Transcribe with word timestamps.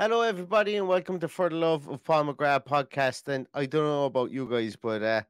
Hello, 0.00 0.22
everybody, 0.22 0.76
and 0.76 0.86
welcome 0.86 1.18
to 1.18 1.26
For 1.26 1.48
the 1.48 1.56
Love 1.56 1.88
of 1.88 2.04
Paul 2.04 2.26
McGrath 2.26 2.66
podcast. 2.66 3.26
And 3.26 3.48
I 3.52 3.66
don't 3.66 3.82
know 3.82 4.04
about 4.04 4.30
you 4.30 4.48
guys, 4.48 4.76
but 4.76 5.02
uh, 5.02 5.22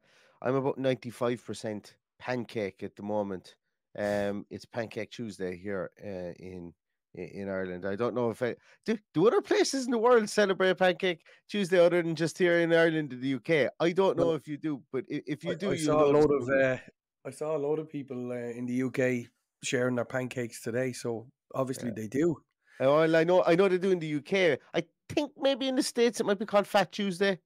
I'm 0.43 0.53
about 0.53 0.77
95% 0.77 1.95
pancake 2.19 2.83
at 2.83 2.95
the 2.95 3.01
moment. 3.01 3.55
Um, 3.97 4.45
it's 4.51 4.65
Pancake 4.65 5.09
Tuesday 5.09 5.57
here 5.57 5.89
uh, 6.05 6.33
in 6.37 6.71
in 7.15 7.49
Ireland. 7.49 7.83
I 7.87 7.95
don't 7.95 8.13
know 8.13 8.29
if 8.29 8.43
I 8.43 8.57
do. 8.85 8.95
Do 9.15 9.25
other 9.25 9.41
places 9.41 9.85
in 9.85 9.91
the 9.91 9.97
world 9.97 10.29
celebrate 10.29 10.77
Pancake 10.77 11.23
Tuesday 11.49 11.83
other 11.83 12.03
than 12.03 12.13
just 12.13 12.37
here 12.37 12.59
in 12.59 12.71
Ireland 12.71 13.11
in 13.11 13.21
the 13.21 13.33
UK? 13.33 13.71
I 13.79 13.91
don't 13.91 14.17
know 14.17 14.27
Well, 14.27 14.35
if 14.35 14.47
you 14.47 14.57
do, 14.57 14.83
but 14.93 15.03
if 15.07 15.43
you 15.43 15.55
do, 15.55 15.71
I 15.71 15.73
you 15.73 15.79
saw 15.79 16.05
a 16.05 16.11
load 16.11 16.29
of 16.29 16.47
uh, 16.47 16.77
I 17.25 17.31
saw 17.31 17.57
a 17.57 17.61
load 17.65 17.79
of 17.79 17.89
people 17.89 18.31
uh, 18.31 18.35
in 18.35 18.67
the 18.67 18.83
UK 18.83 19.31
sharing 19.63 19.95
their 19.95 20.05
pancakes 20.05 20.61
today. 20.61 20.91
So 20.91 21.25
obviously 21.55 21.89
they 21.89 22.07
do. 22.07 22.43
Uh, 22.81 22.85
Well, 22.85 23.15
I 23.15 23.23
know, 23.23 23.43
I 23.43 23.55
know 23.55 23.67
they 23.67 23.77
do 23.77 23.91
in 23.91 23.99
the 23.99 24.15
UK. 24.15 24.59
I 24.73 24.83
think 25.09 25.31
maybe 25.37 25.67
in 25.67 25.75
the 25.75 25.83
states 25.83 26.19
it 26.19 26.25
might 26.25 26.39
be 26.39 26.45
called 26.45 26.67
Fat 26.67 26.91
Tuesday. 26.91 27.39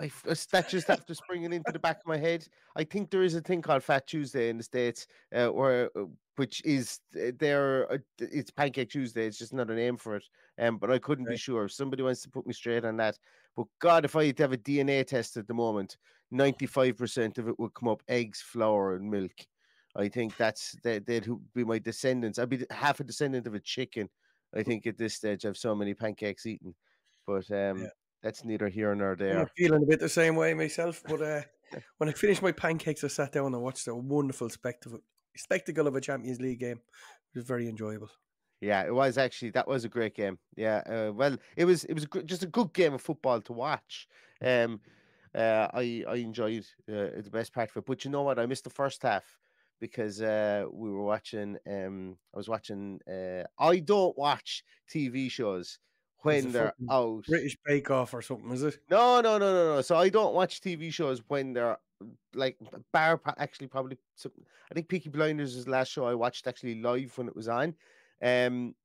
I 0.00 0.10
uh, 0.28 0.34
that 0.50 0.68
just 0.68 0.90
after 0.90 1.14
springing 1.14 1.52
into 1.52 1.70
the 1.70 1.78
back 1.78 1.98
of 1.98 2.06
my 2.06 2.16
head. 2.16 2.46
I 2.74 2.84
think 2.84 3.10
there 3.10 3.22
is 3.22 3.34
a 3.36 3.40
thing 3.40 3.62
called 3.62 3.84
Fat 3.84 4.06
Tuesday 4.06 4.48
in 4.48 4.56
the 4.56 4.64
states, 4.64 5.06
uh, 5.34 5.48
where 5.48 5.90
uh, 5.96 6.06
which 6.36 6.64
is 6.64 6.98
uh, 7.16 7.30
there. 7.38 7.92
Uh, 7.92 7.98
it's 8.18 8.50
Pancake 8.50 8.90
Tuesday. 8.90 9.26
It's 9.26 9.38
just 9.38 9.52
another 9.52 9.76
name 9.76 9.96
for 9.96 10.16
it. 10.16 10.24
Um, 10.58 10.78
but 10.78 10.90
I 10.90 10.98
couldn't 10.98 11.28
be 11.28 11.36
sure. 11.36 11.66
If 11.66 11.72
somebody 11.72 12.02
wants 12.02 12.22
to 12.22 12.30
put 12.30 12.46
me 12.46 12.52
straight 12.52 12.84
on 12.84 12.96
that. 12.96 13.18
But 13.54 13.66
God, 13.80 14.04
if 14.04 14.16
I 14.16 14.26
had 14.26 14.36
to 14.38 14.42
have 14.44 14.52
a 14.52 14.56
DNA 14.56 15.06
test 15.06 15.36
at 15.36 15.46
the 15.46 15.54
moment, 15.54 15.98
ninety-five 16.30 16.96
percent 16.96 17.38
of 17.38 17.46
it 17.48 17.58
would 17.60 17.74
come 17.74 17.88
up 17.88 18.02
eggs, 18.08 18.40
flour, 18.40 18.96
and 18.96 19.08
milk. 19.08 19.46
I 19.94 20.08
think 20.08 20.36
that's 20.36 20.74
that 20.82 21.06
they'd 21.06 21.28
be 21.54 21.64
my 21.64 21.78
descendants. 21.78 22.38
I'd 22.38 22.48
be 22.48 22.64
half 22.70 22.98
a 23.00 23.04
descendant 23.04 23.46
of 23.46 23.54
a 23.54 23.60
chicken. 23.60 24.08
I 24.54 24.62
think 24.62 24.86
at 24.86 24.98
this 24.98 25.14
stage 25.14 25.44
I've 25.46 25.56
so 25.56 25.74
many 25.74 25.94
pancakes 25.94 26.46
eaten, 26.46 26.74
but 27.26 27.50
um, 27.50 27.88
that's 28.22 28.44
neither 28.44 28.68
here 28.68 28.94
nor 28.94 29.16
there. 29.16 29.40
I'm 29.40 29.48
feeling 29.56 29.82
a 29.82 29.86
bit 29.86 30.00
the 30.00 30.08
same 30.08 30.36
way 30.36 30.54
myself. 30.54 31.02
But 31.06 31.22
uh, 31.22 31.42
when 31.98 32.08
I 32.08 32.12
finished 32.12 32.42
my 32.42 32.52
pancakes, 32.52 33.04
I 33.04 33.08
sat 33.08 33.32
down 33.32 33.54
and 33.54 33.62
watched 33.62 33.88
a 33.88 33.94
wonderful 33.94 34.48
spectacle 34.48 35.00
spectacle 35.36 35.86
of 35.86 35.96
a 35.96 36.00
Champions 36.00 36.40
League 36.40 36.60
game. 36.60 36.80
It 37.34 37.38
was 37.38 37.44
very 37.44 37.68
enjoyable. 37.68 38.10
Yeah, 38.60 38.84
it 38.84 38.94
was 38.94 39.18
actually 39.18 39.50
that 39.50 39.66
was 39.66 39.84
a 39.84 39.88
great 39.88 40.14
game. 40.14 40.38
Yeah, 40.56 40.82
uh, 40.86 41.12
well, 41.12 41.36
it 41.56 41.64
was 41.64 41.84
it 41.84 41.94
was 41.94 42.06
just 42.24 42.44
a 42.44 42.48
good 42.48 42.72
game 42.72 42.94
of 42.94 43.00
football 43.00 43.40
to 43.40 43.52
watch. 43.52 44.06
Um, 44.44 44.80
uh, 45.34 45.68
I 45.72 46.04
I 46.08 46.16
enjoyed 46.16 46.64
uh, 46.88 47.18
the 47.22 47.30
best 47.32 47.52
part 47.52 47.70
of 47.70 47.78
it, 47.78 47.86
but 47.86 48.04
you 48.04 48.10
know 48.10 48.22
what? 48.22 48.38
I 48.38 48.46
missed 48.46 48.64
the 48.64 48.70
first 48.70 49.02
half 49.02 49.24
because 49.82 50.22
uh, 50.22 50.64
we 50.72 50.90
were 50.90 51.02
watching. 51.02 51.58
Um, 51.68 52.16
I 52.32 52.36
was 52.36 52.48
watching. 52.48 53.00
Uh, 53.06 53.42
I 53.58 53.80
don't 53.80 54.16
watch 54.16 54.62
TV 54.88 55.28
shows 55.28 55.80
when 56.20 56.52
they're 56.52 56.72
out. 56.88 57.24
British 57.26 57.58
Bake 57.66 57.90
Off 57.90 58.14
or 58.14 58.22
something, 58.22 58.52
is 58.52 58.62
it? 58.62 58.78
No, 58.88 59.20
no, 59.20 59.38
no, 59.38 59.52
no, 59.52 59.74
no. 59.74 59.80
So 59.82 59.96
I 59.96 60.08
don't 60.08 60.34
watch 60.34 60.60
TV 60.60 60.92
shows 60.92 61.20
when 61.26 61.52
they're 61.52 61.78
like 62.32 62.56
bar. 62.92 63.20
Actually, 63.36 63.66
probably. 63.66 63.98
I 64.24 64.74
think 64.74 64.88
Peaky 64.88 65.10
Blinders 65.10 65.56
is 65.56 65.64
the 65.64 65.72
last 65.72 65.90
show 65.90 66.06
I 66.06 66.14
watched 66.14 66.46
actually 66.46 66.80
live 66.80 67.18
when 67.18 67.26
it 67.26 67.34
was 67.34 67.48
on. 67.48 67.74
Um, 68.22 68.76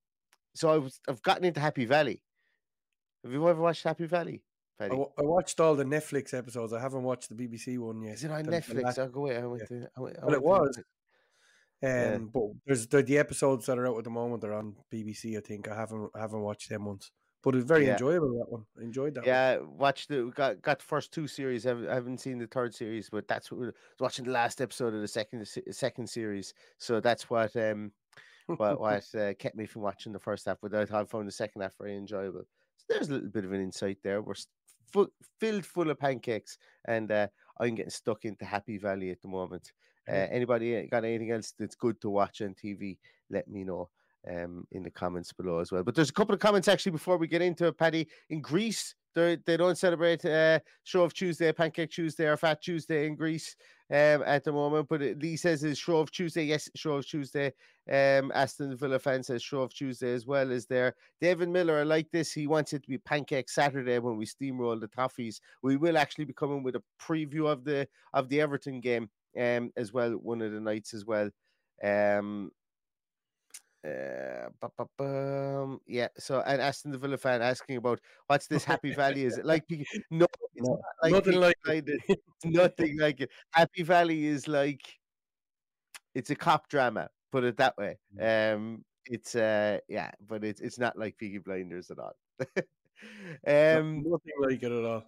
so 0.56 0.70
I 0.70 0.80
was. 0.80 1.00
I've 1.08 1.22
gotten 1.22 1.46
into 1.46 1.60
Happy 1.60 1.86
Valley. 1.86 2.24
Have 3.24 3.32
you 3.32 3.48
ever 3.48 3.62
watched 3.62 3.84
Happy 3.84 4.08
Valley? 4.08 4.42
I, 4.80 4.88
Paddy? 4.90 5.02
watched 5.20 5.60
all 5.60 5.76
the 5.76 5.84
Netflix 5.84 6.34
episodes. 6.34 6.74
I 6.74 6.80
haven't 6.80 7.04
watched 7.04 7.30
the 7.30 7.36
BBC 7.36 7.78
one 7.80 8.02
yet. 8.02 8.16
Is 8.16 8.24
it 8.26 8.32
on 8.32 8.44
The- 8.44 8.52
Netflix? 8.52 9.00
I'll 9.00 9.10
go 9.10 9.22
away. 9.22 9.38
I 9.38 9.46
went 9.46 9.68
to. 9.68 9.88
I 9.98 10.02
went, 10.02 10.18
I 10.22 10.26
Well, 10.26 10.36
it 10.36 10.44
went 10.44 10.56
to 10.56 10.62
look 10.62 10.68
was. 10.68 10.78
Um, 10.78 10.84
Yeah. 11.84 12.18
but 12.34 12.44
there's 12.66 12.88
the, 12.88 13.04
the 13.04 13.18
episodes 13.18 13.66
that 13.68 13.78
are 13.78 13.88
out 13.88 13.98
at 13.98 14.04
the 14.04 14.10
moment 14.10 14.44
are 14.44 14.54
on 14.54 14.76
BBC. 14.92 15.38
I 15.38 15.42
think 15.42 15.68
I 15.68 15.76
haven't 15.76 16.10
I 16.16 16.20
haven't 16.20 16.42
watched 16.42 16.70
them 16.70 16.86
ones, 16.86 17.12
but 17.44 17.56
it's 17.56 17.66
very 17.66 17.86
Yeah. 17.86 17.94
enjoyable 17.94 18.30
that 18.40 18.52
one. 18.52 18.66
I 18.80 18.84
enjoyed 18.84 19.14
that. 19.16 19.22
one. 19.22 19.28
Yeah, 19.28 19.58
watched 19.60 20.10
the 20.10 20.32
got 20.36 20.62
got 20.62 20.80
the 20.80 20.86
first 20.86 21.12
two 21.14 21.28
series. 21.28 21.66
I 21.68 21.76
haven't, 21.94 22.18
seen 22.20 22.40
the 22.40 22.48
third 22.48 22.74
series, 22.74 23.10
but 23.12 23.28
that's 23.28 23.52
what 23.52 23.60
we're 23.60 23.74
watching 24.00 24.26
the 24.26 24.32
last 24.32 24.60
episode 24.60 24.94
of 24.96 25.02
the 25.02 25.08
second 25.08 25.48
second 25.72 26.08
series. 26.10 26.54
So 26.80 27.00
that's 27.00 27.30
what 27.30 27.56
um 27.56 27.92
what 28.48 28.80
what 28.80 29.16
uh, 29.16 29.34
kept 29.36 29.56
me 29.56 29.68
from 29.68 29.84
watching 29.84 30.14
the 30.14 30.20
first 30.20 30.46
half. 30.48 30.58
But 30.62 30.74
I 30.74 30.82
I 31.00 31.04
found 31.06 31.28
the 31.28 31.32
second 31.32 31.62
half 31.62 31.74
very 31.80 31.96
enjoyable. 31.96 32.42
So 32.78 32.86
there's 32.90 33.10
a 33.10 33.14
little 33.14 33.30
bit 33.30 33.46
of 33.46 33.52
an 33.54 33.62
insight 33.62 33.98
there. 34.04 34.22
We're 34.24 34.34
s- 34.88 34.92
fu- 34.92 35.12
filled 35.40 35.66
full 35.66 35.90
of 35.90 36.00
pancakes, 36.00 36.58
and 36.86 37.12
uh, 37.12 37.28
I'm 37.60 37.76
getting 37.76 37.90
stuck 37.90 38.26
into 38.26 38.46
Happy 38.46 38.78
Valley 38.78 39.12
at 39.12 39.22
the 39.22 39.28
moment. 39.28 39.72
Uh, 40.10 40.28
anybody 40.32 40.78
uh, 40.78 40.84
got 40.90 41.04
anything 41.04 41.32
else 41.32 41.54
that's 41.58 41.76
good 41.76 42.00
to 42.02 42.10
watch 42.10 42.42
on 42.42 42.54
TV? 42.54 42.98
Let 43.30 43.48
me 43.50 43.64
know 43.64 43.90
um, 44.30 44.66
in 44.72 44.84
the 44.84 44.90
comments 44.90 45.34
below 45.34 45.60
as 45.60 45.72
well. 45.72 45.84
But 45.84 45.96
there's 45.96 46.10
a 46.10 46.14
couple 46.14 46.34
of 46.34 46.40
comments 46.40 46.68
actually 46.68 46.94
before 46.94 47.18
we 47.18 47.28
get 47.28 47.42
into 47.42 47.68
it, 47.68 47.78
Paddy. 47.78 48.08
In 48.30 48.42
Greece, 48.42 48.96
they 49.14 49.38
they 49.46 49.58
don't 49.58 49.78
celebrate 49.78 50.24
uh, 50.26 50.60
of 50.96 51.14
Tuesday, 51.14 51.52
Pancake 51.52 51.92
Tuesday, 51.92 52.26
or 52.26 52.38
Fat 52.38 52.62
Tuesday 52.62 53.08
in 53.08 53.16
Greece 53.16 53.56
um, 53.90 54.24
at 54.26 54.44
the 54.44 54.52
moment. 54.52 54.88
But 54.90 55.02
Lee 55.02 55.36
says 55.36 55.64
it's 55.64 55.80
Shrove 55.80 56.12
Tuesday. 56.12 56.44
Yes, 56.44 56.70
Shrove 56.76 57.06
Tuesday. 57.06 57.54
Um, 57.90 58.32
Aston 58.34 58.76
Villa 58.76 59.00
fan 59.00 59.24
says 59.24 59.42
Shrove 59.42 59.74
Tuesday 59.74 60.14
as 60.14 60.26
well 60.26 60.52
is 60.52 60.66
there. 60.66 60.96
David 61.22 61.50
Miller, 61.50 61.80
I 61.80 61.84
like 61.84 62.10
this. 62.12 62.34
He 62.34 62.48
wants 62.48 62.74
it 62.74 62.84
to 62.84 62.90
be 62.90 62.98
Pancake 62.98 63.50
Saturday 63.50 64.00
when 64.00 64.18
we 64.18 64.26
steamroll 64.26 64.80
the 64.80 64.90
toffees. 64.90 65.40
We 65.64 65.78
will 65.78 65.98
actually 65.98 66.26
be 66.26 66.34
coming 66.34 66.64
with 66.64 66.76
a 66.76 66.84
preview 67.02 67.48
of 67.48 67.64
the 67.64 67.88
of 68.14 68.30
the 68.30 68.42
Everton 68.42 68.82
game 68.82 69.10
um, 69.40 69.72
as 69.78 69.94
well, 69.94 70.12
one 70.12 70.42
of 70.42 70.52
the 70.52 70.60
nights 70.60 70.94
as 70.94 71.06
well. 71.06 71.30
Um, 71.84 72.52
Uh, 73.86 74.50
bu- 74.60 74.70
bu- 74.78 74.86
bum. 74.98 75.80
yeah. 75.88 76.08
So, 76.18 76.42
and 76.42 76.62
Aston 76.62 76.92
the 76.92 76.98
Villa 76.98 77.18
fan 77.18 77.42
asking 77.42 77.78
about 77.78 78.02
what's 78.28 78.48
this 78.48 78.64
Happy 78.64 78.94
Valley? 78.94 79.24
Is 79.24 79.38
it 79.38 79.46
like 79.46 79.64
no? 80.12 80.26
No, 80.56 80.80
like 81.04 81.12
nothing 81.14 81.40
like 81.40 81.56
it. 81.66 81.86
It's 82.10 82.46
nothing 82.46 82.98
like 83.00 83.22
it. 83.22 83.30
Happy 83.52 83.84
Valley 83.84 84.26
is 84.26 84.48
like 84.48 84.82
it's 86.16 86.30
a 86.30 86.36
cop 86.36 86.70
drama. 86.70 87.10
Put 87.32 87.44
it 87.44 87.58
that 87.58 87.78
way. 87.78 87.98
Mm. 88.20 88.56
Um, 88.56 88.86
it's 89.06 89.36
uh, 89.36 89.80
yeah, 89.88 90.12
but 90.28 90.44
it's 90.44 90.62
it's 90.62 90.80
not 90.80 90.98
like 90.98 91.18
Peaky 91.18 91.38
Blinders 91.40 91.92
at 91.92 92.00
all. 92.00 92.14
No- 93.46 93.80
um, 93.80 94.04
nothing 94.04 94.34
like 94.40 94.64
it 94.64 94.72
at 94.72 94.84
all. 94.84 95.04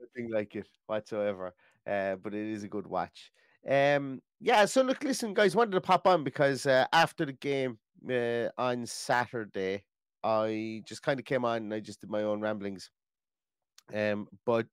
nothing 0.00 0.30
like 0.32 0.56
it 0.56 0.66
whatsoever. 0.86 1.54
Uh, 1.86 2.16
but 2.16 2.34
it 2.34 2.52
is 2.52 2.64
a 2.64 2.68
good 2.68 2.86
watch. 2.86 3.30
Um, 3.68 4.20
yeah. 4.40 4.64
So 4.64 4.82
look, 4.82 5.04
listen, 5.04 5.34
guys, 5.34 5.54
wanted 5.54 5.72
to 5.72 5.80
pop 5.80 6.06
on 6.06 6.24
because 6.24 6.66
uh, 6.66 6.86
after 6.92 7.24
the 7.26 7.32
game 7.32 7.78
uh, 8.10 8.48
on 8.58 8.86
Saturday, 8.86 9.84
I 10.22 10.82
just 10.86 11.02
kind 11.02 11.18
of 11.18 11.26
came 11.26 11.44
on 11.44 11.58
and 11.58 11.74
I 11.74 11.80
just 11.80 12.00
did 12.00 12.10
my 12.10 12.22
own 12.22 12.40
ramblings. 12.40 12.90
Um, 13.94 14.28
but 14.44 14.66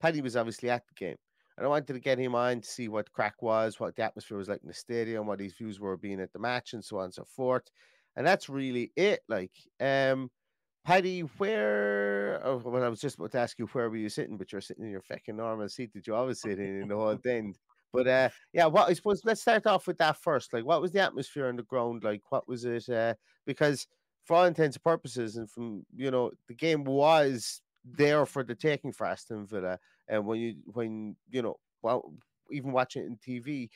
Paddy 0.00 0.20
was 0.20 0.36
obviously 0.36 0.70
at 0.70 0.82
the 0.88 0.94
game, 0.94 1.16
and 1.56 1.66
I 1.66 1.68
wanted 1.68 1.92
to 1.92 2.00
get 2.00 2.18
him 2.18 2.34
on 2.34 2.60
to 2.60 2.68
see 2.68 2.88
what 2.88 3.12
crack 3.12 3.40
was, 3.40 3.78
what 3.78 3.96
the 3.96 4.02
atmosphere 4.02 4.38
was 4.38 4.48
like 4.48 4.62
in 4.62 4.68
the 4.68 4.74
stadium, 4.74 5.26
what 5.26 5.40
his 5.40 5.54
views 5.54 5.78
were 5.80 5.96
being 5.96 6.20
at 6.20 6.32
the 6.32 6.38
match, 6.38 6.72
and 6.72 6.84
so 6.84 6.98
on 6.98 7.04
and 7.04 7.14
so 7.14 7.24
forth. 7.24 7.64
And 8.16 8.26
that's 8.26 8.48
really 8.48 8.90
it. 8.96 9.20
Like, 9.28 9.52
um, 9.80 10.30
Paddy, 10.84 11.20
where? 11.20 12.40
Oh, 12.44 12.62
well, 12.64 12.82
I 12.82 12.88
was 12.88 13.00
just 13.00 13.16
about 13.18 13.32
to 13.32 13.38
ask 13.38 13.58
you 13.58 13.66
where 13.66 13.90
were 13.90 13.96
you 13.96 14.08
sitting, 14.08 14.36
but 14.36 14.50
you're 14.50 14.60
sitting 14.60 14.84
in 14.84 14.90
your 14.90 15.02
fucking 15.02 15.36
normal 15.36 15.68
seat 15.68 15.92
that 15.94 16.06
you 16.06 16.14
always 16.14 16.40
sit 16.40 16.58
in 16.58 16.82
in 16.82 16.88
the 16.88 16.96
whole 16.96 17.16
thing. 17.16 17.54
But 17.92 18.06
uh, 18.06 18.28
yeah, 18.52 18.66
what 18.66 18.88
I 18.88 18.92
suppose 18.92 19.22
let's 19.24 19.40
start 19.40 19.66
off 19.66 19.86
with 19.86 19.98
that 19.98 20.16
first. 20.16 20.52
Like, 20.52 20.64
what 20.64 20.82
was 20.82 20.92
the 20.92 21.00
atmosphere 21.00 21.48
on 21.48 21.56
the 21.56 21.62
ground 21.62 22.04
like? 22.04 22.22
What 22.30 22.46
was 22.46 22.64
it? 22.64 22.88
Uh, 22.88 23.14
because 23.46 23.86
for 24.24 24.36
all 24.36 24.44
intents 24.44 24.76
and 24.76 24.84
purposes, 24.84 25.36
and 25.36 25.50
from 25.50 25.86
you 25.96 26.10
know, 26.10 26.30
the 26.48 26.54
game 26.54 26.84
was 26.84 27.62
there 27.84 28.26
for 28.26 28.44
the 28.44 28.54
taking 28.54 28.92
for 28.92 29.06
Aston 29.06 29.46
Villa, 29.46 29.78
and 30.06 30.26
when 30.26 30.38
you 30.38 30.56
when 30.66 31.16
you 31.30 31.42
know, 31.42 31.58
well, 31.82 32.12
even 32.50 32.72
watching 32.72 33.02
it 33.02 33.06
in 33.06 33.16
TV, 33.16 33.70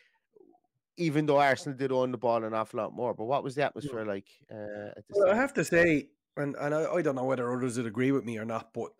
even 0.97 1.26
though 1.26 1.38
Arsenal 1.38 1.76
did 1.76 1.93
own 1.93 2.12
the 2.12 2.19
ball 2.19 2.44
an 2.44 2.55
awful 2.55 2.79
lot 2.79 2.93
more. 2.93 3.15
But 3.15 3.25
what 3.25 3.43
was 3.43 3.55
the 3.55 3.65
atmosphere 3.65 4.05
like? 4.05 4.29
Uh, 4.50 4.91
at 4.97 5.05
Well, 5.11 5.31
I 5.31 5.37
have 5.37 5.55
to 5.55 5.65
say, 5.65 6.08
and, 6.37 6.55
and 6.56 6.75
I, 6.75 6.85
I 6.93 7.03
don't 7.03 7.15
know 7.15 7.25
whether 7.25 7.53
others 7.53 7.76
would 7.76 7.87
agree 7.87 8.12
with 8.12 8.25
me 8.25 8.38
or 8.38 8.44
not, 8.44 8.73
but 8.75 8.93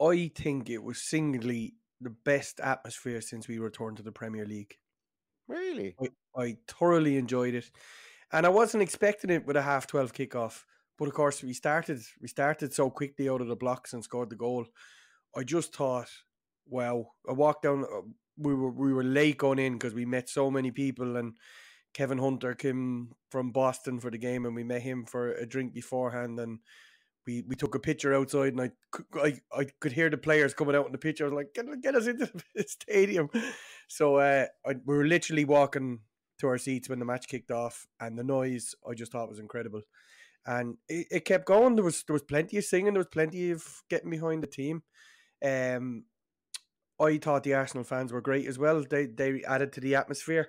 I 0.00 0.30
think 0.34 0.70
it 0.70 0.82
was 0.82 1.02
singly 1.02 1.74
the 2.02 2.10
best 2.24 2.60
atmosphere 2.60 3.20
since 3.20 3.48
we 3.48 3.58
returned 3.58 3.98
to 3.98 4.02
the 4.02 4.12
Premier 4.12 4.46
League. 4.46 4.76
Really? 5.48 5.96
I, 6.00 6.08
I 6.40 6.56
thoroughly 6.68 7.16
enjoyed 7.16 7.54
it. 7.54 7.70
And 8.32 8.46
I 8.46 8.48
wasn't 8.48 8.82
expecting 8.82 9.30
it 9.30 9.46
with 9.46 9.56
a 9.56 9.62
half 9.62 9.86
12 9.86 10.12
kickoff. 10.12 10.64
But 10.98 11.08
of 11.08 11.14
course, 11.14 11.42
we 11.42 11.52
started 11.52 12.00
we 12.20 12.28
started 12.28 12.72
so 12.72 12.90
quickly 12.90 13.28
out 13.28 13.40
of 13.40 13.48
the 13.48 13.56
blocks 13.56 13.92
and 13.92 14.04
scored 14.04 14.30
the 14.30 14.36
goal. 14.36 14.66
I 15.34 15.42
just 15.42 15.74
thought, 15.74 16.08
wow! 16.66 17.12
I 17.28 17.32
walked 17.32 17.62
down. 17.64 17.84
uh, 17.84 18.02
We 18.38 18.54
were 18.54 18.70
we 18.70 18.92
were 18.92 19.04
late 19.04 19.38
going 19.38 19.58
in 19.58 19.74
because 19.74 19.94
we 19.94 20.04
met 20.06 20.28
so 20.28 20.50
many 20.50 20.70
people, 20.70 21.16
and 21.16 21.36
Kevin 21.94 22.18
Hunter 22.18 22.54
came 22.54 23.12
from 23.30 23.52
Boston 23.52 24.00
for 24.00 24.10
the 24.10 24.18
game, 24.18 24.46
and 24.46 24.54
we 24.54 24.64
met 24.64 24.82
him 24.82 25.04
for 25.06 25.32
a 25.32 25.46
drink 25.46 25.74
beforehand, 25.74 26.38
and 26.40 26.60
we, 27.26 27.42
we 27.42 27.54
took 27.54 27.74
a 27.74 27.80
picture 27.80 28.14
outside, 28.14 28.54
and 28.54 28.60
I, 28.60 28.70
I 29.14 29.40
I 29.52 29.66
could 29.80 29.92
hear 29.92 30.10
the 30.10 30.16
players 30.16 30.54
coming 30.54 30.74
out 30.74 30.86
in 30.86 30.92
the 30.92 30.98
picture. 30.98 31.24
I 31.24 31.28
was 31.28 31.34
like, 31.34 31.54
get, 31.54 31.66
get 31.80 31.94
us 31.94 32.06
into 32.06 32.30
the 32.54 32.64
stadium. 32.64 33.30
So 33.88 34.16
uh, 34.16 34.46
I, 34.66 34.74
we 34.84 34.96
were 34.96 35.06
literally 35.06 35.44
walking 35.44 36.00
to 36.38 36.48
our 36.48 36.58
seats 36.58 36.88
when 36.88 36.98
the 36.98 37.04
match 37.04 37.28
kicked 37.28 37.50
off, 37.50 37.86
and 38.00 38.18
the 38.18 38.24
noise 38.24 38.74
I 38.88 38.94
just 38.94 39.12
thought 39.12 39.28
was 39.28 39.38
incredible. 39.38 39.82
And 40.44 40.76
it, 40.88 41.06
it 41.10 41.24
kept 41.24 41.46
going. 41.46 41.76
There 41.76 41.84
was 41.84 42.02
there 42.04 42.14
was 42.14 42.22
plenty 42.22 42.58
of 42.58 42.64
singing. 42.64 42.94
There 42.94 43.00
was 43.00 43.08
plenty 43.08 43.50
of 43.50 43.82
getting 43.88 44.10
behind 44.10 44.42
the 44.42 44.48
team. 44.48 44.82
Um, 45.44 46.04
I 47.00 47.18
thought 47.18 47.42
the 47.42 47.54
Arsenal 47.54 47.84
fans 47.84 48.12
were 48.12 48.20
great 48.20 48.46
as 48.46 48.58
well. 48.58 48.84
They 48.88 49.06
they 49.06 49.42
added 49.44 49.72
to 49.74 49.80
the 49.80 49.94
atmosphere, 49.94 50.48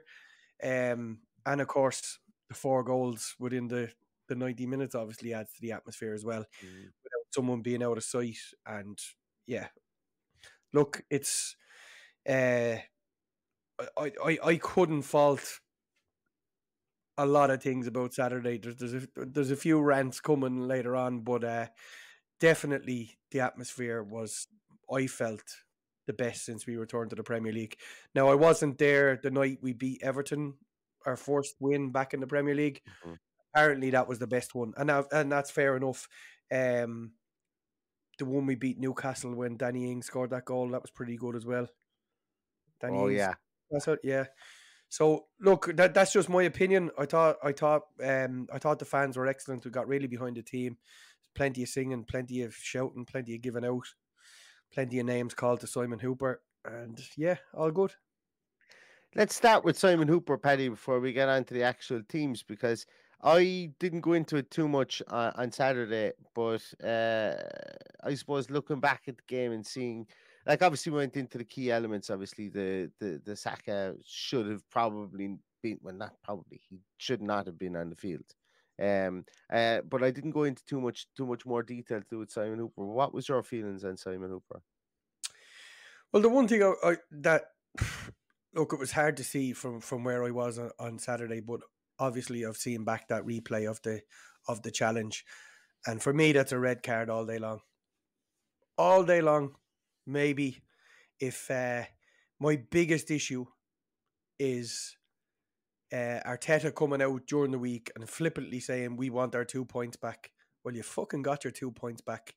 um, 0.63 1.19
and 1.45 1.61
of 1.61 1.67
course 1.67 2.19
the 2.49 2.55
four 2.55 2.83
goals 2.83 3.35
within 3.39 3.67
the 3.67 3.89
the 4.27 4.35
ninety 4.35 4.65
minutes 4.65 4.95
obviously 4.95 5.33
adds 5.33 5.53
to 5.53 5.61
the 5.61 5.71
atmosphere 5.71 6.13
as 6.13 6.25
well. 6.25 6.45
Without 7.03 7.33
someone 7.33 7.61
being 7.61 7.83
out 7.83 7.97
of 7.97 8.03
sight, 8.03 8.37
and 8.65 8.97
yeah, 9.47 9.67
look, 10.73 11.03
it's 11.09 11.55
uh, 12.27 12.77
I 13.97 14.11
I 14.25 14.39
I 14.43 14.57
couldn't 14.57 15.03
fault 15.03 15.59
a 17.17 17.25
lot 17.25 17.51
of 17.51 17.61
things 17.61 17.87
about 17.87 18.13
Saturday. 18.13 18.57
There's 18.57 18.77
there's 18.77 18.93
a, 18.93 19.07
there's 19.15 19.51
a 19.51 19.55
few 19.55 19.79
rants 19.79 20.19
coming 20.19 20.67
later 20.67 20.95
on, 20.95 21.19
but 21.19 21.43
uh, 21.43 21.67
definitely 22.39 23.17
the 23.31 23.41
atmosphere 23.41 24.03
was 24.03 24.47
I 24.91 25.07
felt 25.07 25.43
the 26.07 26.13
best 26.13 26.45
since 26.45 26.67
we 26.67 26.75
returned 26.75 27.11
to 27.11 27.15
the 27.15 27.23
Premier 27.23 27.53
League. 27.53 27.77
Now 28.13 28.27
I 28.29 28.35
wasn't 28.35 28.77
there 28.77 29.19
the 29.21 29.31
night 29.31 29.59
we 29.61 29.73
beat 29.73 30.01
Everton, 30.03 30.55
our 31.05 31.15
first 31.15 31.55
win 31.59 31.91
back 31.91 32.13
in 32.13 32.19
the 32.19 32.27
Premier 32.27 32.55
League. 32.55 32.81
Apparently 33.53 33.91
that 33.91 34.07
was 34.07 34.19
the 34.19 34.27
best 34.27 34.55
one, 34.55 34.73
and 34.77 34.89
that, 34.89 35.05
and 35.11 35.31
that's 35.31 35.51
fair 35.51 35.75
enough. 35.77 36.07
Um, 36.51 37.11
the 38.17 38.25
one 38.25 38.45
we 38.45 38.55
beat 38.55 38.79
Newcastle 38.79 39.33
when 39.35 39.57
Danny 39.57 39.91
Ings 39.91 40.07
scored 40.07 40.31
that 40.31 40.45
goal 40.45 40.69
that 40.69 40.81
was 40.81 40.91
pretty 40.91 41.17
good 41.17 41.35
as 41.35 41.45
well. 41.45 41.67
Danny 42.81 42.97
Oh 42.97 43.09
Ings, 43.09 43.17
yeah. 43.17 43.33
that's 43.71 43.87
it. 43.87 43.99
Yeah. 44.03 44.25
So 44.89 45.25
look, 45.39 45.75
that 45.75 45.93
that's 45.93 46.13
just 46.13 46.29
my 46.29 46.43
opinion. 46.43 46.91
I 46.97 47.05
thought 47.05 47.37
I 47.43 47.51
thought 47.51 47.83
um 48.03 48.47
I 48.53 48.59
thought 48.59 48.79
the 48.79 48.85
fans 48.85 49.17
were 49.17 49.27
excellent. 49.27 49.65
We 49.65 49.71
got 49.71 49.87
really 49.87 50.07
behind 50.07 50.37
the 50.37 50.43
team. 50.43 50.77
Plenty 51.35 51.63
of 51.63 51.69
singing, 51.69 52.03
plenty 52.03 52.43
of 52.43 52.53
shouting, 52.55 53.05
plenty 53.05 53.35
of 53.35 53.41
giving 53.41 53.65
out, 53.65 53.87
plenty 54.71 54.99
of 54.99 55.07
names 55.07 55.33
called 55.33 55.61
to 55.61 55.67
Simon 55.67 55.97
Hooper, 55.99 56.41
and 56.63 57.01
yeah, 57.17 57.37
all 57.55 57.71
good. 57.71 57.93
Let's 59.15 59.35
start 59.35 59.63
with 59.63 59.77
Simon 59.77 60.07
Hooper, 60.07 60.37
Paddy, 60.37 60.69
before 60.69 60.99
we 60.99 61.13
get 61.13 61.29
on 61.29 61.43
to 61.45 61.53
the 61.53 61.63
actual 61.63 62.01
teams, 62.07 62.43
because 62.43 62.85
I 63.23 63.71
didn't 63.79 64.01
go 64.01 64.13
into 64.13 64.35
it 64.35 64.51
too 64.51 64.67
much 64.67 65.01
uh, 65.07 65.31
on 65.35 65.51
Saturday, 65.51 66.11
but 66.35 66.61
uh, 66.83 67.35
I 68.03 68.15
suppose 68.15 68.49
looking 68.49 68.81
back 68.81 69.03
at 69.07 69.15
the 69.15 69.23
game 69.27 69.53
and 69.53 69.65
seeing, 69.65 70.07
like, 70.45 70.61
obviously 70.61 70.91
we 70.91 70.97
went 70.97 71.15
into 71.15 71.37
the 71.37 71.45
key 71.45 71.71
elements. 71.71 72.09
Obviously, 72.09 72.49
the 72.49 72.91
the 72.99 73.21
the 73.23 73.35
Saka 73.37 73.95
should 74.05 74.47
have 74.47 74.69
probably 74.69 75.37
been, 75.61 75.79
well, 75.81 75.95
not 75.95 76.15
probably, 76.21 76.59
he 76.69 76.81
should 76.97 77.21
not 77.21 77.45
have 77.45 77.57
been 77.57 77.77
on 77.77 77.89
the 77.89 77.95
field. 77.95 78.25
Um, 78.81 79.23
uh, 79.51 79.81
but 79.81 80.03
I 80.03 80.11
didn't 80.11 80.31
go 80.31 80.43
into 80.43 80.65
too 80.65 80.81
much 80.81 81.07
too 81.15 81.25
much 81.25 81.45
more 81.45 81.63
detail 81.63 82.01
to 82.01 82.07
do 82.09 82.19
with 82.19 82.31
Simon 82.31 82.59
Hooper. 82.59 82.83
What 82.83 83.13
was 83.13 83.29
your 83.29 83.41
feelings 83.43 83.85
on 83.85 83.95
Simon 83.95 84.31
Hooper? 84.31 84.61
Well, 86.11 86.21
the 86.21 86.29
one 86.29 86.49
thing 86.49 86.61
I, 86.61 86.73
I 86.83 86.97
that 87.11 87.43
look, 88.53 88.73
it 88.73 88.79
was 88.79 88.91
hard 88.91 89.15
to 89.17 89.23
see 89.23 89.53
from 89.53 89.79
from 89.79 90.03
where 90.03 90.25
I 90.25 90.31
was 90.31 90.59
on, 90.59 90.71
on 90.77 90.99
Saturday, 90.99 91.39
but 91.39 91.61
obviously 91.99 92.45
I've 92.45 92.57
seen 92.57 92.83
back 92.83 93.07
that 93.07 93.25
replay 93.25 93.69
of 93.69 93.81
the 93.81 94.01
of 94.47 94.61
the 94.61 94.71
challenge, 94.71 95.25
and 95.85 96.01
for 96.01 96.13
me 96.13 96.31
that's 96.31 96.51
a 96.51 96.59
red 96.59 96.83
card 96.83 97.09
all 97.09 97.25
day 97.25 97.39
long, 97.39 97.59
all 98.77 99.03
day 99.03 99.21
long. 99.21 99.55
Maybe 100.05 100.61
if 101.19 101.49
uh, 101.49 101.83
my 102.39 102.57
biggest 102.69 103.09
issue 103.09 103.45
is 104.37 104.97
uh, 105.93 106.19
Arteta 106.25 106.73
coming 106.73 107.01
out 107.01 107.27
during 107.27 107.51
the 107.51 107.59
week 107.59 107.91
and 107.95 108.09
flippantly 108.09 108.59
saying 108.59 108.97
we 108.97 109.09
want 109.09 109.35
our 109.35 109.45
two 109.45 109.63
points 109.63 109.95
back. 109.95 110.31
Well, 110.63 110.75
you 110.75 110.83
fucking 110.83 111.21
got 111.21 111.43
your 111.43 111.51
two 111.51 111.71
points 111.71 112.01
back, 112.01 112.35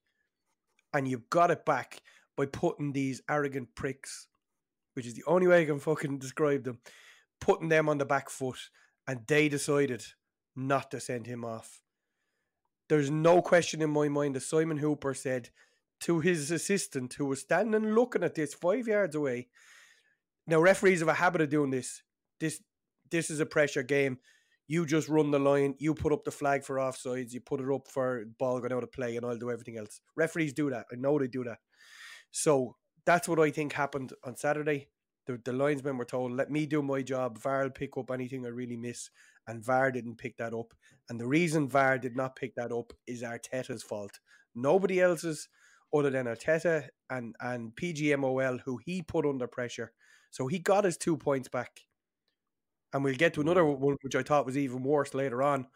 and 0.92 1.08
you've 1.08 1.30
got 1.30 1.50
it 1.50 1.64
back 1.64 2.02
by 2.36 2.46
putting 2.46 2.92
these 2.92 3.22
arrogant 3.30 3.74
pricks, 3.74 4.26
which 4.94 5.06
is 5.06 5.14
the 5.14 5.24
only 5.26 5.46
way 5.46 5.62
I 5.62 5.64
can 5.64 5.78
fucking 5.78 6.18
describe 6.18 6.64
them, 6.64 6.78
putting 7.40 7.68
them 7.68 7.88
on 7.88 7.98
the 7.98 8.04
back 8.04 8.28
foot, 8.28 8.58
and 9.06 9.20
they 9.26 9.48
decided 9.48 10.04
not 10.54 10.90
to 10.90 11.00
send 11.00 11.26
him 11.26 11.44
off. 11.44 11.80
There's 12.88 13.10
no 13.10 13.42
question 13.42 13.82
in 13.82 13.90
my 13.90 14.08
mind 14.08 14.36
that 14.36 14.42
Simon 14.42 14.78
Hooper 14.78 15.14
said 15.14 15.50
to 16.00 16.20
his 16.20 16.50
assistant, 16.50 17.14
who 17.14 17.26
was 17.26 17.40
standing 17.40 17.94
looking 17.94 18.22
at 18.22 18.34
this 18.34 18.54
five 18.54 18.86
yards 18.86 19.14
away. 19.14 19.48
Now, 20.46 20.60
referees 20.60 21.00
have 21.00 21.08
a 21.08 21.14
habit 21.14 21.40
of 21.40 21.50
doing 21.50 21.70
this. 21.70 22.02
This 22.38 22.62
this 23.10 23.30
is 23.30 23.40
a 23.40 23.46
pressure 23.46 23.82
game. 23.82 24.18
You 24.68 24.84
just 24.84 25.08
run 25.08 25.30
the 25.30 25.38
line. 25.38 25.74
You 25.78 25.94
put 25.94 26.12
up 26.12 26.24
the 26.24 26.32
flag 26.32 26.64
for 26.64 26.76
offsides. 26.76 27.32
You 27.32 27.40
put 27.40 27.60
it 27.60 27.72
up 27.72 27.88
for 27.88 28.24
ball 28.38 28.58
going 28.58 28.72
out 28.72 28.82
of 28.82 28.92
play, 28.92 29.16
and 29.16 29.24
I'll 29.24 29.38
do 29.38 29.50
everything 29.50 29.78
else. 29.78 30.00
Referees 30.16 30.52
do 30.52 30.70
that. 30.70 30.86
I 30.92 30.96
know 30.96 31.18
they 31.18 31.28
do 31.28 31.44
that. 31.44 31.58
So 32.32 32.76
that's 33.04 33.28
what 33.28 33.38
I 33.38 33.50
think 33.50 33.72
happened 33.72 34.12
on 34.24 34.36
Saturday. 34.36 34.88
The, 35.26 35.40
the 35.44 35.52
linesmen 35.52 35.96
were 35.96 36.04
told, 36.04 36.32
let 36.32 36.50
me 36.50 36.66
do 36.66 36.82
my 36.82 37.02
job. 37.02 37.38
VAR 37.38 37.64
will 37.64 37.70
pick 37.70 37.96
up 37.96 38.10
anything 38.10 38.46
I 38.46 38.50
really 38.50 38.76
miss. 38.76 39.10
And 39.46 39.64
VAR 39.64 39.90
didn't 39.90 40.16
pick 40.16 40.36
that 40.38 40.54
up. 40.54 40.74
And 41.08 41.20
the 41.20 41.26
reason 41.26 41.68
VAR 41.68 41.98
did 41.98 42.16
not 42.16 42.36
pick 42.36 42.54
that 42.56 42.72
up 42.72 42.92
is 43.06 43.22
Arteta's 43.22 43.82
fault. 43.82 44.20
Nobody 44.54 45.00
else's 45.00 45.48
other 45.94 46.10
than 46.10 46.26
Arteta 46.26 46.88
and, 47.10 47.34
and 47.40 47.74
PGMOL, 47.74 48.60
who 48.64 48.78
he 48.84 49.02
put 49.02 49.26
under 49.26 49.46
pressure. 49.46 49.92
So 50.30 50.46
he 50.46 50.58
got 50.58 50.84
his 50.84 50.96
two 50.96 51.16
points 51.16 51.48
back. 51.48 51.80
And 52.92 53.04
we'll 53.04 53.14
get 53.14 53.34
to 53.34 53.40
another 53.40 53.64
one, 53.64 53.96
which 54.02 54.14
I 54.14 54.22
thought 54.22 54.46
was 54.46 54.56
even 54.56 54.82
worse 54.82 55.12
later 55.12 55.42
on. 55.42 55.66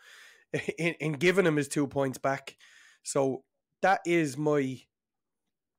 in, 0.79 0.95
in 1.01 1.13
giving 1.13 1.47
him 1.47 1.57
his 1.57 1.69
two 1.69 1.87
points 1.87 2.19
back. 2.19 2.57
So 3.03 3.45
that 3.83 4.01
is 4.05 4.37
my 4.37 4.81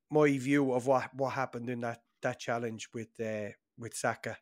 my 0.10 0.38
view 0.38 0.74
of 0.74 0.88
what 0.88 1.13
what 1.13 1.34
happened 1.34 1.70
in 1.70 1.82
that 1.82 2.01
that 2.22 2.40
challenge 2.40 2.90
with 2.94 3.10
uh, 3.20 3.50
with 3.78 3.94
Saka. 3.94 4.38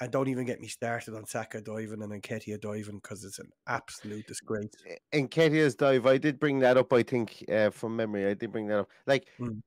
And 0.00 0.10
don't 0.10 0.28
even 0.28 0.44
get 0.44 0.60
me 0.60 0.66
started 0.66 1.14
on 1.14 1.24
Saka 1.24 1.60
diving 1.60 2.02
and 2.02 2.22
Nketiah 2.22 2.60
diving 2.60 2.96
because 2.96 3.24
it's 3.24 3.38
an 3.38 3.50
absolute 3.68 4.26
disgrace. 4.26 4.70
Nketiah's 5.12 5.76
dive, 5.76 6.06
I 6.06 6.18
did 6.18 6.40
bring 6.40 6.58
that 6.60 6.76
up. 6.76 6.92
I 6.92 7.04
think 7.04 7.44
uh, 7.48 7.70
from 7.70 7.94
memory, 7.94 8.26
I 8.26 8.34
did 8.34 8.50
bring 8.50 8.66
that 8.68 8.80
up. 8.80 8.90
Like, 9.06 9.28
mm. 9.38 9.62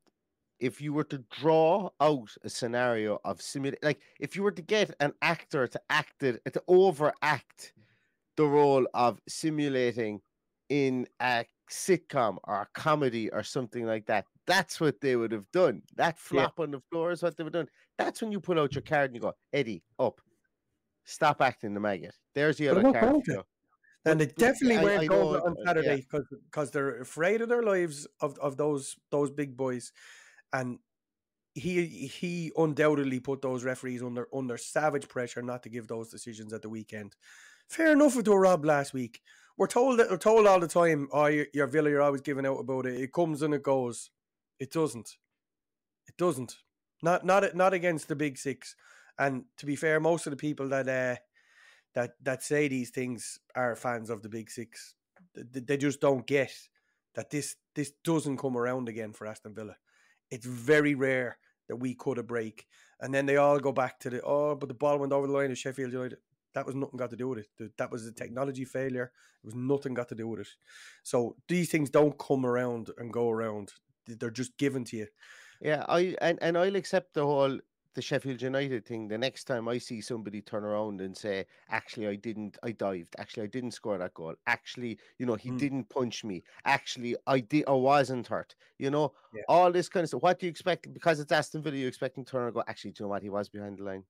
if 0.59 0.81
you 0.81 0.91
were 0.91 1.05
to 1.05 1.23
draw 1.39 1.89
out 2.01 2.29
a 2.43 2.49
scenario 2.49 3.19
of 3.23 3.41
simulate, 3.41 3.81
like 3.81 4.01
if 4.19 4.35
you 4.35 4.43
were 4.43 4.51
to 4.51 4.61
get 4.61 4.93
an 4.99 5.13
actor 5.21 5.65
to 5.65 5.81
act 5.89 6.23
it, 6.23 6.41
to 6.51 6.61
overact 6.67 7.71
the 8.35 8.45
role 8.45 8.85
of 8.93 9.21
simulating 9.29 10.19
in 10.69 11.07
a 11.21 11.45
sitcom 11.69 12.37
or 12.43 12.61
a 12.61 12.67
comedy 12.73 13.29
or 13.31 13.43
something 13.43 13.85
like 13.85 14.05
that. 14.05 14.25
That's 14.45 14.79
what 14.79 15.01
they 15.01 15.15
would 15.15 15.31
have 15.31 15.49
done. 15.51 15.81
That 15.95 16.17
flop 16.17 16.53
yeah. 16.57 16.63
on 16.63 16.71
the 16.71 16.81
floor 16.89 17.11
is 17.11 17.23
what 17.23 17.35
they 17.35 17.43
would 17.43 17.53
have 17.53 17.65
done. 17.65 17.71
That's 17.97 18.21
when 18.21 18.31
you 18.31 18.39
pull 18.39 18.59
out 18.59 18.75
your 18.75 18.81
card 18.81 19.11
and 19.11 19.15
you 19.15 19.21
go, 19.21 19.33
Eddie, 19.51 19.83
up. 19.99 20.21
Stop 21.05 21.41
acting 21.41 21.73
the 21.73 21.79
maggot. 21.79 22.15
There's 22.35 22.57
the 22.57 22.69
other 22.69 22.81
card. 22.91 23.23
And 24.05 24.21
they 24.21 24.27
definitely 24.27 24.83
weren't 24.83 25.09
going 25.09 25.41
on 25.41 25.55
Saturday 25.65 25.97
because 25.97 26.25
yeah. 26.31 26.37
because 26.49 26.71
they're 26.71 27.01
afraid 27.01 27.41
of 27.41 27.49
their 27.49 27.63
lives 27.63 28.07
of, 28.21 28.37
of 28.39 28.55
those 28.55 28.95
those 29.11 29.31
big 29.31 29.57
boys. 29.57 29.91
And 30.53 30.79
he 31.53 31.85
he 31.85 32.51
undoubtedly 32.55 33.19
put 33.19 33.41
those 33.41 33.63
referees 33.63 34.03
under 34.03 34.27
under 34.33 34.57
savage 34.57 35.07
pressure 35.07 35.41
not 35.41 35.63
to 35.63 35.69
give 35.69 35.87
those 35.87 36.09
decisions 36.09 36.53
at 36.53 36.61
the 36.61 36.69
weekend. 36.69 37.15
Fair 37.69 37.91
enough 37.93 38.15
with 38.15 38.27
Rob 38.27 38.63
last 38.63 38.93
week. 38.93 39.21
We're 39.57 39.67
told 39.67 39.99
that 39.99 40.09
we're 40.09 40.17
told 40.17 40.45
all 40.45 40.59
the 40.59 40.67
time, 40.67 41.09
oh, 41.11 41.25
your 41.25 41.67
Villa, 41.67 41.89
you're 41.89 42.01
always 42.01 42.21
giving 42.21 42.45
out 42.45 42.59
about 42.59 42.85
it. 42.85 43.01
It 43.01 43.11
comes 43.11 43.41
and 43.41 43.53
it 43.53 43.63
goes. 43.63 44.11
It 44.59 44.71
doesn't. 44.71 45.17
It 46.07 46.15
doesn't. 46.17 46.57
Not 47.01 47.25
not 47.25 47.55
not 47.55 47.73
against 47.73 48.07
the 48.07 48.15
big 48.15 48.37
six. 48.37 48.75
And 49.19 49.45
to 49.57 49.65
be 49.65 49.75
fair, 49.75 49.99
most 49.99 50.27
of 50.27 50.31
the 50.31 50.37
people 50.37 50.69
that 50.69 50.87
uh, 50.87 51.19
that 51.93 52.11
that 52.21 52.43
say 52.43 52.67
these 52.67 52.89
things 52.89 53.39
are 53.55 53.75
fans 53.75 54.09
of 54.09 54.21
the 54.21 54.29
big 54.29 54.49
six. 54.49 54.95
They, 55.35 55.77
just 55.77 56.01
don't 56.01 56.25
get 56.25 56.51
that 57.15 57.29
this 57.29 57.55
this 57.75 57.91
doesn't 58.03 58.37
come 58.37 58.57
around 58.57 58.89
again 58.89 59.13
for 59.13 59.27
Aston 59.27 59.53
Villa. 59.53 59.75
It's 60.31 60.45
very 60.45 60.95
rare 60.95 61.37
that 61.67 61.75
we 61.75 61.95
cut 61.95 62.17
a 62.17 62.23
break, 62.23 62.65
and 62.99 63.13
then 63.13 63.25
they 63.25 63.37
all 63.37 63.59
go 63.59 63.71
back 63.71 63.99
to 63.99 64.09
the 64.09 64.21
oh, 64.21 64.55
but 64.55 64.69
the 64.69 64.75
ball 64.75 64.99
went 64.99 65.13
over 65.13 65.27
the 65.27 65.33
line 65.33 65.51
of 65.51 65.57
Sheffield 65.57 65.93
United. 65.93 66.19
That 66.53 66.65
was 66.65 66.75
nothing 66.75 66.97
got 66.97 67.11
to 67.11 67.15
do 67.15 67.27
with 67.27 67.39
it. 67.39 67.77
That 67.77 67.91
was 67.91 68.07
a 68.07 68.11
technology 68.11 68.65
failure. 68.65 69.11
It 69.43 69.45
was 69.45 69.55
nothing 69.55 69.93
got 69.93 70.09
to 70.09 70.15
do 70.15 70.27
with 70.27 70.41
it. 70.41 70.47
So 71.03 71.35
these 71.47 71.69
things 71.69 71.89
don't 71.89 72.17
come 72.17 72.45
around 72.45 72.89
and 72.97 73.13
go 73.13 73.29
around. 73.29 73.73
They're 74.07 74.31
just 74.31 74.57
given 74.57 74.83
to 74.85 74.97
you. 74.97 75.07
Yeah, 75.61 75.85
I 75.87 76.15
and, 76.21 76.37
and 76.41 76.57
I'll 76.57 76.75
accept 76.75 77.13
the 77.13 77.25
whole 77.25 77.59
the 77.97 78.01
Sheffield 78.03 78.43
United 78.43 78.85
thing. 78.85 79.07
The 79.07 79.17
next 79.17 79.45
time 79.45 79.67
I 79.67 79.79
see 79.79 80.01
somebody 80.01 80.39
turn 80.39 80.63
around 80.63 81.01
and 81.01 81.17
say, 81.17 81.45
"Actually, 81.69 82.07
I 82.07 82.15
didn't. 82.15 82.55
I 82.61 82.71
dived. 82.71 83.15
Actually, 83.17 83.43
I 83.43 83.47
didn't 83.47 83.71
score 83.71 83.97
that 83.97 84.13
goal. 84.13 84.35
Actually, 84.45 84.99
you 85.17 85.25
know, 85.25 85.33
he 85.33 85.49
mm. 85.49 85.57
didn't 85.57 85.89
punch 85.89 86.23
me. 86.23 86.43
Actually, 86.65 87.15
I 87.25 87.39
did. 87.39 87.65
I 87.67 87.71
wasn't 87.71 88.27
hurt. 88.27 88.55
You 88.77 88.91
know, 88.91 89.13
yeah. 89.33 89.41
all 89.49 89.71
this 89.71 89.89
kind 89.89 90.03
of 90.03 90.09
stuff. 90.09 90.21
What 90.21 90.39
do 90.39 90.45
you 90.45 90.51
expect? 90.51 90.93
Because 90.93 91.19
it's 91.19 91.31
Aston 91.31 91.63
Villa, 91.63 91.75
you 91.75 91.87
expect 91.87 92.19
him 92.19 92.23
to 92.23 92.31
turn 92.31 92.45
and 92.45 92.53
go. 92.53 92.63
Actually, 92.67 92.91
do 92.91 93.03
you 93.03 93.05
know 93.05 93.09
what? 93.09 93.23
He 93.23 93.29
was 93.29 93.49
behind 93.49 93.79
the 93.79 93.83
line. 93.83 94.03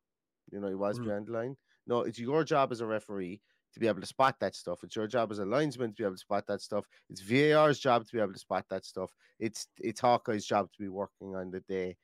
You 0.52 0.60
know, 0.60 0.68
he 0.68 0.76
was 0.76 1.00
mm. 1.00 1.06
behind 1.06 1.28
the 1.28 1.32
line. 1.32 1.56
No, 1.88 2.02
it's 2.02 2.20
your 2.20 2.44
job 2.44 2.74
as 2.74 2.82
a 2.82 2.86
referee 2.86 3.40
to 3.74 3.80
be 3.80 3.88
able 3.88 4.02
to 4.02 4.08
spot 4.08 4.36
that 4.40 4.56
stuff. 4.56 4.80
It's 4.84 4.96
your 4.96 5.08
job 5.08 5.32
as 5.32 5.40
a 5.40 5.46
linesman 5.46 5.92
to 5.92 5.96
be 5.96 6.04
able 6.04 6.16
to 6.16 6.20
spot 6.20 6.48
that 6.48 6.62
stuff. 6.62 6.86
It's 7.10 7.22
VAR's 7.22 7.80
job 7.80 8.06
to 8.06 8.14
be 8.14 8.20
able 8.20 8.34
to 8.34 8.40
spot 8.40 8.66
that 8.70 8.86
stuff. 8.86 9.12
It's 9.40 9.68
it's 9.80 10.00
Hawkeye's 10.00 10.46
job 10.46 10.72
to 10.72 10.82
be 10.82 10.90
working 10.90 11.36
on 11.36 11.52
the 11.52 11.62
day. 11.62 11.98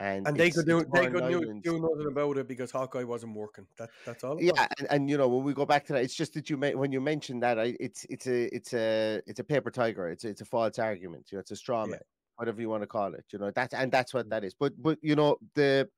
And, 0.00 0.26
and 0.26 0.36
they 0.36 0.50
could 0.50 0.66
do 0.66 0.84
they 0.92 1.06
could 1.06 1.28
do, 1.28 1.60
do 1.62 1.78
nothing 1.78 2.08
about 2.08 2.36
it 2.38 2.48
because 2.48 2.72
Hawkeye 2.72 3.04
wasn't 3.04 3.36
working. 3.36 3.64
That 3.78 3.90
that's 4.04 4.24
all. 4.24 4.42
Yeah, 4.42 4.66
and, 4.78 4.88
and, 4.90 5.10
you 5.10 5.16
know 5.16 5.28
when 5.28 5.44
we 5.44 5.54
go 5.54 5.64
back 5.64 5.86
to 5.86 5.92
that, 5.92 6.02
it's 6.02 6.16
just 6.16 6.34
that 6.34 6.50
you 6.50 6.56
may, 6.56 6.74
when 6.74 6.90
you 6.90 7.00
mentioned 7.00 7.44
that, 7.44 7.60
I, 7.60 7.76
it's 7.78 8.04
it's 8.10 8.26
a 8.26 8.54
it's 8.54 8.74
a 8.74 9.22
it's 9.26 9.38
a 9.38 9.44
paper 9.44 9.70
tiger. 9.70 10.08
It's 10.08 10.24
a, 10.24 10.30
it's 10.30 10.40
a 10.40 10.44
false 10.46 10.80
argument. 10.80 11.28
You 11.30 11.36
know, 11.36 11.40
it's 11.40 11.52
a 11.52 11.56
straw 11.56 11.82
man, 11.86 11.92
yeah. 11.92 11.98
whatever 12.36 12.60
you 12.60 12.68
want 12.68 12.82
to 12.82 12.88
call 12.88 13.14
it. 13.14 13.24
You 13.32 13.38
know 13.38 13.52
that 13.52 13.72
and 13.72 13.92
that's 13.92 14.12
what 14.12 14.28
that 14.30 14.42
is. 14.42 14.54
But 14.58 14.72
but 14.82 14.98
you 15.00 15.14
know 15.14 15.36
the 15.54 15.88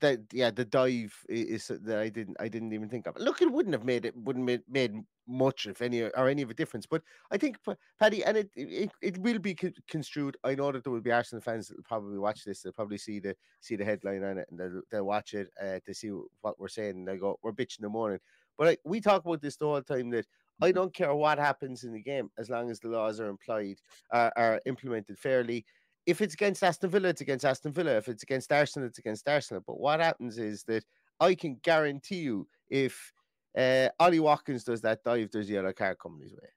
that 0.00 0.20
yeah, 0.32 0.50
the 0.50 0.64
dive 0.64 1.14
is 1.28 1.68
that 1.68 1.98
I 1.98 2.08
didn't 2.08 2.36
I 2.38 2.48
didn't 2.48 2.72
even 2.72 2.88
think 2.88 3.06
of. 3.06 3.16
Look, 3.16 3.40
it 3.40 3.50
wouldn't 3.50 3.74
have 3.74 3.84
made 3.84 4.04
it 4.04 4.16
wouldn't 4.16 4.44
made, 4.44 4.62
made 4.68 4.94
much 5.26 5.66
if 5.66 5.80
any 5.80 6.02
or 6.02 6.28
any 6.28 6.42
of 6.42 6.50
a 6.50 6.54
difference. 6.54 6.86
But 6.86 7.02
I 7.30 7.38
think 7.38 7.56
Paddy, 7.98 8.24
and 8.24 8.36
it 8.36 8.50
it, 8.54 8.90
it 9.00 9.18
will 9.18 9.38
be 9.38 9.56
construed. 9.88 10.36
I 10.44 10.54
know 10.54 10.70
that 10.72 10.84
there 10.84 10.92
will 10.92 11.00
be 11.00 11.12
Arsenal 11.12 11.42
fans 11.42 11.68
that 11.68 11.76
will 11.76 11.84
probably 11.84 12.18
watch 12.18 12.44
this. 12.44 12.62
They'll 12.62 12.72
probably 12.72 12.98
see 12.98 13.20
the 13.20 13.34
see 13.60 13.76
the 13.76 13.84
headline 13.84 14.22
on 14.24 14.38
it 14.38 14.46
and 14.50 14.60
they'll, 14.60 14.82
they'll 14.90 15.06
watch 15.06 15.32
it 15.34 15.48
uh, 15.62 15.78
to 15.86 15.94
see 15.94 16.10
what 16.42 16.58
we're 16.60 16.68
saying. 16.68 16.96
And 16.96 17.08
they 17.08 17.16
go, 17.16 17.38
"We're 17.42 17.52
bitching 17.52 17.78
in 17.78 17.84
the 17.84 17.88
morning." 17.88 18.20
But 18.58 18.68
I, 18.68 18.76
we 18.84 19.00
talk 19.00 19.24
about 19.24 19.42
this 19.42 19.56
the 19.56 19.66
whole 19.66 19.82
time 19.82 20.10
that 20.10 20.26
I 20.62 20.72
don't 20.72 20.94
care 20.94 21.14
what 21.14 21.38
happens 21.38 21.84
in 21.84 21.92
the 21.92 22.02
game 22.02 22.30
as 22.38 22.48
long 22.48 22.70
as 22.70 22.80
the 22.80 22.88
laws 22.88 23.20
are 23.20 23.28
implied 23.28 23.76
uh, 24.12 24.30
are 24.36 24.60
implemented 24.66 25.18
fairly 25.18 25.64
if 26.06 26.20
it's 26.20 26.34
against 26.34 26.62
Aston 26.62 26.90
Villa, 26.90 27.08
it's 27.08 27.20
against 27.20 27.44
Aston 27.44 27.72
Villa. 27.72 27.96
If 27.96 28.08
it's 28.08 28.22
against 28.22 28.52
Arsenal, 28.52 28.88
it's 28.88 28.98
against 28.98 29.28
Arsenal. 29.28 29.62
But 29.66 29.80
what 29.80 30.00
happens 30.00 30.38
is 30.38 30.62
that 30.64 30.84
I 31.20 31.34
can 31.34 31.58
guarantee 31.62 32.20
you 32.20 32.46
if 32.70 33.12
uh, 33.58 33.88
Ollie 33.98 34.20
Watkins 34.20 34.64
does 34.64 34.80
that 34.82 35.02
dive, 35.04 35.30
there's 35.32 35.50
a 35.50 35.54
yellow 35.54 35.72
card 35.72 35.98
coming 36.00 36.22
his 36.22 36.32
way. 36.32 36.48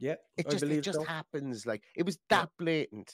Yeah, 0.00 0.14
it 0.36 0.48
just 0.48 0.62
it 0.64 0.80
just 0.80 0.98
so. 0.98 1.04
happens. 1.04 1.66
Like 1.66 1.84
it 1.96 2.04
was 2.06 2.18
that 2.30 2.50
blatant 2.58 3.12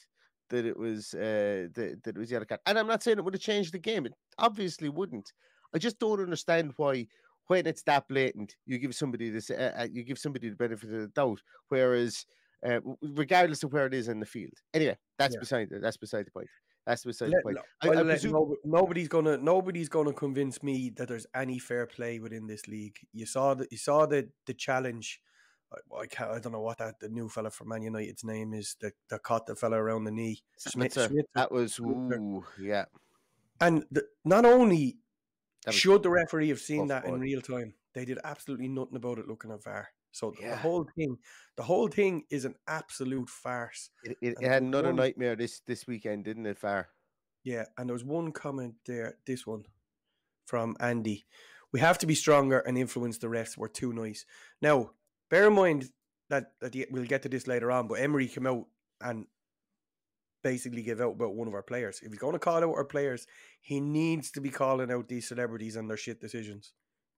that 0.49 0.65
it 0.65 0.77
was 0.77 1.13
uh, 1.13 1.67
that, 1.73 1.99
that 2.03 2.15
it 2.15 2.17
was 2.17 2.31
yellow 2.31 2.45
card. 2.45 2.61
And 2.65 2.77
I'm 2.77 2.87
not 2.87 3.03
saying 3.03 3.17
it 3.17 3.25
would 3.25 3.33
have 3.33 3.41
changed 3.41 3.73
the 3.73 3.79
game. 3.79 4.05
It 4.05 4.13
obviously 4.37 4.89
wouldn't. 4.89 5.33
I 5.73 5.79
just 5.79 5.99
don't 5.99 6.21
understand 6.21 6.73
why 6.77 7.07
when 7.47 7.67
it's 7.67 7.83
that 7.83 8.07
blatant, 8.07 8.55
you 8.65 8.77
give 8.77 8.95
somebody 8.95 9.29
this, 9.29 9.49
uh, 9.49 9.73
uh 9.77 9.87
you 9.91 10.03
give 10.03 10.17
somebody 10.17 10.49
the 10.49 10.55
benefit 10.55 10.91
of 10.91 11.01
the 11.01 11.07
doubt, 11.07 11.41
whereas 11.69 12.25
uh, 12.65 12.79
regardless 13.01 13.63
of 13.63 13.73
where 13.73 13.85
it 13.85 13.93
is 13.93 14.07
in 14.07 14.19
the 14.19 14.25
field. 14.25 14.53
Anyway, 14.73 14.97
that's 15.17 15.33
yeah. 15.35 15.39
beside 15.39 15.69
that's 15.81 15.97
beside 15.97 16.25
the 16.25 16.31
point. 16.31 16.47
That's 16.85 17.03
beside 17.03 17.29
let, 17.29 17.37
the 17.37 17.43
point. 17.43 17.57
I, 17.81 17.99
I 17.99 18.03
presume... 18.03 18.33
no, 18.33 18.55
nobody's 18.63 19.07
gonna 19.07 19.37
nobody's 19.37 19.89
gonna 19.89 20.13
convince 20.13 20.61
me 20.61 20.91
that 20.97 21.07
there's 21.07 21.25
any 21.35 21.59
fair 21.59 21.85
play 21.85 22.19
within 22.19 22.47
this 22.47 22.67
league. 22.67 22.97
You 23.13 23.25
saw 23.25 23.53
that 23.55 23.71
you 23.71 23.77
saw 23.77 24.05
the 24.05 24.29
the 24.45 24.53
challenge. 24.53 25.21
I, 25.73 25.97
I, 26.01 26.05
can't, 26.05 26.29
I 26.29 26.39
don't 26.39 26.51
know 26.51 26.61
what 26.61 26.77
that 26.77 26.99
the 26.99 27.09
new 27.09 27.27
fella 27.27 27.49
from 27.49 27.69
Man 27.69 27.81
United's 27.81 28.23
name 28.23 28.53
is 28.53 28.75
that, 28.81 28.93
that 29.09 29.23
caught 29.23 29.47
the 29.47 29.55
fella 29.55 29.77
around 29.77 30.03
the 30.03 30.11
knee. 30.11 30.43
Smith, 30.57 30.93
Smith 30.93 31.25
that 31.33 31.51
was 31.51 31.79
ooh, 31.79 32.45
yeah. 32.61 32.85
And 33.59 33.83
the, 33.89 34.03
not 34.23 34.45
only 34.45 34.97
should 35.71 36.03
the 36.03 36.09
referee 36.09 36.49
have 36.49 36.59
seen 36.59 36.87
that 36.87 37.05
in 37.05 37.19
real 37.19 37.41
time, 37.41 37.73
they 37.93 38.05
did 38.05 38.19
absolutely 38.23 38.67
nothing 38.67 38.95
about 38.95 39.17
it 39.17 39.27
looking 39.27 39.51
at 39.51 39.63
VAR. 39.63 39.89
So 40.15 40.33
yeah. 40.39 40.51
the 40.51 40.57
whole 40.57 40.87
thing, 40.95 41.17
the 41.57 41.63
whole 41.63 41.87
thing 41.89 42.23
is 42.29 42.45
an 42.45 42.55
absolute 42.67 43.29
farce. 43.29 43.89
It, 44.03 44.17
it, 44.21 44.35
it 44.39 44.47
had 44.47 44.63
another 44.63 44.89
one, 44.89 44.95
nightmare 44.95 45.35
this 45.35 45.61
this 45.67 45.85
weekend, 45.85 46.23
didn't 46.23 46.45
it? 46.45 46.57
Far. 46.57 46.87
Yeah, 47.43 47.65
and 47.77 47.89
there 47.89 47.93
was 47.93 48.03
one 48.03 48.31
comment 48.31 48.75
there. 48.85 49.17
This 49.27 49.45
one 49.45 49.65
from 50.45 50.77
Andy. 50.79 51.25
We 51.73 51.81
have 51.81 51.97
to 51.97 52.07
be 52.07 52.15
stronger 52.15 52.59
and 52.59 52.77
influence 52.77 53.17
the 53.17 53.27
refs. 53.27 53.57
We're 53.57 53.67
too 53.67 53.91
nice. 53.91 54.25
Now, 54.61 54.91
bear 55.29 55.47
in 55.47 55.53
mind 55.53 55.89
that, 56.29 56.53
that 56.61 56.73
we'll 56.91 57.05
get 57.05 57.23
to 57.23 57.29
this 57.29 57.47
later 57.47 57.69
on, 57.69 57.87
but 57.87 57.95
Emery 57.95 58.27
came 58.27 58.47
out 58.47 58.67
and 59.01 59.25
basically 60.41 60.83
gave 60.83 61.01
out 61.01 61.15
about 61.15 61.35
one 61.35 61.49
of 61.49 61.53
our 61.53 61.63
players. 61.63 61.99
If 62.01 62.11
he's 62.11 62.19
going 62.19 62.33
to 62.33 62.39
call 62.39 62.57
out 62.57 62.63
our 62.63 62.85
players, 62.85 63.27
he 63.59 63.81
needs 63.81 64.31
to 64.31 64.41
be 64.41 64.49
calling 64.49 64.91
out 64.91 65.09
these 65.09 65.27
celebrities 65.27 65.75
and 65.75 65.89
their 65.89 65.97
shit 65.97 66.21
decisions. 66.21 66.71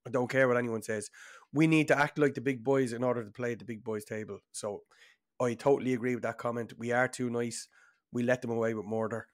I 0.08 0.10
don't 0.10 0.30
care 0.30 0.48
what 0.48 0.58
anyone 0.58 0.82
says. 0.82 1.10
We 1.54 1.68
need 1.68 1.90
to 1.90 2.00
act 2.00 2.18
like 2.18 2.34
the 2.34 2.42
big 2.42 2.64
boys 2.64 2.94
in 2.94 3.04
order 3.04 3.24
to 3.24 3.32
play 3.32 3.52
at 3.52 3.60
the 3.60 3.66
big 3.66 3.84
boys 3.84 4.06
table. 4.06 4.40
So 4.54 4.84
I 5.42 5.54
totally 5.54 5.94
agree 5.94 6.16
with 6.16 6.24
that 6.24 6.38
comment. 6.38 6.74
We 6.78 6.92
are 6.94 7.08
too 7.08 7.30
nice. 7.30 7.68
We 8.12 8.24
let 8.24 8.42
them 8.42 8.52
away 8.52 8.74
with 8.74 8.86
murder. 8.86 9.28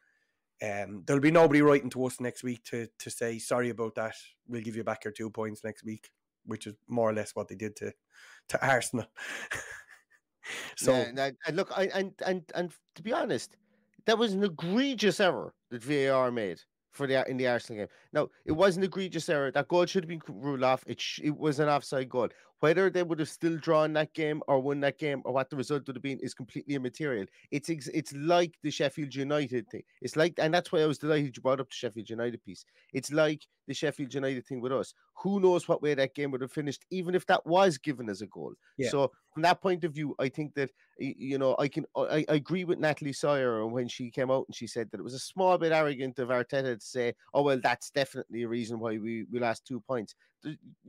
Um, 0.61 1.03
there'll 1.05 1.21
be 1.21 1.31
nobody 1.31 1.61
writing 1.61 1.89
to 1.91 2.05
us 2.05 2.19
next 2.19 2.43
week 2.43 2.63
to 2.65 2.87
to 2.99 3.09
say 3.09 3.37
sorry 3.37 3.69
about 3.69 3.95
that. 3.95 4.15
We'll 4.47 4.61
give 4.61 4.75
you 4.75 4.83
back 4.83 5.03
your 5.03 5.11
two 5.11 5.29
points 5.29 5.63
next 5.63 5.83
week, 5.83 6.09
which 6.45 6.67
is 6.67 6.75
more 6.87 7.09
or 7.09 7.13
less 7.13 7.35
what 7.35 7.47
they 7.47 7.55
did 7.55 7.75
to 7.77 7.93
to 8.49 8.65
Arsenal. 8.65 9.05
so 10.75 10.93
yeah, 10.93 11.31
and 11.45 11.57
look, 11.57 11.69
I, 11.75 11.87
and 11.93 12.13
and 12.25 12.43
and 12.55 12.71
to 12.95 13.03
be 13.03 13.13
honest, 13.13 13.57
that 14.05 14.17
was 14.17 14.33
an 14.33 14.43
egregious 14.43 15.19
error 15.19 15.53
that 15.69 15.83
VAR 15.83 16.31
made 16.31 16.61
for 16.93 17.07
the 17.07 17.27
in 17.29 17.37
the 17.37 17.47
Arsenal 17.47 17.81
game. 17.81 17.87
Now, 18.13 18.29
it 18.45 18.53
was 18.53 18.77
an 18.77 18.83
egregious 18.83 19.27
error. 19.27 19.51
That 19.51 19.67
goal 19.67 19.85
should 19.85 20.03
have 20.03 20.09
been 20.09 20.21
ruled 20.27 20.63
off. 20.63 20.83
It 20.87 21.01
sh- 21.01 21.19
it 21.23 21.37
was 21.37 21.59
an 21.59 21.67
offside 21.67 22.09
goal. 22.09 22.29
Whether 22.63 22.89
they 22.89 23.03
would 23.03 23.19
have 23.19 23.27
still 23.27 23.57
drawn 23.57 23.91
that 23.91 24.13
game 24.13 24.41
or 24.47 24.57
won 24.57 24.79
that 24.79 24.97
game 24.97 25.21
or 25.25 25.33
what 25.33 25.49
the 25.49 25.55
result 25.57 25.85
would 25.85 25.97
have 25.97 26.01
been 26.01 26.17
is 26.19 26.33
completely 26.33 26.75
immaterial. 26.75 27.25
It's 27.51 27.69
ex- 27.69 27.89
it's 27.89 28.13
like 28.13 28.53
the 28.63 28.71
Sheffield 28.71 29.13
United 29.13 29.69
thing. 29.69 29.83
It's 30.01 30.15
like, 30.15 30.35
and 30.37 30.53
that's 30.53 30.71
why 30.71 30.79
I 30.79 30.85
was 30.85 30.97
delighted 30.97 31.35
you 31.35 31.41
brought 31.43 31.59
up 31.59 31.67
the 31.67 31.75
Sheffield 31.75 32.09
United 32.09 32.41
piece. 32.45 32.63
It's 32.93 33.11
like 33.11 33.45
the 33.67 33.73
Sheffield 33.73 34.13
United 34.13 34.47
thing 34.47 34.61
with 34.61 34.71
us. 34.71 34.93
Who 35.21 35.41
knows 35.41 35.67
what 35.67 35.81
way 35.81 35.93
that 35.93 36.15
game 36.15 36.31
would 36.31 36.39
have 36.39 36.53
finished, 36.53 36.85
even 36.89 37.15
if 37.15 37.25
that 37.25 37.45
was 37.45 37.77
given 37.77 38.07
as 38.09 38.21
a 38.21 38.27
goal. 38.27 38.53
Yeah. 38.77 38.91
So 38.91 39.11
from 39.33 39.41
that 39.41 39.61
point 39.61 39.83
of 39.83 39.91
view, 39.91 40.15
I 40.17 40.29
think 40.29 40.53
that 40.53 40.69
you 40.97 41.37
know 41.37 41.57
I 41.59 41.67
can 41.67 41.83
I, 41.97 42.23
I 42.29 42.35
agree 42.35 42.63
with 42.63 42.79
Natalie 42.79 43.11
Sawyer 43.11 43.67
when 43.67 43.89
she 43.89 44.09
came 44.09 44.31
out 44.31 44.45
and 44.47 44.55
she 44.55 44.67
said 44.67 44.89
that 44.91 45.01
it 45.01 45.03
was 45.03 45.15
a 45.15 45.19
small 45.19 45.57
bit 45.57 45.73
arrogant 45.73 46.17
of 46.17 46.29
Arteta 46.29 46.79
to 46.79 46.79
say, 46.79 47.13
"Oh 47.33 47.41
well, 47.41 47.59
that's 47.61 47.89
definitely 47.89 48.43
a 48.43 48.47
reason 48.47 48.79
why 48.79 48.97
we 48.99 49.25
we 49.29 49.39
lost 49.39 49.65
two 49.67 49.81
points." 49.81 50.15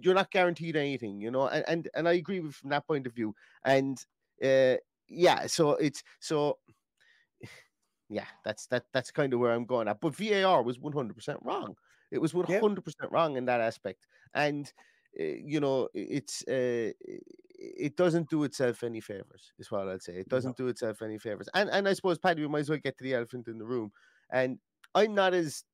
You're 0.01 0.15
not 0.15 0.31
guaranteed 0.31 0.77
anything, 0.77 1.21
you 1.21 1.31
know, 1.31 1.49
and 1.49 1.65
and, 1.69 1.89
and 1.95 2.09
I 2.09 2.13
agree 2.13 2.41
with 2.41 2.55
from 2.55 2.71
that 2.71 2.87
point 2.87 3.07
of 3.07 3.15
view. 3.15 3.35
And 3.65 3.99
uh, 4.45 4.77
yeah, 5.09 5.47
so 5.47 5.73
it's 5.73 6.03
so 6.21 6.59
yeah, 8.09 8.27
that's 8.45 8.67
that 8.67 8.85
that's 8.93 9.11
kind 9.11 9.33
of 9.33 9.41
where 9.41 9.53
I'm 9.53 9.67
going 9.67 9.89
at. 9.89 10.01
But 10.01 10.17
VAR 10.17 10.63
was 10.63 10.79
100% 10.79 11.39
wrong. 11.43 11.77
It 12.11 12.21
was 12.21 12.33
100% 12.33 12.79
wrong 13.11 13.37
in 13.37 13.45
that 13.47 13.61
aspect, 13.61 14.07
and 14.35 14.73
uh, 15.19 15.23
you 15.23 15.61
know, 15.61 15.89
it's 15.95 16.43
uh, 16.49 16.93
it 17.59 17.97
doesn't 17.97 18.29
do 18.29 18.45
itself 18.45 18.83
any 18.83 19.01
favors. 19.01 19.53
Is 19.59 19.71
what 19.71 19.89
I'll 19.89 19.99
say. 19.99 20.15
It 20.15 20.29
doesn't 20.29 20.57
do 20.57 20.69
itself 20.69 21.03
any 21.03 21.19
favors. 21.19 21.49
And 21.55 21.71
and 21.71 21.89
I 21.89 21.93
suppose 21.93 22.19
Paddy, 22.19 22.43
we 22.43 22.49
might 22.49 22.61
as 22.61 22.71
well 22.71 22.79
get 22.79 22.99
to 22.99 23.05
the 23.05 23.15
elephant 23.15 23.49
in 23.49 23.59
the 23.59 23.65
room. 23.65 23.93
And 24.31 24.59
I'm 24.95 25.15
not 25.15 25.35
as 25.35 25.65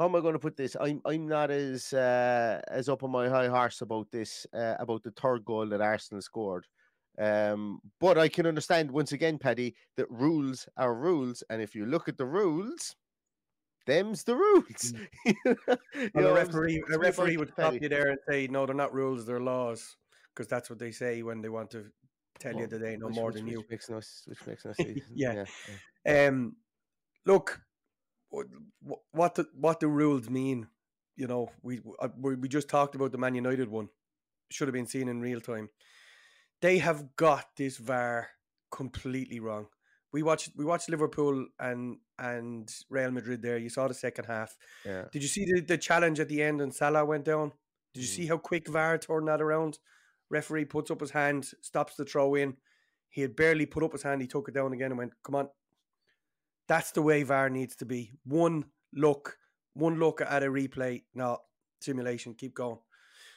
how 0.00 0.06
am 0.06 0.16
I 0.16 0.20
going 0.20 0.32
to 0.32 0.38
put 0.38 0.56
this? 0.56 0.78
I'm 0.80 1.02
I'm 1.04 1.28
not 1.28 1.50
as 1.50 1.92
uh, 1.92 2.62
as 2.68 2.88
up 2.88 3.02
on 3.02 3.10
my 3.10 3.28
high 3.28 3.48
horse 3.48 3.82
about 3.82 4.10
this 4.10 4.46
uh, 4.54 4.76
about 4.78 5.02
the 5.02 5.10
third 5.10 5.44
goal 5.44 5.66
that 5.66 5.82
Arsenal 5.82 6.22
scored. 6.22 6.66
Um, 7.18 7.80
but 8.00 8.16
I 8.16 8.28
can 8.28 8.46
understand 8.46 8.90
once 8.90 9.12
again, 9.12 9.36
Paddy, 9.36 9.74
that 9.98 10.10
rules 10.10 10.66
are 10.78 10.94
rules, 10.94 11.42
and 11.50 11.60
if 11.60 11.74
you 11.74 11.84
look 11.84 12.08
at 12.08 12.16
the 12.16 12.24
rules, 12.24 12.96
them's 13.86 14.24
the 14.24 14.36
rules. 14.36 14.94
well, 16.14 16.28
a 16.28 16.34
referee, 16.34 16.82
a 16.94 16.98
referee 16.98 17.36
would 17.36 17.52
stop 17.52 17.74
you 17.74 17.90
there 17.90 18.08
and 18.08 18.18
say, 18.26 18.46
"No, 18.46 18.64
they're 18.64 18.74
not 18.74 18.94
rules; 18.94 19.26
they're 19.26 19.38
laws," 19.38 19.98
because 20.34 20.48
that's 20.48 20.70
what 20.70 20.78
they 20.78 20.92
say 20.92 21.22
when 21.22 21.42
they 21.42 21.50
want 21.50 21.70
to 21.72 21.84
tell 22.38 22.56
you 22.56 22.66
that 22.66 22.80
they 22.80 22.96
know 22.96 23.10
more 23.10 23.26
which, 23.26 23.34
than 23.34 23.44
which 23.44 23.52
you. 23.52 23.64
Makes 23.68 23.90
no, 23.90 23.96
which 23.96 24.46
makes 24.46 24.64
no 24.64 24.72
sense. 24.80 25.00
yeah. 25.14 25.44
yeah. 26.06 26.28
Um, 26.28 26.56
look, 27.26 27.60
what 28.30 29.34
the, 29.34 29.46
what 29.54 29.80
the 29.80 29.88
rules 29.88 30.30
mean. 30.30 30.68
You 31.16 31.26
know, 31.26 31.50
we 31.62 31.80
we 32.16 32.48
just 32.48 32.68
talked 32.68 32.94
about 32.94 33.12
the 33.12 33.18
Man 33.18 33.34
United 33.34 33.68
one. 33.68 33.88
Should 34.50 34.68
have 34.68 34.74
been 34.74 34.86
seen 34.86 35.08
in 35.08 35.20
real 35.20 35.40
time. 35.40 35.68
They 36.62 36.78
have 36.78 37.16
got 37.16 37.46
this 37.56 37.76
VAR 37.76 38.28
completely 38.70 39.40
wrong. 39.40 39.66
We 40.12 40.22
watched 40.22 40.50
we 40.56 40.64
watched 40.64 40.88
Liverpool 40.88 41.46
and 41.58 41.98
and 42.18 42.72
Real 42.88 43.10
Madrid 43.10 43.42
there. 43.42 43.58
You 43.58 43.68
saw 43.68 43.86
the 43.86 43.94
second 43.94 44.24
half. 44.24 44.56
Yeah. 44.84 45.04
Did 45.12 45.22
you 45.22 45.28
see 45.28 45.44
the, 45.44 45.60
the 45.60 45.78
challenge 45.78 46.20
at 46.20 46.28
the 46.28 46.42
end 46.42 46.60
and 46.60 46.74
Salah 46.74 47.04
went 47.04 47.24
down? 47.24 47.52
Did 47.94 48.02
you 48.02 48.08
mm. 48.08 48.16
see 48.16 48.26
how 48.26 48.38
quick 48.38 48.68
VAR 48.68 48.98
turned 48.98 49.28
that 49.28 49.42
around? 49.42 49.78
Referee 50.30 50.66
puts 50.66 50.90
up 50.90 51.00
his 51.00 51.10
hand, 51.10 51.50
stops 51.60 51.96
the 51.96 52.04
throw 52.04 52.34
in. 52.34 52.56
He 53.08 53.20
had 53.20 53.34
barely 53.34 53.66
put 53.66 53.82
up 53.82 53.92
his 53.92 54.02
hand. 54.02 54.20
He 54.20 54.28
took 54.28 54.48
it 54.48 54.54
down 54.54 54.72
again 54.72 54.92
and 54.92 54.98
went, 54.98 55.12
"Come 55.24 55.34
on." 55.34 55.48
That's 56.70 56.92
the 56.92 57.02
way 57.02 57.24
VAR 57.24 57.50
needs 57.50 57.74
to 57.76 57.84
be. 57.84 58.12
One 58.22 58.64
look, 58.94 59.36
one 59.74 59.98
look 59.98 60.20
at 60.20 60.44
a 60.44 60.46
replay, 60.46 61.02
not 61.16 61.40
simulation. 61.80 62.32
Keep 62.34 62.54
going. 62.54 62.78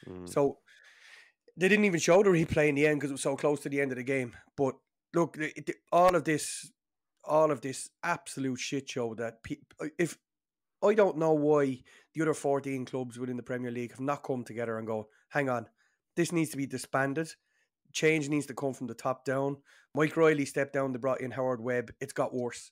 Mm. 0.08 0.28
So 0.28 0.58
they 1.56 1.68
didn't 1.68 1.86
even 1.86 1.98
show 1.98 2.22
the 2.22 2.30
replay 2.30 2.68
in 2.68 2.76
the 2.76 2.86
end 2.86 3.00
because 3.00 3.10
it 3.10 3.14
was 3.14 3.22
so 3.22 3.34
close 3.34 3.58
to 3.62 3.68
the 3.68 3.80
end 3.80 3.90
of 3.90 3.96
the 3.96 4.04
game. 4.04 4.36
But 4.56 4.76
look, 5.14 5.36
it, 5.36 5.68
all 5.90 6.14
of 6.14 6.22
this, 6.22 6.70
all 7.24 7.50
of 7.50 7.60
this 7.60 7.90
absolute 8.04 8.60
shit 8.60 8.88
show 8.88 9.16
that 9.16 9.42
pe- 9.42 9.56
if 9.98 10.16
I 10.80 10.94
don't 10.94 11.18
know 11.18 11.32
why 11.32 11.82
the 12.14 12.22
other 12.22 12.34
14 12.34 12.84
clubs 12.84 13.18
within 13.18 13.36
the 13.36 13.42
Premier 13.42 13.72
League 13.72 13.90
have 13.90 14.00
not 14.00 14.22
come 14.22 14.44
together 14.44 14.78
and 14.78 14.86
go, 14.86 15.08
hang 15.30 15.48
on, 15.48 15.66
this 16.14 16.30
needs 16.30 16.50
to 16.50 16.56
be 16.56 16.66
disbanded. 16.66 17.32
Change 17.92 18.28
needs 18.28 18.46
to 18.46 18.54
come 18.54 18.74
from 18.74 18.86
the 18.86 18.94
top 18.94 19.24
down. 19.24 19.56
Mike 19.92 20.16
Riley 20.16 20.44
stepped 20.44 20.72
down, 20.72 20.92
they 20.92 20.98
brought 21.00 21.20
in 21.20 21.32
Howard 21.32 21.60
Webb. 21.60 21.92
It's 22.00 22.12
got 22.12 22.32
worse. 22.32 22.70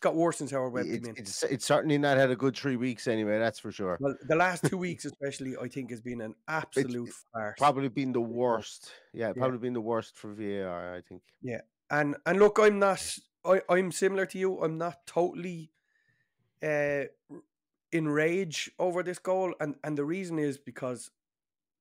It's 0.00 0.04
got 0.06 0.16
worse 0.16 0.38
since 0.38 0.50
Howard 0.50 0.72
Webb 0.72 0.86
in. 0.86 1.12
It's, 1.14 1.42
it's 1.42 1.66
certainly 1.66 1.98
not 1.98 2.16
had 2.16 2.30
a 2.30 2.34
good 2.34 2.56
three 2.56 2.76
weeks 2.76 3.06
anyway, 3.06 3.38
that's 3.38 3.58
for 3.58 3.70
sure. 3.70 3.98
Well, 4.00 4.14
the 4.26 4.34
last 4.34 4.64
two 4.64 4.78
weeks, 4.88 5.04
especially, 5.04 5.58
I 5.58 5.68
think 5.68 5.90
has 5.90 6.00
been 6.00 6.22
an 6.22 6.36
absolute 6.48 7.08
it's 7.08 7.26
farce. 7.34 7.56
Probably 7.58 7.90
been 7.90 8.12
the 8.12 8.20
worst. 8.22 8.92
Yeah, 9.12 9.34
probably 9.34 9.58
yeah. 9.58 9.60
been 9.60 9.72
the 9.74 9.82
worst 9.82 10.16
for 10.16 10.32
VAR, 10.32 10.94
I 10.94 11.02
think. 11.02 11.20
Yeah. 11.42 11.60
And 11.90 12.16
and 12.24 12.38
look, 12.38 12.58
I'm 12.58 12.78
not 12.78 13.06
I, 13.44 13.60
I'm 13.68 13.92
similar 13.92 14.24
to 14.24 14.38
you. 14.38 14.58
I'm 14.62 14.78
not 14.78 15.06
totally 15.06 15.70
uh 16.62 17.04
enraged 17.92 18.70
over 18.78 19.02
this 19.02 19.18
goal. 19.18 19.52
And 19.60 19.74
and 19.84 19.98
the 19.98 20.06
reason 20.06 20.38
is 20.38 20.56
because 20.56 21.10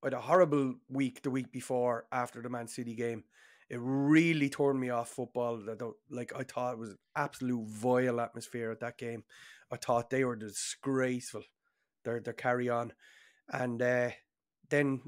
I 0.04 0.08
had 0.08 0.14
a 0.14 0.20
horrible 0.20 0.76
week 0.90 1.22
the 1.22 1.32
week 1.32 1.54
before 1.54 2.04
after 2.12 2.42
the 2.42 2.50
Man 2.50 2.68
City 2.68 2.96
game. 2.96 3.24
It 3.70 3.80
really 3.80 4.50
turned 4.50 4.80
me 4.80 4.90
off 4.90 5.10
football. 5.10 5.62
Like 6.10 6.34
I 6.36 6.44
thought 6.44 6.74
it 6.74 6.80
was 6.80 6.96
absolute 7.16 7.68
vile 7.68 8.20
atmosphere 8.20 8.72
at 8.72 8.80
that 8.80 8.98
game. 8.98 9.24
I 9.72 9.78
thought 9.78 10.10
they 10.10 10.24
were 10.24 10.36
disgraceful. 10.36 11.44
Their 12.04 12.20
their 12.20 12.34
carry 12.34 12.70
on, 12.70 12.94
and 13.50 13.82
uh, 13.82 14.10
then 14.70 15.02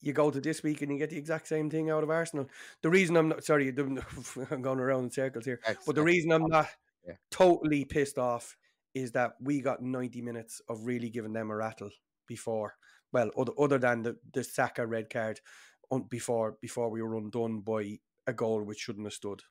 you 0.00 0.12
go 0.12 0.30
to 0.30 0.40
this 0.40 0.62
week 0.62 0.82
and 0.82 0.92
you 0.92 0.98
get 0.98 1.10
the 1.10 1.18
exact 1.18 1.46
same 1.48 1.70
thing 1.70 1.90
out 1.90 2.02
of 2.02 2.10
Arsenal. 2.10 2.48
The 2.82 2.90
reason 2.90 3.16
I'm 3.16 3.28
not 3.28 3.44
sorry, 3.44 3.68
I'm 3.78 4.62
going 4.62 4.80
around 4.80 5.04
in 5.04 5.10
circles 5.10 5.44
here, 5.44 5.60
but 5.86 5.94
the 5.94 6.02
reason 6.02 6.32
I'm 6.32 6.46
not 6.46 6.68
yeah. 7.06 7.14
totally 7.30 7.84
pissed 7.84 8.18
off 8.18 8.56
is 8.94 9.12
that 9.12 9.32
we 9.40 9.60
got 9.60 9.82
90 9.82 10.22
minutes 10.22 10.60
of 10.68 10.86
really 10.86 11.10
giving 11.10 11.32
them 11.32 11.50
a 11.50 11.56
rattle 11.56 11.90
before. 12.26 12.74
Well, 13.12 13.30
other, 13.38 13.52
other 13.58 13.78
than 13.78 14.02
the 14.02 14.16
the 14.32 14.44
Saka 14.44 14.86
red 14.86 15.10
card, 15.10 15.40
before 16.08 16.56
before 16.60 16.90
we 16.90 17.02
were 17.02 17.16
undone 17.16 17.60
by 17.60 17.98
a 18.28 18.32
goal 18.32 18.62
which 18.62 18.78
shouldn't 18.78 19.06
have 19.06 19.14
stood, 19.14 19.42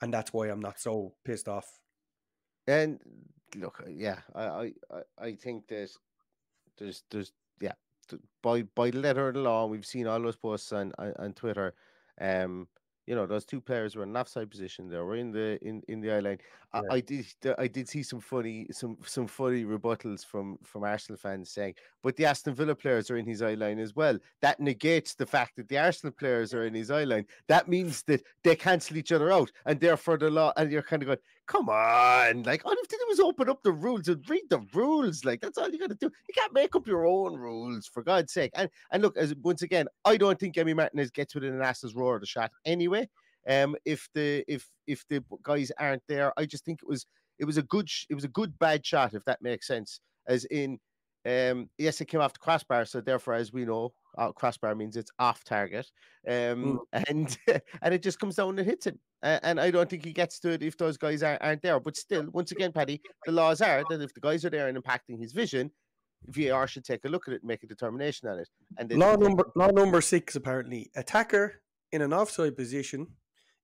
and 0.00 0.14
that's 0.14 0.32
why 0.32 0.48
I'm 0.48 0.60
not 0.60 0.78
so 0.78 1.14
pissed 1.24 1.48
off. 1.48 1.66
And 2.68 3.00
look, 3.56 3.82
yeah, 3.88 4.20
I 4.34 4.72
I 4.92 5.02
I 5.18 5.34
think 5.34 5.66
that 5.68 5.90
there's 6.78 7.02
there's 7.10 7.32
yeah 7.60 7.72
by 8.42 8.62
by 8.62 8.90
letter 8.90 9.28
of 9.28 9.34
the 9.34 9.40
law, 9.40 9.66
we've 9.66 9.86
seen 9.86 10.06
all 10.06 10.20
those 10.20 10.36
posts 10.36 10.72
on 10.72 10.92
on, 10.98 11.12
on 11.18 11.32
Twitter. 11.32 11.74
Um, 12.20 12.68
you 13.08 13.14
know, 13.14 13.24
those 13.24 13.46
two 13.46 13.58
players 13.58 13.96
were 13.96 14.02
in 14.02 14.10
an 14.10 14.16
offside 14.18 14.50
position. 14.50 14.90
They 14.90 14.98
were 14.98 15.16
in 15.16 15.32
the 15.32 15.58
in, 15.66 15.82
in 15.88 16.02
the 16.02 16.12
eye 16.12 16.20
line. 16.20 16.38
Yeah. 16.74 16.82
I, 16.90 16.96
I, 16.96 17.00
did 17.00 17.26
I 17.56 17.66
did 17.66 17.88
see 17.88 18.02
some 18.02 18.20
funny 18.20 18.66
some 18.70 18.98
some 19.02 19.26
funny 19.26 19.64
rebuttals 19.64 20.26
from 20.26 20.58
from 20.62 20.84
Arsenal 20.84 21.16
fans 21.16 21.50
saying, 21.50 21.74
but 22.02 22.16
the 22.16 22.26
Aston 22.26 22.54
Villa 22.54 22.74
players 22.74 23.10
are 23.10 23.16
in 23.16 23.24
his 23.24 23.40
eye 23.40 23.54
line 23.54 23.78
as 23.78 23.96
well. 23.96 24.18
That 24.42 24.60
negates 24.60 25.14
the 25.14 25.24
fact 25.24 25.56
that 25.56 25.68
the 25.68 25.78
Arsenal 25.78 26.12
players 26.12 26.52
are 26.52 26.66
in 26.66 26.74
his 26.74 26.90
eye 26.90 27.04
line. 27.04 27.24
That 27.46 27.66
means 27.66 28.02
that 28.02 28.22
they 28.44 28.54
cancel 28.54 28.98
each 28.98 29.12
other 29.12 29.32
out, 29.32 29.50
and 29.64 29.80
therefore 29.80 30.18
the 30.18 30.28
law. 30.28 30.52
And 30.58 30.70
you're 30.70 30.82
kind 30.82 31.02
of 31.02 31.06
going, 31.06 31.18
come 31.48 31.68
on, 31.68 32.42
like 32.44 32.64
all 32.64 32.72
you 32.72 32.78
have 32.78 32.88
to 32.88 33.04
do 33.06 33.12
is 33.12 33.20
open 33.20 33.48
up 33.48 33.62
the 33.62 33.72
rules 33.72 34.06
and 34.06 34.22
read 34.28 34.44
the 34.50 34.60
rules. 34.74 35.24
Like 35.24 35.40
that's 35.40 35.58
all 35.58 35.68
you 35.68 35.78
got 35.78 35.88
to 35.88 35.96
do. 35.96 36.10
You 36.28 36.34
can't 36.34 36.52
make 36.52 36.76
up 36.76 36.86
your 36.86 37.06
own 37.06 37.34
rules 37.34 37.88
for 37.92 38.02
God's 38.02 38.32
sake. 38.32 38.52
And 38.54 38.68
and 38.92 39.02
look, 39.02 39.16
as 39.16 39.34
once 39.42 39.62
again, 39.62 39.86
I 40.04 40.16
don't 40.16 40.38
think 40.38 40.54
Emi 40.54 40.76
Martinez 40.76 41.10
gets 41.10 41.34
within 41.34 41.54
an 41.54 41.62
ass's 41.62 41.94
roar 41.94 42.16
of 42.16 42.20
the 42.20 42.26
shot 42.26 42.52
anyway. 42.64 43.08
Um, 43.48 43.74
if 43.84 44.08
the 44.14 44.44
if 44.46 44.68
if 44.86 45.04
the 45.08 45.24
guys 45.42 45.72
aren't 45.80 46.02
there, 46.06 46.32
I 46.38 46.44
just 46.44 46.64
think 46.64 46.80
it 46.82 46.88
was 46.88 47.06
it 47.38 47.46
was 47.46 47.56
a 47.56 47.62
good 47.62 47.88
it 48.10 48.14
was 48.14 48.24
a 48.24 48.28
good 48.28 48.58
bad 48.58 48.84
shot 48.84 49.14
if 49.14 49.24
that 49.24 49.42
makes 49.42 49.66
sense. 49.66 50.00
As 50.26 50.44
in, 50.46 50.78
um, 51.24 51.70
yes, 51.78 52.00
it 52.02 52.06
came 52.06 52.20
off 52.20 52.34
the 52.34 52.38
crossbar, 52.38 52.84
so 52.84 53.00
therefore, 53.00 53.34
as 53.34 53.50
we 53.50 53.64
know, 53.64 53.94
uh, 54.18 54.30
crossbar 54.32 54.74
means 54.74 54.96
it's 54.96 55.10
off 55.18 55.42
target, 55.44 55.90
um, 56.28 56.80
mm. 56.94 57.04
and 57.08 57.38
and 57.82 57.94
it 57.94 58.02
just 58.02 58.20
comes 58.20 58.36
down 58.36 58.58
and 58.58 58.68
hits 58.68 58.86
him. 58.86 58.98
Uh, 59.22 59.38
and 59.42 59.60
I 59.60 59.70
don't 59.70 59.90
think 59.90 60.04
he 60.04 60.12
gets 60.12 60.38
to 60.40 60.50
it 60.50 60.62
if 60.62 60.76
those 60.76 60.96
guys 60.96 61.22
aren't, 61.22 61.42
aren't 61.42 61.62
there. 61.62 61.80
But 61.80 61.96
still, 61.96 62.26
once 62.32 62.52
again, 62.52 62.72
Paddy, 62.72 63.00
the 63.26 63.32
laws 63.32 63.60
are 63.60 63.82
that 63.90 64.00
if 64.00 64.14
the 64.14 64.20
guys 64.20 64.44
are 64.44 64.50
there 64.50 64.68
and 64.68 64.82
impacting 64.82 65.20
his 65.20 65.32
vision, 65.32 65.70
VAR 66.26 66.66
should 66.66 66.84
take 66.84 67.04
a 67.04 67.08
look 67.08 67.28
at 67.28 67.34
it 67.34 67.42
and 67.42 67.48
make 67.48 67.62
a 67.62 67.66
determination 67.66 68.28
on 68.28 68.38
it. 68.38 68.48
And 68.78 68.92
law 68.92 69.16
number 69.16 69.50
law 69.54 69.70
number 69.70 70.00
six 70.00 70.36
apparently 70.36 70.90
attacker 70.96 71.62
in 71.92 72.02
an 72.02 72.12
offside 72.12 72.56
position 72.56 73.06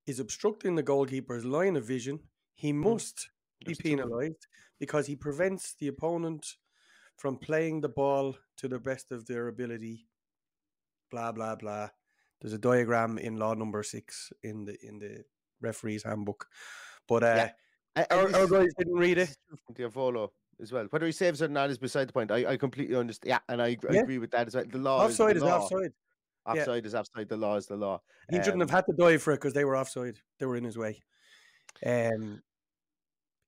is 0.06 0.20
obstructing 0.20 0.74
the 0.74 0.82
goalkeeper's 0.82 1.44
line 1.44 1.76
of 1.76 1.84
vision, 1.84 2.20
he 2.54 2.70
hmm. 2.70 2.80
must 2.80 3.30
be 3.64 3.74
penalised 3.74 4.46
because 4.78 5.06
he 5.06 5.16
prevents 5.16 5.74
the 5.78 5.88
opponent 5.88 6.46
from 7.16 7.38
playing 7.38 7.80
the 7.80 7.88
ball 7.88 8.36
to 8.58 8.68
the 8.68 8.78
best 8.78 9.12
of 9.12 9.26
their 9.26 9.48
ability. 9.48 10.06
Blah 11.10 11.32
blah 11.32 11.56
blah. 11.56 11.88
There's 12.40 12.54
a 12.54 12.58
diagram 12.58 13.18
in 13.18 13.36
law 13.36 13.54
number 13.54 13.82
six 13.82 14.32
in 14.42 14.64
the 14.64 14.76
in 14.82 14.98
the 14.98 15.24
referee's 15.60 16.02
handbook, 16.02 16.46
but 17.08 17.22
uh, 17.22 17.48
yeah. 17.96 18.04
our, 18.10 18.34
our 18.34 18.46
guys 18.46 18.72
didn't 18.78 18.94
read 18.94 19.18
it. 19.18 19.36
Diavolo 19.74 20.32
as 20.60 20.72
well. 20.72 20.86
Whether 20.90 21.06
he 21.06 21.12
saves 21.12 21.42
or 21.42 21.48
not 21.48 21.70
is 21.70 21.78
beside 21.78 22.08
the 22.08 22.12
point. 22.12 22.30
I, 22.30 22.52
I 22.52 22.56
completely 22.56 22.96
understand. 22.96 23.28
Yeah, 23.28 23.38
and 23.48 23.60
I, 23.60 23.76
I 23.88 23.92
yeah. 23.92 24.00
agree 24.00 24.18
with 24.18 24.30
that 24.32 24.46
as 24.46 24.54
well. 24.54 24.64
The 24.70 24.78
law 24.78 25.04
offside 25.04 25.36
is, 25.36 25.42
the 25.42 25.48
law. 25.48 25.56
is 25.56 25.72
offside. 25.72 25.92
Offside 26.46 26.84
yeah. 26.84 26.88
is 26.88 26.94
offside. 26.94 27.28
The 27.28 27.36
law 27.36 27.56
is 27.56 27.66
the 27.66 27.76
law. 27.76 28.00
He 28.30 28.36
um, 28.36 28.42
shouldn't 28.42 28.62
have 28.62 28.70
had 28.70 28.86
to 28.86 28.92
dive 28.96 29.22
for 29.22 29.32
it 29.32 29.36
because 29.36 29.54
they 29.54 29.64
were 29.64 29.76
offside. 29.76 30.18
They 30.38 30.46
were 30.46 30.56
in 30.56 30.64
his 30.64 30.78
way. 30.78 31.02
Um, 31.84 32.42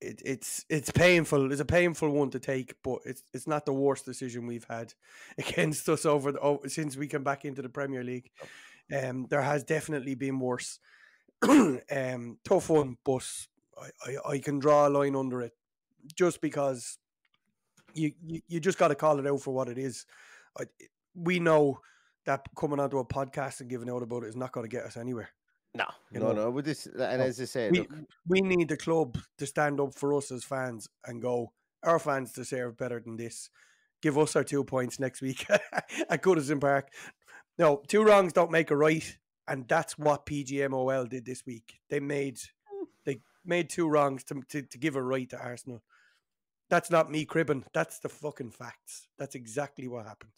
it, 0.00 0.20
it's 0.24 0.64
it's 0.68 0.90
painful. 0.90 1.52
It's 1.52 1.60
a 1.60 1.66
painful 1.66 2.10
one 2.10 2.30
to 2.30 2.38
take, 2.38 2.74
but 2.82 3.00
it's 3.04 3.22
it's 3.32 3.46
not 3.46 3.66
the 3.66 3.72
worst 3.72 4.04
decision 4.04 4.46
we've 4.46 4.66
had 4.68 4.94
against 5.38 5.88
us 5.88 6.06
over 6.06 6.32
the 6.32 6.40
over, 6.40 6.68
since 6.68 6.96
we 6.96 7.06
came 7.06 7.24
back 7.24 7.44
into 7.44 7.62
the 7.62 7.68
Premier 7.68 8.04
League. 8.04 8.30
Um, 8.94 9.26
there 9.28 9.42
has 9.42 9.64
definitely 9.64 10.14
been 10.14 10.38
worse. 10.38 10.78
um, 11.90 12.38
tough 12.44 12.70
one, 12.70 12.96
but 13.04 13.26
I, 13.78 14.10
I, 14.10 14.30
I 14.32 14.38
can 14.38 14.58
draw 14.58 14.86
a 14.86 14.90
line 14.90 15.16
under 15.16 15.42
it 15.42 15.52
just 16.14 16.40
because 16.40 16.98
you 17.94 18.12
you, 18.24 18.40
you 18.48 18.60
just 18.60 18.78
got 18.78 18.88
to 18.88 18.94
call 18.94 19.18
it 19.18 19.26
out 19.26 19.40
for 19.40 19.52
what 19.52 19.68
it 19.68 19.78
is. 19.78 20.06
I, 20.58 20.64
we 21.14 21.38
know 21.38 21.80
that 22.26 22.46
coming 22.56 22.80
onto 22.80 22.98
a 22.98 23.04
podcast 23.04 23.60
and 23.60 23.70
giving 23.70 23.90
out 23.90 24.02
about 24.02 24.24
it 24.24 24.28
is 24.28 24.36
not 24.36 24.52
going 24.52 24.64
to 24.68 24.74
get 24.74 24.84
us 24.84 24.96
anywhere. 24.96 25.30
No, 25.74 25.86
you 26.10 26.20
no, 26.20 26.28
know? 26.28 26.44
no. 26.44 26.50
With 26.50 26.64
this, 26.64 26.86
and 26.86 27.22
as 27.22 27.40
I 27.40 27.44
said, 27.44 27.72
we, 27.72 27.86
we 28.26 28.40
need 28.40 28.68
the 28.68 28.76
club 28.76 29.18
to 29.38 29.46
stand 29.46 29.80
up 29.80 29.94
for 29.94 30.14
us 30.14 30.30
as 30.30 30.44
fans 30.44 30.88
and 31.06 31.20
go. 31.20 31.52
Our 31.82 31.98
fans 31.98 32.32
deserve 32.32 32.76
better 32.76 33.00
than 33.00 33.16
this. 33.16 33.50
Give 34.02 34.18
us 34.18 34.36
our 34.36 34.44
two 34.44 34.64
points 34.64 34.98
next 34.98 35.20
week 35.20 35.46
at 35.50 36.22
Goodison 36.22 36.60
Park. 36.60 36.88
No, 37.58 37.82
two 37.86 38.02
wrongs 38.02 38.32
don't 38.32 38.50
make 38.50 38.70
a 38.70 38.76
right, 38.76 39.16
and 39.48 39.66
that's 39.68 39.98
what 39.98 40.26
PGMOL 40.26 41.08
did 41.08 41.24
this 41.24 41.44
week. 41.46 41.80
They 41.88 42.00
made 42.00 42.38
they 43.04 43.20
made 43.44 43.70
two 43.70 43.88
wrongs 43.88 44.24
to, 44.24 44.42
to, 44.48 44.62
to 44.62 44.78
give 44.78 44.96
a 44.96 45.02
right 45.02 45.28
to 45.30 45.38
Arsenal. 45.38 45.82
That's 46.68 46.90
not 46.90 47.10
me 47.10 47.24
cribbing. 47.24 47.64
That's 47.72 48.00
the 48.00 48.08
fucking 48.08 48.50
facts. 48.50 49.08
That's 49.18 49.36
exactly 49.36 49.86
what 49.86 50.06
happened. 50.06 50.32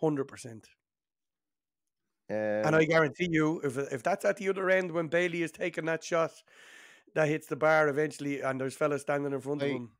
Hundred 0.00 0.24
percent. 0.24 0.68
Um, 2.30 2.36
and 2.36 2.76
I 2.76 2.84
guarantee 2.84 3.28
you, 3.30 3.60
if 3.64 3.76
if 3.76 4.02
that's 4.02 4.24
at 4.24 4.36
the 4.36 4.48
other 4.48 4.70
end 4.70 4.92
when 4.92 5.08
Bailey 5.08 5.42
is 5.42 5.52
taking 5.52 5.86
that 5.86 6.04
shot, 6.04 6.32
that 7.14 7.28
hits 7.28 7.46
the 7.46 7.56
bar 7.56 7.88
eventually, 7.88 8.40
and 8.40 8.60
there's 8.60 8.76
fellas 8.76 9.02
standing 9.02 9.32
in 9.32 9.40
front 9.40 9.62
I, 9.62 9.66
of 9.66 9.72
him. 9.72 9.90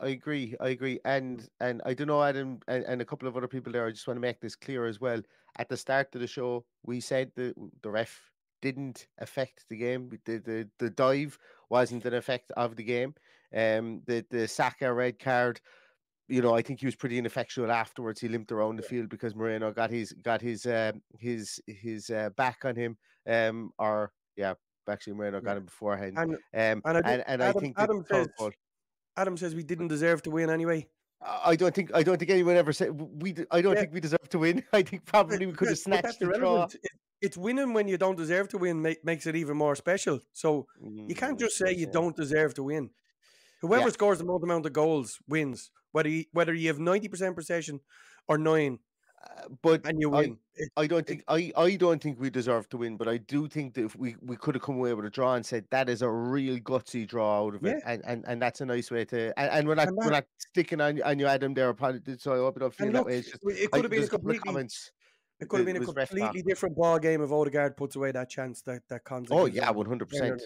I 0.00 0.08
agree. 0.08 0.54
I 0.60 0.68
agree. 0.68 1.00
And 1.04 1.48
and 1.60 1.82
I 1.84 1.94
don't 1.94 2.08
know, 2.08 2.22
Adam, 2.22 2.60
and, 2.68 2.84
and 2.84 3.00
a 3.00 3.04
couple 3.04 3.28
of 3.28 3.36
other 3.36 3.48
people 3.48 3.72
there. 3.72 3.86
I 3.86 3.90
just 3.90 4.06
want 4.06 4.16
to 4.16 4.22
make 4.22 4.40
this 4.40 4.56
clear 4.56 4.86
as 4.86 5.00
well. 5.00 5.20
At 5.58 5.68
the 5.68 5.76
start 5.76 6.14
of 6.14 6.20
the 6.20 6.26
show, 6.26 6.64
we 6.84 7.00
said 7.00 7.32
the 7.34 7.54
the 7.82 7.90
ref 7.90 8.18
didn't 8.62 9.06
affect 9.18 9.64
the 9.68 9.76
game. 9.76 10.10
The 10.24 10.38
the, 10.38 10.68
the 10.78 10.90
dive 10.90 11.38
wasn't 11.70 12.04
an 12.04 12.14
effect 12.14 12.52
of 12.56 12.76
the 12.76 12.84
game. 12.84 13.14
Um, 13.54 14.02
the 14.06 14.24
the 14.30 14.46
Saka 14.48 14.92
red 14.92 15.18
card 15.18 15.60
you 16.28 16.42
know, 16.42 16.54
I 16.54 16.62
think 16.62 16.80
he 16.80 16.86
was 16.86 16.96
pretty 16.96 17.18
ineffectual 17.18 17.70
afterwards. 17.70 18.20
He 18.20 18.28
limped 18.28 18.50
around 18.50 18.76
the 18.76 18.82
field 18.82 19.08
because 19.08 19.34
Moreno 19.34 19.72
got 19.72 19.90
his 19.90 20.12
got 20.12 20.40
his 20.40 20.66
uh, 20.66 20.92
his 21.18 21.60
his 21.66 22.10
uh, 22.10 22.30
back 22.36 22.64
on 22.64 22.74
him. 22.74 22.96
Um, 23.28 23.70
or 23.78 24.12
yeah, 24.36 24.54
actually 24.88 25.14
Moreno 25.14 25.40
got 25.40 25.56
him 25.56 25.64
beforehand. 25.64 26.18
And 26.18 26.34
um, 26.34 26.38
and, 26.54 26.82
I, 26.84 26.98
and, 26.98 27.24
and 27.26 27.42
Adam, 27.42 27.56
I 27.56 27.60
think 27.60 27.74
Adam 27.78 28.04
says 28.10 28.28
Adam 29.16 29.36
says 29.36 29.54
we 29.54 29.62
didn't 29.62 29.88
deserve 29.88 30.22
to 30.22 30.30
win 30.30 30.50
anyway. 30.50 30.86
I 31.22 31.56
don't 31.56 31.74
think 31.74 31.90
I 31.94 32.02
don't 32.02 32.18
think 32.18 32.30
anyone 32.30 32.56
ever 32.56 32.72
said 32.72 32.90
we. 32.92 33.34
I 33.50 33.62
don't 33.62 33.74
yeah. 33.74 33.80
think 33.80 33.94
we 33.94 34.00
deserve 34.00 34.28
to 34.30 34.38
win. 34.38 34.62
I 34.72 34.82
think 34.82 35.04
probably 35.06 35.46
we 35.46 35.52
could 35.52 35.68
have 35.68 35.78
snatched 35.78 36.20
the 36.20 36.26
draw. 36.26 36.68
it's 37.22 37.36
winning 37.36 37.72
when 37.72 37.88
you 37.88 37.96
don't 37.96 38.16
deserve 38.16 38.48
to 38.50 38.58
win 38.58 38.82
make, 38.82 39.04
makes 39.04 39.26
it 39.26 39.34
even 39.34 39.56
more 39.56 39.74
special. 39.74 40.20
So 40.32 40.66
mm, 40.82 41.08
you 41.08 41.14
can't 41.14 41.38
just 41.38 41.56
say 41.56 41.74
you 41.74 41.86
don't 41.86 42.14
deserve 42.14 42.54
to 42.54 42.62
win. 42.62 42.90
Whoever 43.62 43.84
yeah. 43.84 43.92
scores 43.92 44.18
the 44.18 44.24
most 44.24 44.44
amount 44.44 44.66
of 44.66 44.74
goals 44.74 45.18
wins 45.26 45.70
whether 45.92 46.10
you, 46.10 46.24
whether 46.32 46.52
you 46.52 46.68
have 46.68 46.78
ninety 46.78 47.08
percent 47.08 47.34
possession 47.34 47.80
or 48.28 48.36
nine. 48.36 48.78
Uh, 49.26 49.48
but 49.62 49.84
and 49.86 50.00
you 50.00 50.10
win. 50.10 50.38
I, 50.76 50.82
I 50.82 50.86
don't 50.86 51.06
think 51.06 51.24
I, 51.28 51.52
I 51.56 51.76
don't 51.76 52.02
think 52.02 52.20
we 52.20 52.30
deserve 52.30 52.68
to 52.70 52.76
win, 52.78 52.96
but 52.96 53.08
I 53.08 53.18
do 53.18 53.48
think 53.48 53.74
that 53.74 53.84
if 53.84 53.96
we, 53.96 54.16
we 54.22 54.36
could 54.36 54.54
have 54.54 54.62
come 54.62 54.76
away 54.76 54.94
with 54.94 55.04
a 55.04 55.10
draw 55.10 55.34
and 55.34 55.44
said 55.44 55.64
that 55.70 55.88
is 55.88 56.02
a 56.02 56.08
real 56.08 56.58
gutsy 56.58 57.06
draw 57.06 57.44
out 57.44 57.54
of 57.54 57.64
it, 57.64 57.82
yeah. 57.84 57.92
and, 57.92 58.02
and 58.06 58.24
and 58.26 58.40
that's 58.40 58.60
a 58.60 58.66
nice 58.66 58.90
way 58.90 59.04
to 59.06 59.38
and, 59.38 59.50
and 59.50 59.68
we're 59.68 59.74
not 59.74 59.88
and 59.88 59.96
we're 59.96 60.10
not 60.10 60.24
sticking 60.38 60.80
on 60.80 61.02
on 61.02 61.18
you 61.18 61.26
Adam 61.26 61.54
there. 61.54 61.74
So 62.18 62.32
I 62.32 62.36
hope 62.36 62.56
it 62.56 62.60
don't 62.60 62.74
feel 62.74 62.92
that 62.92 63.04
way. 63.04 63.22
Just, 63.22 63.38
it 63.44 63.70
could 63.70 63.84
have 63.84 63.90
been 63.90 64.04
a 64.04 64.08
completely. 64.08 64.68
It 65.38 65.48
could 65.48 65.58
have 65.58 65.66
been 65.66 65.76
a 65.76 65.84
completely 65.84 66.42
different 66.42 66.76
ball 66.76 66.98
game 66.98 67.22
if 67.22 67.30
Odegaard 67.30 67.76
puts 67.76 67.94
away 67.94 68.10
that 68.12 68.30
chance 68.30 68.62
that 68.62 68.82
that 68.88 69.04
comes. 69.04 69.28
Oh 69.30 69.44
yeah, 69.44 69.70
one 69.70 69.86
hundred 69.86 70.08
percent. 70.08 70.40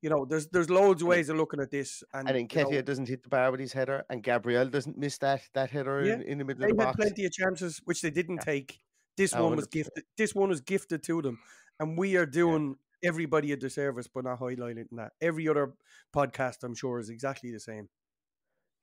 You 0.00 0.10
know, 0.10 0.24
there's 0.24 0.46
there's 0.48 0.70
loads 0.70 1.02
of 1.02 1.08
ways 1.08 1.28
of 1.28 1.36
looking 1.36 1.60
at 1.60 1.72
this, 1.72 2.04
and, 2.14 2.30
and 2.30 2.48
Nketiah 2.48 2.70
you 2.70 2.76
know, 2.76 2.82
doesn't 2.82 3.08
hit 3.08 3.24
the 3.24 3.28
bar 3.28 3.50
with 3.50 3.58
his 3.58 3.72
header, 3.72 4.04
and 4.08 4.22
Gabriel 4.22 4.68
doesn't 4.68 4.96
miss 4.96 5.18
that 5.18 5.42
that 5.54 5.70
header 5.70 6.04
yeah, 6.04 6.14
in, 6.14 6.22
in, 6.22 6.38
the 6.38 6.44
middle 6.44 6.62
of 6.62 6.70
the 6.70 6.74
box. 6.76 6.96
They 6.96 7.04
had 7.04 7.14
plenty 7.14 7.26
of 7.26 7.32
chances 7.32 7.80
which 7.84 8.00
they 8.00 8.10
didn't 8.10 8.36
yeah. 8.36 8.52
take. 8.52 8.78
This 9.16 9.34
one 9.34 9.56
was 9.56 9.66
gifted. 9.66 10.04
This 10.16 10.36
one 10.36 10.50
was 10.50 10.60
gifted 10.60 11.02
to 11.04 11.20
them, 11.20 11.40
and 11.80 11.98
we 11.98 12.16
are 12.16 12.26
doing 12.26 12.76
yeah. 13.02 13.08
everybody 13.08 13.50
a 13.50 13.56
disservice 13.56 14.06
by 14.06 14.20
not 14.20 14.38
highlighting 14.38 14.86
that. 14.92 15.12
Every 15.20 15.48
other 15.48 15.72
podcast, 16.14 16.62
I'm 16.62 16.76
sure, 16.76 17.00
is 17.00 17.10
exactly 17.10 17.50
the 17.50 17.58
same. 17.58 17.88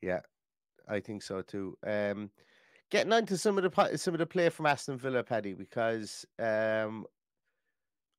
Yeah, 0.02 0.20
I 0.90 1.00
think 1.00 1.24
so 1.24 1.42
too. 1.42 1.78
Um, 1.88 2.32
getting 2.90 3.14
on 3.14 3.26
to 3.28 3.38
some 3.38 3.58
of 3.58 3.64
the 3.64 3.98
some 3.98 4.14
of 4.14 4.20
the 4.20 4.26
play 4.26 4.50
from 4.50 4.66
Aston 4.66 4.98
Villa, 4.98 5.24
Paddy, 5.24 5.54
because 5.54 6.26
um, 6.40 7.06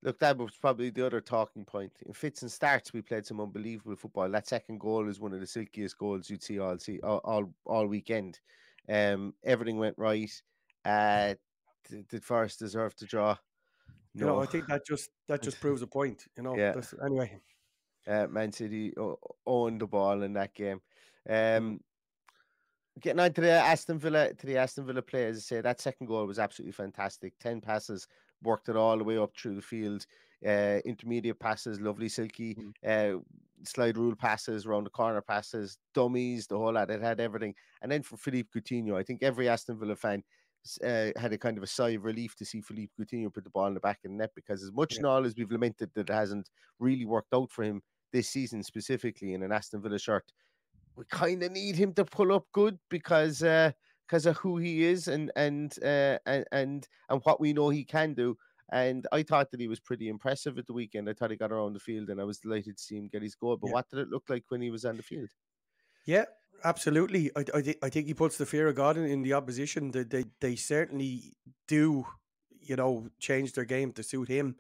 look, 0.02 0.18
that 0.20 0.38
was 0.38 0.56
probably 0.60 0.90
the 0.90 1.06
other 1.06 1.20
talking 1.20 1.64
point. 1.64 1.92
In 2.06 2.12
fits 2.12 2.42
and 2.42 2.50
starts, 2.50 2.92
we 2.92 3.02
played 3.02 3.26
some 3.26 3.40
unbelievable 3.40 3.96
football. 3.96 4.30
That 4.30 4.48
second 4.48 4.80
goal 4.80 5.08
is 5.08 5.20
one 5.20 5.32
of 5.32 5.40
the 5.40 5.46
silkiest 5.46 5.98
goals 5.98 6.30
you'd 6.30 6.42
see 6.42 6.58
all 6.58 6.78
see 6.78 7.00
all 7.00 7.20
all, 7.24 7.52
all 7.64 7.86
weekend. 7.86 8.40
Um, 8.88 9.34
everything 9.44 9.78
went 9.78 9.98
right. 9.98 10.30
Uh, 10.84 11.34
did, 11.88 12.08
did 12.08 12.24
Forest 12.24 12.60
deserve 12.60 12.94
to 12.96 13.06
draw? 13.06 13.36
No, 14.14 14.20
you 14.20 14.26
know, 14.26 14.42
I 14.42 14.46
think 14.46 14.66
that 14.66 14.86
just 14.86 15.10
that 15.28 15.42
just 15.42 15.60
proves 15.62 15.82
a 15.82 15.86
point. 15.86 16.24
You 16.36 16.42
know, 16.42 16.56
yeah. 16.56 16.74
anyway. 17.04 17.38
Uh, 18.08 18.26
Man 18.28 18.52
City 18.52 18.94
owned 19.46 19.80
the 19.80 19.86
ball 19.86 20.22
in 20.22 20.32
that 20.34 20.54
game. 20.54 20.80
Um, 21.28 21.80
getting 23.00 23.20
on 23.20 23.32
to 23.34 23.40
the 23.40 23.50
Aston 23.50 23.98
Villa 23.98 24.32
to 24.32 24.46
the 24.46 24.56
Aston 24.56 24.86
Villa 24.86 25.02
play, 25.02 25.26
as 25.26 25.36
I 25.36 25.40
say, 25.40 25.60
that 25.60 25.80
second 25.80 26.06
goal 26.06 26.26
was 26.26 26.38
absolutely 26.38 26.72
fantastic. 26.72 27.38
Ten 27.38 27.60
passes, 27.60 28.06
worked 28.42 28.68
it 28.68 28.76
all 28.76 28.98
the 28.98 29.04
way 29.04 29.18
up 29.18 29.36
through 29.36 29.56
the 29.56 29.62
field. 29.62 30.06
Uh, 30.46 30.80
intermediate 30.84 31.40
passes, 31.40 31.80
lovely 31.80 32.08
silky 32.08 32.54
mm. 32.54 33.16
uh, 33.16 33.18
slide 33.64 33.96
rule 33.96 34.14
passes, 34.14 34.66
around 34.66 34.84
the 34.84 34.90
corner 34.90 35.22
passes, 35.22 35.78
dummies, 35.94 36.46
the 36.46 36.58
whole 36.58 36.74
lot. 36.74 36.90
It 36.90 37.02
had 37.02 37.20
everything. 37.20 37.54
And 37.82 37.90
then 37.90 38.02
for 38.02 38.16
Philippe 38.16 38.50
Coutinho, 38.54 38.96
I 38.96 39.02
think 39.02 39.22
every 39.22 39.48
Aston 39.48 39.78
Villa 39.78 39.96
fan 39.96 40.22
uh, 40.84 41.10
had 41.16 41.32
a 41.32 41.38
kind 41.38 41.56
of 41.56 41.62
a 41.62 41.66
sigh 41.66 41.90
of 41.90 42.04
relief 42.04 42.34
to 42.36 42.44
see 42.44 42.60
Philippe 42.60 42.92
Coutinho 42.98 43.32
put 43.32 43.44
the 43.44 43.50
ball 43.50 43.66
in 43.66 43.74
the 43.74 43.80
back 43.80 43.98
of 44.04 44.10
the 44.10 44.16
net 44.16 44.32
because 44.34 44.62
as 44.62 44.72
much 44.72 44.94
yeah. 44.94 44.98
and 44.98 45.06
all 45.06 45.24
as 45.24 45.34
we've 45.36 45.50
lamented 45.50 45.90
that 45.94 46.10
it 46.10 46.12
hasn't 46.12 46.50
really 46.78 47.06
worked 47.06 47.32
out 47.32 47.50
for 47.50 47.62
him 47.62 47.82
this 48.12 48.28
season 48.28 48.62
specifically 48.62 49.34
in 49.34 49.42
an 49.42 49.52
Aston 49.52 49.82
Villa 49.82 49.98
shirt, 49.98 50.32
we 50.96 51.04
kind 51.10 51.42
of 51.42 51.52
need 51.52 51.76
him 51.76 51.92
to 51.94 52.04
pull 52.04 52.32
up 52.32 52.46
good 52.52 52.78
because 52.88 53.42
uh, 53.42 53.72
because 54.06 54.26
of 54.26 54.36
who 54.38 54.56
he 54.58 54.84
is 54.84 55.08
and 55.08 55.30
and 55.36 55.74
uh, 55.82 56.18
and 56.26 56.44
and 56.52 56.88
and 57.08 57.20
what 57.24 57.40
we 57.40 57.52
know 57.52 57.68
he 57.68 57.84
can 57.84 58.14
do. 58.14 58.36
And 58.72 59.06
I 59.12 59.22
thought 59.22 59.52
that 59.52 59.60
he 59.60 59.68
was 59.68 59.78
pretty 59.78 60.08
impressive 60.08 60.58
at 60.58 60.66
the 60.66 60.72
weekend. 60.72 61.08
I 61.08 61.12
thought 61.12 61.30
he 61.30 61.36
got 61.36 61.52
around 61.52 61.74
the 61.74 61.80
field, 61.80 62.08
and 62.10 62.20
I 62.20 62.24
was 62.24 62.38
delighted 62.38 62.78
to 62.78 62.82
see 62.82 62.96
him 62.96 63.08
get 63.08 63.22
his 63.22 63.36
goal. 63.36 63.56
But 63.56 63.68
yeah. 63.68 63.74
what 63.74 63.88
did 63.88 64.00
it 64.00 64.08
look 64.08 64.24
like 64.28 64.44
when 64.48 64.60
he 64.60 64.70
was 64.70 64.84
on 64.84 64.96
the 64.96 65.04
field? 65.04 65.28
Yeah, 66.04 66.24
absolutely. 66.64 67.30
I 67.36 67.44
I, 67.54 67.62
th- 67.62 67.78
I 67.82 67.88
think 67.90 68.06
he 68.06 68.14
puts 68.14 68.38
the 68.38 68.46
fear 68.46 68.68
of 68.68 68.74
God 68.74 68.96
in, 68.96 69.04
in 69.04 69.22
the 69.22 69.34
opposition. 69.34 69.90
They, 69.90 70.02
they 70.02 70.24
they 70.40 70.56
certainly 70.56 71.34
do, 71.68 72.06
you 72.60 72.76
know, 72.76 73.08
change 73.20 73.52
their 73.52 73.64
game 73.64 73.92
to 73.92 74.02
suit 74.02 74.28
him. 74.28 74.56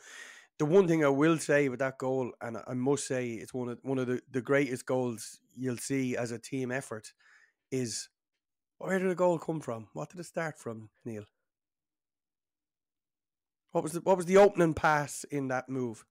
The 0.58 0.64
one 0.64 0.88
thing 0.88 1.04
I 1.04 1.08
will 1.08 1.38
say 1.38 1.68
with 1.68 1.80
that 1.80 1.98
goal, 1.98 2.32
and 2.40 2.56
I 2.66 2.72
must 2.74 3.06
say 3.06 3.32
it's 3.32 3.52
one 3.52 3.68
of 3.68 3.78
one 3.82 3.98
of 3.98 4.06
the, 4.06 4.20
the 4.30 4.40
greatest 4.40 4.86
goals 4.86 5.38
you'll 5.54 5.76
see 5.76 6.16
as 6.16 6.32
a 6.32 6.38
team 6.38 6.70
effort, 6.70 7.12
is 7.70 8.08
where 8.78 8.98
did 8.98 9.10
the 9.10 9.14
goal 9.14 9.38
come 9.38 9.60
from? 9.60 9.88
What 9.92 10.10
did 10.10 10.20
it 10.20 10.24
start 10.24 10.58
from, 10.58 10.88
Neil? 11.04 11.24
What 13.72 13.82
was 13.82 13.92
the 13.92 14.00
what 14.00 14.16
was 14.16 14.26
the 14.26 14.38
opening 14.38 14.72
pass 14.72 15.24
in 15.30 15.48
that 15.48 15.68
move? 15.68 16.04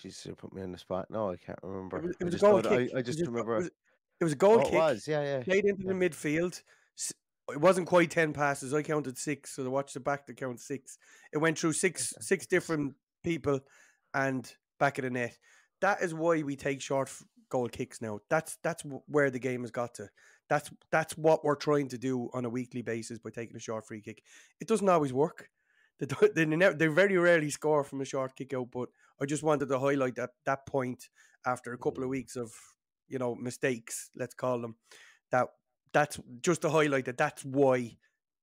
Jesus, 0.00 0.24
you 0.24 0.34
put 0.34 0.54
me 0.54 0.62
on 0.62 0.72
the 0.72 0.78
spot. 0.78 1.10
No, 1.10 1.30
I 1.30 1.36
can't 1.36 1.58
remember. 1.62 1.98
It 1.98 2.04
was, 2.04 2.16
it 2.20 2.24
was 2.24 2.34
a 2.34 2.38
goal 2.38 2.62
kick. 2.62 2.90
I, 2.94 2.98
I 2.98 3.02
just, 3.02 3.20
remember. 3.20 3.54
It 3.54 3.58
was, 3.58 3.70
it 4.20 4.24
was 4.24 4.32
a 4.32 4.36
goal 4.36 4.60
oh, 4.60 4.64
kick. 4.64 4.72
It 4.72 4.76
was, 4.76 5.08
yeah, 5.08 5.22
yeah. 5.22 5.42
Played 5.42 5.64
into 5.64 5.82
yeah. 5.84 5.92
the 5.92 5.94
midfield. 5.94 6.62
It 7.50 7.60
wasn't 7.60 7.86
quite 7.86 8.10
ten 8.10 8.32
passes. 8.32 8.74
I 8.74 8.82
counted 8.82 9.16
six, 9.16 9.56
so 9.56 9.64
I 9.64 9.68
watched 9.68 9.94
the 9.94 10.00
back 10.00 10.26
to 10.26 10.34
count 10.34 10.60
six. 10.60 10.98
It 11.32 11.38
went 11.38 11.58
through 11.58 11.72
six 11.72 12.14
six 12.20 12.46
different 12.46 12.94
people 13.24 13.60
and 14.14 14.50
back 14.78 14.98
of 14.98 15.04
the 15.04 15.10
net. 15.10 15.36
That 15.80 16.02
is 16.02 16.14
why 16.14 16.42
we 16.42 16.56
take 16.56 16.80
short 16.80 17.10
goal 17.48 17.68
kicks 17.68 18.02
now. 18.02 18.20
That's 18.28 18.58
that's 18.62 18.82
where 19.06 19.30
the 19.30 19.38
game 19.38 19.62
has 19.62 19.70
got 19.70 19.94
to. 19.94 20.08
That's 20.48 20.70
that's 20.90 21.16
what 21.16 21.44
we're 21.44 21.56
trying 21.56 21.88
to 21.88 21.98
do 21.98 22.30
on 22.32 22.44
a 22.44 22.50
weekly 22.50 22.82
basis 22.82 23.18
by 23.18 23.30
taking 23.30 23.56
a 23.56 23.60
short 23.60 23.86
free 23.86 24.00
kick. 24.00 24.22
It 24.60 24.68
doesn't 24.68 24.88
always 24.88 25.12
work. 25.12 25.48
They, 25.98 26.06
they, 26.34 26.44
they 26.44 26.86
very 26.86 27.18
rarely 27.18 27.50
score 27.50 27.82
from 27.82 28.00
a 28.00 28.04
short 28.04 28.36
kick 28.36 28.54
out, 28.54 28.68
but 28.70 28.88
I 29.20 29.26
just 29.26 29.42
wanted 29.42 29.68
to 29.68 29.78
highlight 29.78 30.14
that 30.14 30.30
that 30.44 30.66
point 30.66 31.08
after 31.44 31.72
a 31.72 31.78
couple 31.78 32.02
of 32.04 32.10
weeks 32.10 32.36
of 32.36 32.52
you 33.08 33.18
know 33.18 33.34
mistakes, 33.34 34.10
let's 34.14 34.34
call 34.34 34.60
them. 34.60 34.76
That 35.30 35.48
that's 35.92 36.18
just 36.42 36.62
to 36.62 36.70
highlight 36.70 37.06
that 37.06 37.18
that's 37.18 37.44
why 37.44 37.96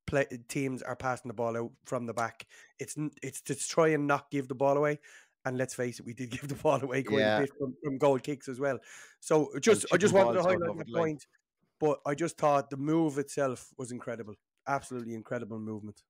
play, 0.05 0.25
teams 0.47 0.81
are 0.81 0.95
passing 0.95 1.29
the 1.29 1.33
ball 1.33 1.57
out 1.57 1.71
from 1.85 2.05
the 2.05 2.13
back. 2.13 2.45
It's 2.79 2.95
it's 3.21 3.41
to 3.41 3.55
try 3.55 3.89
and 3.89 4.07
not 4.07 4.29
give 4.31 4.47
the 4.47 4.55
ball 4.55 4.77
away. 4.77 4.99
And 5.45 5.57
let's 5.57 5.75
face 5.75 5.99
it, 5.99 6.05
we 6.05 6.13
did 6.13 6.29
give 6.31 6.47
the 6.47 6.55
ball 6.55 6.81
away 6.81 7.03
quite 7.03 7.19
yeah. 7.19 7.37
a 7.37 7.41
bit 7.41 7.51
from, 7.57 7.75
from 7.83 7.97
goal 7.97 8.19
kicks 8.19 8.47
as 8.47 8.59
well. 8.59 8.79
So 9.19 9.51
just 9.61 9.85
I 9.91 9.97
just 9.97 10.13
wanted 10.13 10.33
to 10.33 10.43
highlight 10.43 10.77
the 10.77 10.93
point, 10.93 11.25
but 11.79 11.99
I 12.05 12.15
just 12.15 12.37
thought 12.37 12.69
the 12.69 12.77
move 12.77 13.17
itself 13.17 13.69
was 13.77 13.91
incredible, 13.91 14.35
absolutely 14.67 15.15
incredible 15.15 15.59
movement. 15.59 16.01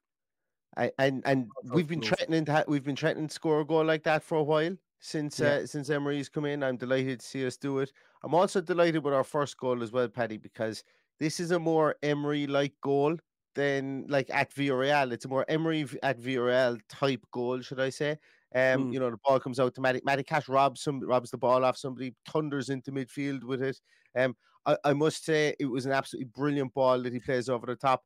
I, 0.78 0.92
and 1.00 1.22
and 1.26 1.48
we've 1.74 1.88
been 1.88 2.02
threatening 2.02 2.46
to 2.46 2.66
we've 2.68 2.84
been 2.84 2.96
threatening 2.96 3.28
to 3.28 3.34
score 3.34 3.62
a 3.62 3.66
goal 3.66 3.86
like 3.86 4.04
that 4.04 4.24
for 4.24 4.38
a 4.38 4.44
while 4.44 4.76
since 5.00 5.40
yeah. 5.40 5.48
uh, 5.48 5.66
since 5.66 5.90
Emery's 5.90 6.30
come 6.30 6.46
in. 6.46 6.64
I'm 6.64 6.78
delighted 6.78 7.20
to 7.20 7.26
see 7.26 7.46
us 7.46 7.58
do 7.58 7.80
it. 7.80 7.92
I'm 8.24 8.34
also 8.34 8.60
delighted 8.60 9.04
with 9.04 9.14
our 9.14 9.24
first 9.24 9.58
goal 9.58 9.84
as 9.84 9.92
well, 9.92 10.08
Paddy, 10.08 10.38
because 10.38 10.84
this 11.20 11.40
is 11.40 11.52
a 11.52 11.60
more 11.60 11.96
Emery 12.04 12.48
like 12.48 12.74
goal 12.82 13.18
than 13.56 14.06
like 14.08 14.30
at 14.32 14.54
Villarreal. 14.54 15.12
It's 15.12 15.26
a 15.26 15.30
more 15.30 15.46
Emery 15.48 15.88
at 16.04 16.20
Villarreal 16.20 16.80
type 16.90 17.26
goal, 17.32 17.62
should 17.62 17.80
I 17.80 17.90
say? 17.90 18.18
Um, 18.54 18.86
mm. 18.90 18.94
you 18.94 19.00
know, 19.00 19.10
the 19.10 19.18
ball 19.24 19.40
comes 19.40 19.60
out 19.60 19.74
to 19.76 19.82
Matty. 19.82 20.02
Matty 20.06 20.24
Cash 20.24 20.48
robs 20.48 20.82
some 20.82 21.02
robs 21.02 21.32
the 21.32 21.38
ball 21.38 21.66
off 21.66 21.78
somebody, 21.78 22.14
thunders 22.30 22.70
into 22.70 22.92
midfield 22.92 23.44
with 23.44 23.62
it. 23.62 23.80
Um, 24.18 24.36
I, 24.66 24.78
I 24.84 24.94
must 24.94 25.26
say 25.26 25.56
it 25.60 25.66
was 25.66 25.86
an 25.86 25.92
absolutely 25.92 26.30
brilliant 26.36 26.74
ball 26.74 27.02
that 27.02 27.14
he 27.14 27.20
plays 27.20 27.50
over 27.50 27.66
the 27.66 27.76
top. 27.76 28.04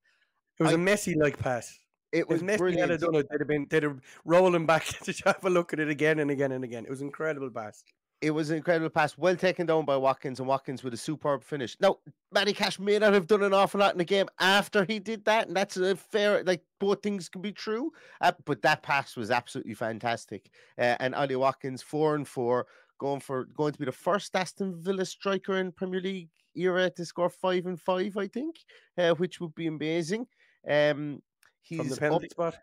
It 0.59 0.63
was 0.63 0.71
I, 0.73 0.75
a 0.75 0.79
Messi 0.79 1.15
like 1.15 1.37
pass. 1.37 1.77
It 2.11 2.27
was 2.27 2.41
if 2.41 2.47
Messi 2.47 2.79
had 2.79 2.99
done 2.99 3.15
it, 3.15 3.27
they'd 3.29 3.41
have 3.41 3.47
been 3.47 3.67
they'd 3.69 3.83
have 3.83 3.99
rolling 4.25 4.65
back 4.65 4.85
to 5.03 5.13
have 5.25 5.43
a 5.43 5.49
look 5.49 5.73
at 5.73 5.79
it 5.79 5.89
again 5.89 6.19
and 6.19 6.31
again 6.31 6.51
and 6.51 6.63
again. 6.63 6.85
It 6.85 6.89
was 6.89 7.01
incredible 7.01 7.49
pass. 7.49 7.83
It 8.21 8.31
was 8.31 8.49
an 8.49 8.57
incredible 8.57 8.89
pass, 8.89 9.17
well 9.17 9.35
taken 9.35 9.65
down 9.65 9.85
by 9.85 9.95
Watkins, 9.95 10.39
and 10.39 10.47
Watkins 10.47 10.83
with 10.83 10.93
a 10.93 10.97
superb 10.97 11.41
finish. 11.41 11.77
Now, 11.79 11.99
Matty 12.33 12.51
Cash 12.51 12.77
may 12.77 12.99
not 12.99 13.13
have 13.13 13.27
done 13.27 13.43
an 13.43 13.53
awful 13.53 13.79
lot 13.79 13.93
in 13.93 13.97
the 13.97 14.03
game 14.03 14.27
after 14.39 14.83
he 14.83 14.99
did 14.99 15.23
that, 15.23 15.47
and 15.47 15.55
that's 15.55 15.77
a 15.77 15.95
fair, 15.95 16.43
like 16.43 16.61
both 16.79 17.01
things 17.01 17.29
can 17.29 17.41
be 17.41 17.53
true. 17.53 17.91
Uh, 18.19 18.33
but 18.45 18.61
that 18.63 18.83
pass 18.83 19.15
was 19.15 19.31
absolutely 19.31 19.73
fantastic. 19.73 20.49
Uh, 20.77 20.97
and 20.99 21.15
Ollie 21.15 21.37
Watkins, 21.37 21.81
four 21.81 22.15
and 22.15 22.27
four, 22.27 22.67
going 22.99 23.21
for 23.21 23.45
going 23.45 23.71
to 23.71 23.79
be 23.79 23.85
the 23.85 23.91
first 23.93 24.35
Aston 24.35 24.75
Villa 24.75 25.05
striker 25.05 25.57
in 25.57 25.71
Premier 25.71 26.01
League 26.01 26.29
era 26.55 26.89
to 26.89 27.05
score 27.05 27.29
five 27.29 27.65
and 27.67 27.79
five, 27.79 28.17
I 28.17 28.27
think, 28.27 28.57
uh, 28.97 29.11
which 29.11 29.39
would 29.39 29.55
be 29.55 29.67
amazing. 29.67 30.27
Um, 30.69 31.21
he's 31.61 31.79
from 31.79 31.89
the 31.89 31.95
penalty 31.95 32.25
up, 32.25 32.31
spot. 32.31 32.57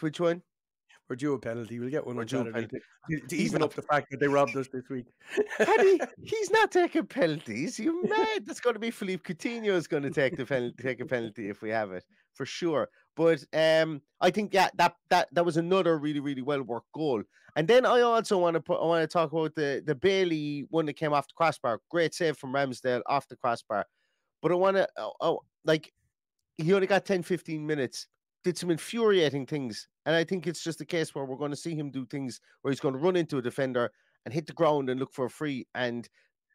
Which 0.00 0.20
one? 0.20 0.42
We're 1.08 1.16
due 1.16 1.34
a 1.34 1.38
penalty. 1.38 1.78
We'll 1.78 1.90
get 1.90 2.04
one 2.04 2.18
on 2.18 2.26
Saturday 2.26 2.66
to, 2.66 3.20
to 3.20 3.36
even 3.36 3.62
up 3.62 3.74
the 3.74 3.82
fact 3.82 4.08
that 4.10 4.18
they 4.18 4.26
robbed 4.26 4.56
us 4.56 4.66
this 4.72 4.88
week. 4.90 5.06
Paddy, 5.58 6.00
he's 6.24 6.50
not 6.50 6.72
taking 6.72 7.06
penalties. 7.06 7.78
You 7.78 8.02
mad? 8.08 8.44
That's 8.44 8.60
going 8.60 8.74
to 8.74 8.80
be 8.80 8.90
Philippe 8.90 9.22
Coutinho 9.22 9.72
is 9.74 9.86
going 9.86 10.02
to 10.02 10.10
take 10.10 10.36
the 10.36 10.44
penalty, 10.44 10.82
take 10.82 11.00
a 11.00 11.06
penalty 11.06 11.48
if 11.48 11.62
we 11.62 11.70
have 11.70 11.92
it 11.92 12.04
for 12.34 12.44
sure. 12.44 12.88
But 13.14 13.44
um, 13.54 14.02
I 14.20 14.30
think 14.30 14.52
yeah, 14.52 14.68
that 14.76 14.96
that 15.10 15.28
that 15.32 15.44
was 15.44 15.56
another 15.56 15.98
really 15.98 16.20
really 16.20 16.42
well 16.42 16.62
worked 16.62 16.92
goal. 16.92 17.22
And 17.54 17.66
then 17.66 17.86
I 17.86 18.00
also 18.00 18.36
want 18.36 18.54
to 18.54 18.60
put 18.60 18.80
I 18.80 18.84
want 18.84 19.02
to 19.02 19.12
talk 19.12 19.32
about 19.32 19.54
the 19.54 19.82
the 19.86 19.94
Bailey 19.94 20.66
one 20.70 20.86
that 20.86 20.94
came 20.94 21.12
off 21.12 21.28
the 21.28 21.34
crossbar. 21.34 21.80
Great 21.90 22.14
save 22.14 22.36
from 22.36 22.52
Ramsdale 22.52 23.02
off 23.06 23.28
the 23.28 23.36
crossbar. 23.36 23.86
But 24.42 24.52
I 24.52 24.56
want 24.56 24.76
to 24.76 24.88
oh, 24.98 25.12
oh 25.20 25.40
like 25.64 25.92
he 26.58 26.72
only 26.74 26.86
got 26.86 27.04
10 27.04 27.22
15 27.22 27.66
minutes 27.66 28.06
did 28.46 28.56
some 28.56 28.70
infuriating 28.70 29.44
things. 29.44 29.88
And 30.06 30.14
I 30.14 30.22
think 30.22 30.46
it's 30.46 30.62
just 30.62 30.80
a 30.80 30.84
case 30.84 31.12
where 31.12 31.24
we're 31.24 31.36
going 31.36 31.50
to 31.50 31.56
see 31.56 31.74
him 31.74 31.90
do 31.90 32.06
things 32.06 32.40
where 32.62 32.70
he's 32.70 32.78
going 32.78 32.94
to 32.94 33.00
run 33.00 33.16
into 33.16 33.38
a 33.38 33.42
defender 33.42 33.90
and 34.24 34.32
hit 34.32 34.46
the 34.46 34.52
ground 34.52 34.88
and 34.88 35.00
look 35.00 35.12
for 35.12 35.24
a 35.24 35.30
free 35.30 35.66
and 35.74 36.08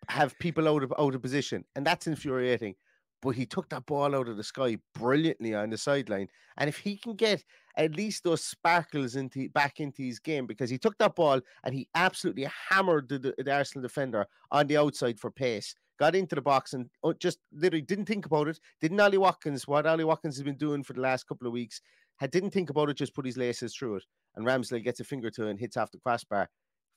have 0.07 0.39
people 0.39 0.69
out 0.69 0.83
of 0.83 0.93
out 0.97 1.15
of 1.15 1.21
position. 1.21 1.65
And 1.75 1.85
that's 1.85 2.07
infuriating. 2.07 2.75
But 3.21 3.31
he 3.31 3.45
took 3.45 3.67
that 3.69 3.85
ball 3.85 4.15
out 4.15 4.29
of 4.29 4.37
the 4.37 4.43
sky 4.43 4.77
brilliantly 4.95 5.53
on 5.53 5.69
the 5.69 5.77
sideline. 5.77 6.29
And 6.57 6.69
if 6.69 6.77
he 6.77 6.95
can 6.95 7.15
get 7.15 7.43
at 7.75 7.93
least 7.93 8.23
those 8.23 8.41
sparkles 8.41 9.17
into 9.17 9.49
back 9.49 9.81
into 9.81 10.01
his 10.01 10.19
game, 10.19 10.47
because 10.47 10.69
he 10.69 10.77
took 10.77 10.97
that 10.99 11.15
ball 11.15 11.41
and 11.65 11.75
he 11.75 11.89
absolutely 11.93 12.47
hammered 12.69 13.09
the, 13.09 13.19
the, 13.19 13.35
the 13.37 13.53
Arsenal 13.53 13.83
defender 13.83 14.25
on 14.49 14.67
the 14.67 14.77
outside 14.77 15.19
for 15.19 15.29
pace 15.29 15.75
got 16.01 16.15
into 16.15 16.33
the 16.33 16.41
box 16.41 16.73
and 16.73 16.89
uh, 17.03 17.13
just 17.19 17.37
literally 17.53 17.83
didn't 17.83 18.07
think 18.07 18.25
about 18.25 18.47
it. 18.47 18.59
Didn't 18.81 18.99
Ollie 18.99 19.19
Watkins, 19.19 19.67
what 19.67 19.85
Ollie 19.85 20.03
Watkins 20.03 20.35
has 20.35 20.43
been 20.43 20.57
doing 20.57 20.81
for 20.81 20.93
the 20.93 20.99
last 20.99 21.27
couple 21.27 21.45
of 21.45 21.53
weeks, 21.53 21.79
had 22.17 22.31
didn't 22.31 22.49
think 22.49 22.71
about 22.71 22.89
it, 22.89 22.97
just 22.97 23.13
put 23.13 23.23
his 23.23 23.37
laces 23.37 23.75
through 23.75 23.97
it. 23.97 24.03
And 24.35 24.43
Ramsdale 24.43 24.83
gets 24.83 24.99
a 24.99 25.03
finger 25.03 25.29
to 25.29 25.45
it 25.45 25.51
and 25.51 25.59
hits 25.59 25.77
off 25.77 25.91
the 25.91 25.99
crossbar. 25.99 26.49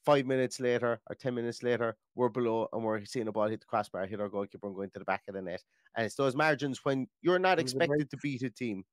Five 0.07 0.25
minutes 0.25 0.59
later 0.59 1.01
or 1.11 1.15
10 1.15 1.35
minutes 1.35 1.63
later, 1.63 1.97
we're 2.15 2.31
below 2.31 2.67
and 2.73 2.83
we're 2.83 3.05
seeing 3.05 3.29
a 3.29 3.33
ball 3.33 3.49
hit 3.49 3.61
the 3.61 3.67
crossbar, 3.67 4.07
hit 4.07 4.23
our 4.23 4.31
goalkeeper 4.31 4.67
and 4.67 4.77
go 4.77 4.83
into 4.83 4.99
the 4.99 5.05
back 5.05 5.23
of 5.29 5.35
the 5.35 5.43
net. 5.43 5.63
And 5.97 6.07
it's 6.07 6.15
those 6.15 6.35
margins 6.35 6.81
when 6.83 7.07
you're 7.21 7.39
not 7.39 7.59
expected 7.59 8.09
to 8.11 8.17
beat 8.23 8.43
a 8.43 8.49
team. 8.49 8.85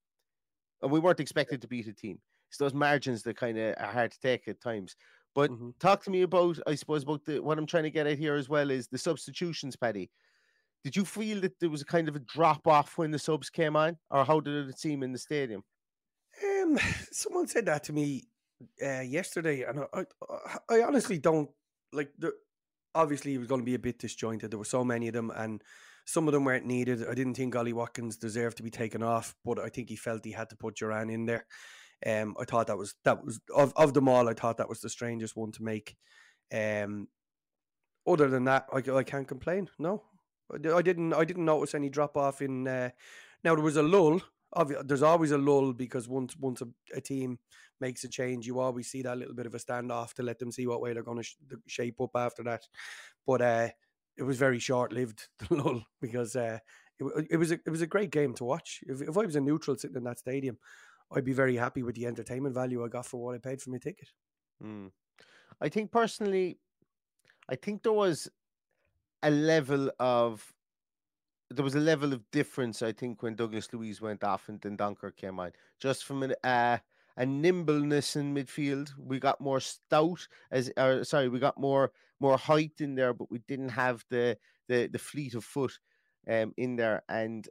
And 0.81 0.91
we 0.91 0.99
weren't 0.99 1.21
expected 1.21 1.61
to 1.61 1.69
beat 1.69 1.87
a 1.87 1.93
team. 1.93 2.19
It's 2.49 2.57
those 2.57 2.73
margins 2.73 3.23
that 3.23 3.37
kind 3.37 3.57
of 3.57 3.75
are 3.77 3.93
hard 3.93 4.11
to 4.11 4.19
take 4.19 4.49
at 4.49 4.59
times. 4.59 4.97
But 5.33 5.51
mm-hmm. 5.51 5.69
talk 5.79 6.03
to 6.03 6.11
me 6.11 6.23
about, 6.23 6.59
I 6.67 6.75
suppose, 6.75 7.03
about 7.03 7.25
the 7.25 7.39
what 7.39 7.57
I'm 7.57 7.65
trying 7.65 7.83
to 7.83 7.91
get 7.91 8.07
at 8.07 8.17
here 8.17 8.35
as 8.35 8.49
well 8.49 8.69
is 8.69 8.87
the 8.87 8.97
substitutions, 8.97 9.75
Paddy. 9.75 10.09
Did 10.83 10.95
you 10.95 11.05
feel 11.05 11.41
that 11.41 11.59
there 11.59 11.69
was 11.69 11.81
a 11.81 11.85
kind 11.85 12.09
of 12.09 12.15
a 12.15 12.19
drop 12.19 12.67
off 12.67 12.97
when 12.97 13.11
the 13.11 13.19
subs 13.19 13.49
came 13.49 13.75
on, 13.75 13.97
or 14.09 14.25
how 14.25 14.39
did 14.39 14.67
it 14.67 14.79
seem 14.79 15.03
in 15.03 15.11
the 15.11 15.19
stadium? 15.19 15.63
Um, 16.43 16.77
someone 17.11 17.47
said 17.47 17.65
that 17.67 17.83
to 17.85 17.93
me 17.93 18.23
uh, 18.83 19.01
yesterday, 19.01 19.63
and 19.63 19.85
I, 19.93 20.05
I, 20.29 20.75
I 20.77 20.81
honestly 20.83 21.17
don't 21.17 21.49
like. 21.93 22.11
The, 22.17 22.33
obviously, 22.95 23.35
it 23.35 23.37
was 23.37 23.47
going 23.47 23.61
to 23.61 23.65
be 23.65 23.75
a 23.75 23.79
bit 23.79 23.99
disjointed. 23.99 24.51
There 24.51 24.59
were 24.59 24.65
so 24.65 24.83
many 24.83 25.07
of 25.07 25.13
them, 25.13 25.31
and 25.35 25.63
some 26.05 26.27
of 26.27 26.33
them 26.33 26.45
weren't 26.45 26.65
needed. 26.65 27.07
I 27.07 27.13
didn't 27.13 27.35
think 27.35 27.55
Ollie 27.55 27.73
Watkins 27.73 28.17
deserved 28.17 28.57
to 28.57 28.63
be 28.63 28.71
taken 28.71 29.03
off, 29.03 29.35
but 29.45 29.59
I 29.59 29.69
think 29.69 29.89
he 29.89 29.95
felt 29.95 30.25
he 30.25 30.31
had 30.31 30.49
to 30.49 30.55
put 30.55 30.75
Duran 30.75 31.09
in 31.09 31.25
there. 31.25 31.45
Um, 32.05 32.35
I 32.39 32.45
thought 32.45 32.67
that 32.67 32.77
was 32.77 32.95
that 33.03 33.23
was 33.23 33.39
of 33.55 33.73
of 33.75 33.93
them 33.93 34.09
all. 34.09 34.27
I 34.27 34.33
thought 34.33 34.57
that 34.57 34.69
was 34.69 34.81
the 34.81 34.89
strangest 34.89 35.35
one 35.35 35.51
to 35.53 35.63
make. 35.63 35.95
Um, 36.53 37.07
other 38.07 38.29
than 38.29 38.45
that, 38.45 38.65
I, 38.73 38.77
I 38.91 39.03
can't 39.03 39.27
complain. 39.27 39.69
No, 39.77 40.03
I 40.53 40.81
didn't. 40.81 41.13
I 41.13 41.23
didn't 41.23 41.45
notice 41.45 41.75
any 41.75 41.89
drop 41.89 42.17
off 42.17 42.41
in. 42.41 42.67
Uh, 42.67 42.89
now 43.43 43.55
there 43.55 43.63
was 43.63 43.77
a 43.77 43.83
lull. 43.83 44.21
There's 44.83 45.03
always 45.03 45.31
a 45.31 45.37
lull 45.37 45.73
because 45.73 46.09
once 46.09 46.35
once 46.37 46.61
a, 46.61 46.67
a, 46.93 46.99
team 46.99 47.39
makes 47.79 48.03
a 48.03 48.09
change, 48.09 48.47
you 48.47 48.59
always 48.59 48.89
see 48.89 49.01
that 49.01 49.17
little 49.17 49.33
bit 49.33 49.45
of 49.45 49.55
a 49.55 49.59
standoff 49.59 50.13
to 50.15 50.23
let 50.23 50.39
them 50.39 50.51
see 50.51 50.67
what 50.67 50.81
way 50.81 50.93
they're 50.93 51.03
going 51.03 51.19
to 51.19 51.23
sh- 51.23 51.37
shape 51.67 52.01
up 52.01 52.11
after 52.15 52.43
that. 52.43 52.67
But 53.25 53.41
uh, 53.41 53.69
it 54.17 54.23
was 54.23 54.37
very 54.37 54.59
short 54.59 54.91
lived 54.91 55.27
the 55.39 55.55
lull 55.55 55.83
because 56.01 56.35
uh, 56.35 56.59
it, 56.99 57.27
it 57.31 57.37
was 57.37 57.51
a, 57.51 57.59
it 57.65 57.69
was 57.69 57.81
a 57.81 57.87
great 57.87 58.11
game 58.11 58.33
to 58.35 58.43
watch. 58.43 58.81
If, 58.87 59.01
if 59.01 59.17
I 59.17 59.21
was 59.21 59.35
a 59.35 59.41
neutral 59.41 59.77
sitting 59.77 59.97
in 59.97 60.03
that 60.03 60.19
stadium, 60.19 60.57
I'd 61.13 61.25
be 61.25 61.33
very 61.33 61.55
happy 61.55 61.83
with 61.83 61.95
the 61.95 62.05
entertainment 62.05 62.55
value 62.55 62.83
I 62.83 62.87
got 62.87 63.05
for 63.05 63.23
what 63.23 63.35
I 63.35 63.37
paid 63.37 63.61
for 63.61 63.69
my 63.69 63.77
ticket. 63.77 64.09
Mm. 64.63 64.91
I 65.59 65.69
think 65.69 65.91
personally, 65.91 66.59
I 67.49 67.55
think 67.55 67.83
there 67.83 67.91
was 67.91 68.29
a 69.23 69.29
level 69.29 69.91
of 69.99 70.53
there 71.49 71.65
was 71.65 71.75
a 71.75 71.79
level 71.79 72.13
of 72.13 72.29
difference. 72.31 72.81
I 72.81 72.93
think 72.93 73.21
when 73.21 73.35
Douglas 73.35 73.73
Luiz 73.73 73.99
went 73.99 74.23
off 74.23 74.47
and 74.47 74.59
then 74.61 74.77
Donker 74.77 75.15
came 75.15 75.39
on, 75.39 75.51
just 75.79 76.05
from 76.05 76.23
an 76.23 76.33
uh, 76.43 76.77
a 77.17 77.25
nimbleness 77.25 78.15
in 78.15 78.33
midfield, 78.33 78.91
we 78.97 79.19
got 79.19 79.41
more 79.41 79.59
stout 79.59 80.27
as 80.51 80.71
or 80.77 81.03
sorry, 81.03 81.29
we 81.29 81.39
got 81.39 81.59
more 81.59 81.91
more 82.19 82.37
height 82.37 82.79
in 82.79 82.95
there, 82.95 83.13
but 83.13 83.29
we 83.29 83.39
didn't 83.47 83.69
have 83.69 84.05
the 84.09 84.37
the 84.67 84.87
the 84.87 84.99
fleet 84.99 85.35
of 85.35 85.43
foot 85.43 85.77
um 86.29 86.53
in 86.57 86.75
there 86.75 87.01
and 87.09 87.49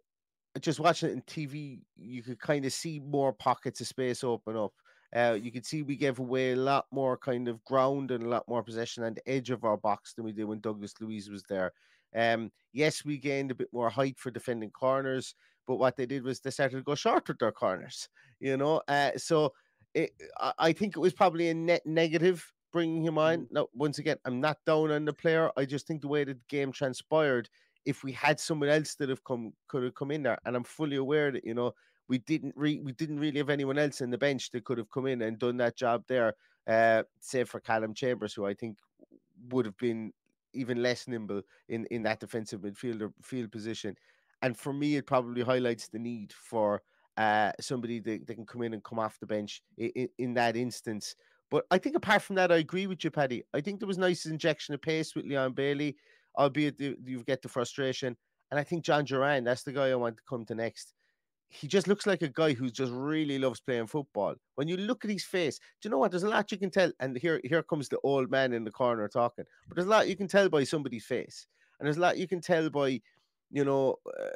just 0.61 0.81
watching 0.81 1.11
it 1.11 1.13
in 1.13 1.23
TV, 1.23 1.81
you 1.97 2.23
could 2.23 2.41
kind 2.41 2.65
of 2.65 2.73
see 2.73 3.01
more 3.01 3.33
pockets 3.33 3.81
of 3.81 3.87
space 3.87 4.25
open 4.25 4.57
up. 4.57 4.73
Uh, 5.15 5.37
you 5.41 5.51
could 5.51 5.67
see 5.67 5.83
we 5.83 5.97
gave 5.97 6.19
away 6.19 6.53
a 6.53 6.57
lot 6.57 6.87
more 6.93 7.17
kind 7.17 7.49
of 7.49 7.65
ground 7.65 8.11
and 8.11 8.25
a 8.25 8.29
lot 8.29 8.47
more 8.49 8.63
possession 8.63 9.03
on 9.03 9.15
the 9.15 9.29
edge 9.29 9.51
of 9.51 9.65
our 9.65 9.77
box 9.77 10.15
than 10.15 10.25
we 10.25 10.33
did 10.33 10.45
when 10.45 10.61
Douglas 10.61 10.95
Luiz 11.01 11.29
was 11.29 11.43
there. 11.49 11.73
Um, 12.15 12.51
yes, 12.73 13.05
we 13.05 13.19
gained 13.19 13.51
a 13.51 13.57
bit 13.57 13.69
more 13.73 13.91
height 13.91 14.19
for 14.19 14.31
defending 14.31 14.71
corners, 14.71 15.35
but 15.67 15.77
what 15.77 15.97
they 15.97 16.07
did 16.07 16.23
was 16.23 16.41
they 16.41 16.51
started 16.51 16.77
to 16.77 16.83
go 16.83 16.95
short 16.95 17.27
with 17.27 17.39
their 17.39 17.53
corners, 17.53 18.09
you 18.39 18.57
know. 18.57 18.83
Uh, 18.87 19.11
so 19.17 19.53
it, 19.95 20.11
I 20.59 20.73
think 20.73 20.97
it 20.97 21.01
was 21.01 21.13
probably 21.13 21.49
a 21.49 21.55
net 21.55 21.83
negative 21.85 22.53
bringing 22.73 23.05
him 23.05 23.19
on. 23.19 23.41
Mm. 23.41 23.47
Now, 23.51 23.69
once 23.75 23.99
again, 23.99 24.17
I'm 24.25 24.41
not 24.41 24.59
down 24.67 24.91
on 24.91 25.05
the 25.05 25.13
player. 25.13 25.51
I 25.57 25.65
just 25.65 25.87
think 25.87 26.03
the 26.03 26.09
way 26.09 26.25
the 26.25 26.39
game 26.49 26.73
transpired, 26.73 27.49
if 27.85 28.05
we 28.05 28.13
had 28.13 28.39
someone 28.39 28.69
else 28.69 28.95
that 28.97 29.09
have 29.09 29.25
come 29.25 29.53
could 29.69 29.83
have 29.85 29.95
come 29.95 30.11
in 30.11 30.23
there, 30.23 30.39
and 30.45 30.57
I'm 30.57 30.65
fully 30.65 30.97
aware 30.97 31.31
that 31.33 31.45
you 31.45 31.55
know 31.55 31.75
we 32.09 32.19
didn't 32.19 32.55
re- 32.57 32.81
we 32.81 32.93
didn't 32.93 33.21
really 33.21 33.39
have 33.39 33.51
anyone 33.51 33.79
else 33.79 34.01
in 34.01 34.11
the 34.11 34.19
bench 34.19 34.51
that 34.51 34.65
could 34.65 34.79
have 34.79 34.91
come 34.91 35.07
in 35.07 35.23
and 35.23 35.39
done 35.39 35.57
that 35.59 35.77
job 35.77 36.05
there. 36.09 36.35
Uh, 36.67 37.03
say 37.21 37.45
for 37.45 37.61
Calum 37.61 37.95
Chambers, 37.95 38.35
who 38.35 38.47
I 38.47 38.55
think 38.55 38.79
would 39.51 39.65
have 39.65 39.77
been 39.79 40.13
even 40.53 40.83
less 40.83 41.09
nimble 41.09 41.43
in 41.69 41.87
in 41.91 42.03
that 42.03 42.21
defensive 42.21 42.61
midfielder 42.61 43.13
field 43.23 43.51
position. 43.51 43.97
And 44.43 44.57
for 44.57 44.73
me, 44.73 44.97
it 44.97 45.07
probably 45.07 45.43
highlights 45.43 45.89
the 45.89 45.99
need 45.99 46.33
for 46.33 46.83
uh, 47.17 47.53
somebody 47.61 48.01
that, 48.01 48.27
that 48.27 48.35
can 48.35 48.47
come 48.47 48.63
in 48.63 48.73
and 48.73 48.83
come 48.83 48.99
off 48.99 49.21
the 49.21 49.27
bench 49.27 49.63
in, 49.77 50.09
in 50.19 50.35
that 50.35 50.57
instance. 50.57 51.15
But 51.51 51.67
I 51.71 51.79
think 51.79 51.97
apart 51.97 52.23
from 52.23 52.37
that, 52.37 52.53
I 52.53 52.57
agree 52.57 52.87
with 52.87 53.05
you, 53.05 53.11
Paddy. 53.11 53.43
I 53.53 53.61
think 53.61 53.81
there 53.81 53.89
was 53.89 53.99
nice 53.99 54.25
injection 54.25 54.75
of 54.75 54.81
pace 54.81 55.15
with 55.15 55.27
Leon 55.27 55.53
Bailey 55.53 55.97
albeit 56.39 56.81
you 56.81 57.23
get 57.27 57.43
the 57.43 57.49
frustration. 57.49 58.17
And 58.51 58.59
I 58.59 58.65
think 58.65 58.85
Jhon 58.85 59.07
Duran, 59.07 59.45
that's 59.45 59.63
the 59.63 59.73
guy 59.73 59.91
I 59.91 59.95
want 59.95 60.17
to 60.17 60.23
come 60.29 60.45
to 60.47 60.55
next. 60.55 60.95
he 61.53 61.67
just 61.67 61.89
looks 61.89 62.07
like 62.07 62.23
a 62.23 62.29
guy 62.29 62.53
who 62.53 62.71
just 62.71 62.93
really 62.93 63.39
loves 63.39 63.61
playing 63.61 63.89
football. 63.89 64.35
When 64.55 64.69
you 64.69 64.77
look 64.77 65.05
at 65.05 65.11
his 65.11 65.25
face, 65.25 65.59
do 65.59 65.89
you 65.89 65.91
know 65.91 65.99
what? 65.99 66.13
There's 66.13 66.23
a 66.23 66.29
lot 66.29 66.51
you 66.53 66.59
can 66.59 66.71
tell. 66.71 66.93
And 67.01 67.17
here, 67.17 67.41
here 67.43 67.63
comes 67.65 67.89
the 67.89 67.99
old 68.05 68.31
man 68.31 68.53
in 68.53 68.63
the 68.63 68.71
corner 68.71 69.09
talking. 69.09 69.45
But 69.69 69.75
there's 69.75 69.87
a 69.87 69.91
lot 69.91 70.09
you 70.09 70.17
can 70.17 70.29
tell 70.29 70.49
by 70.49 70.63
somebody's 70.65 71.05
face, 71.05 71.47
and 71.79 71.87
there's 71.87 71.97
a 71.97 72.01
lot 72.01 72.19
you 72.19 72.29
can 72.29 72.41
tell 72.41 72.71
by, 72.71 73.01
you 73.51 73.65
know, 73.65 73.97
uh, 74.07 74.29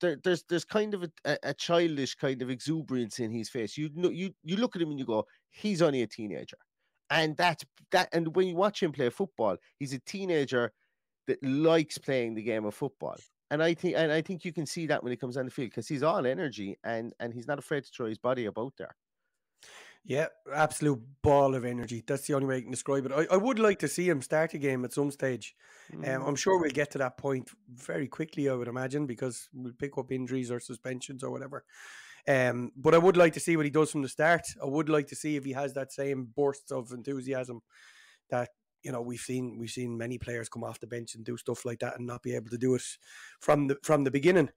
there, 0.00 0.16
there's 0.24 0.44
there's 0.44 0.64
kind 0.64 0.94
of 0.94 1.04
a, 1.24 1.38
a, 1.42 1.54
childish 1.54 2.14
kind 2.14 2.40
of 2.42 2.50
exuberance 2.50 3.18
in 3.18 3.30
his 3.30 3.48
face. 3.48 3.76
You 3.76 3.90
know, 3.94 4.10
you 4.10 4.34
you 4.42 4.56
look 4.56 4.76
at 4.76 4.82
him 4.82 4.90
and 4.90 4.98
you 4.98 5.04
go, 5.04 5.26
he's 5.50 5.82
only 5.82 6.02
a 6.02 6.06
teenager, 6.06 6.58
and 7.10 7.36
that's 7.36 7.64
that. 7.92 8.08
And 8.12 8.34
when 8.34 8.48
you 8.48 8.56
watch 8.56 8.82
him 8.82 8.92
play 8.92 9.10
football, 9.10 9.56
he's 9.78 9.92
a 9.92 9.98
teenager 10.00 10.72
that 11.26 11.42
likes 11.42 11.98
playing 11.98 12.34
the 12.34 12.42
game 12.42 12.64
of 12.64 12.74
football 12.74 13.16
and 13.50 13.62
I 13.62 13.74
think 13.74 13.96
and 13.96 14.12
I 14.12 14.22
think 14.22 14.44
you 14.44 14.52
can 14.52 14.66
see 14.66 14.86
that 14.86 15.02
when 15.02 15.12
he 15.12 15.16
comes 15.16 15.36
on 15.36 15.44
the 15.44 15.50
field 15.50 15.70
because 15.70 15.88
he's 15.88 16.02
all 16.02 16.26
energy 16.26 16.78
and 16.84 17.12
and 17.20 17.32
he's 17.32 17.46
not 17.46 17.58
afraid 17.58 17.84
to 17.84 17.90
throw 17.90 18.06
his 18.06 18.18
body 18.18 18.46
about 18.46 18.74
there. 18.76 18.96
Yeah, 20.04 20.26
absolute 20.54 21.02
ball 21.22 21.56
of 21.56 21.64
energy. 21.64 22.04
That's 22.06 22.28
the 22.28 22.34
only 22.34 22.46
way 22.46 22.56
I 22.58 22.60
can 22.60 22.70
describe 22.70 23.06
it. 23.06 23.12
I, 23.12 23.26
I 23.32 23.36
would 23.36 23.58
like 23.58 23.80
to 23.80 23.88
see 23.88 24.08
him 24.08 24.22
start 24.22 24.54
a 24.54 24.58
game 24.58 24.84
at 24.84 24.92
some 24.92 25.10
stage. 25.10 25.56
Mm. 25.92 26.14
Um, 26.14 26.22
I'm 26.22 26.36
sure 26.36 26.60
we'll 26.60 26.70
get 26.70 26.92
to 26.92 26.98
that 26.98 27.18
point 27.18 27.50
very 27.74 28.06
quickly, 28.06 28.48
I 28.48 28.52
would 28.52 28.68
imagine, 28.68 29.06
because 29.06 29.48
we'll 29.52 29.72
pick 29.72 29.98
up 29.98 30.12
injuries 30.12 30.52
or 30.52 30.60
suspensions 30.60 31.24
or 31.24 31.32
whatever. 31.32 31.64
Um, 32.28 32.70
but 32.76 32.94
I 32.94 32.98
would 32.98 33.16
like 33.16 33.32
to 33.32 33.40
see 33.40 33.56
what 33.56 33.66
he 33.66 33.70
does 33.70 33.90
from 33.90 34.02
the 34.02 34.08
start. 34.08 34.42
I 34.62 34.66
would 34.66 34.88
like 34.88 35.08
to 35.08 35.16
see 35.16 35.34
if 35.34 35.44
he 35.44 35.52
has 35.54 35.74
that 35.74 35.92
same 35.92 36.28
burst 36.36 36.70
of 36.70 36.92
enthusiasm 36.92 37.62
that 38.30 38.50
you 38.86 38.92
know 38.92 39.00
we've 39.00 39.18
seen 39.18 39.58
we've 39.58 39.70
seen 39.70 39.98
many 39.98 40.16
players 40.16 40.48
come 40.48 40.62
off 40.62 40.78
the 40.78 40.86
bench 40.86 41.16
and 41.16 41.24
do 41.24 41.36
stuff 41.36 41.64
like 41.64 41.80
that 41.80 41.98
and 41.98 42.06
not 42.06 42.22
be 42.22 42.36
able 42.36 42.50
to 42.50 42.56
do 42.56 42.76
it 42.76 42.82
from 43.40 43.66
the 43.66 43.76
from 43.82 44.04
the 44.04 44.12
beginning. 44.12 44.48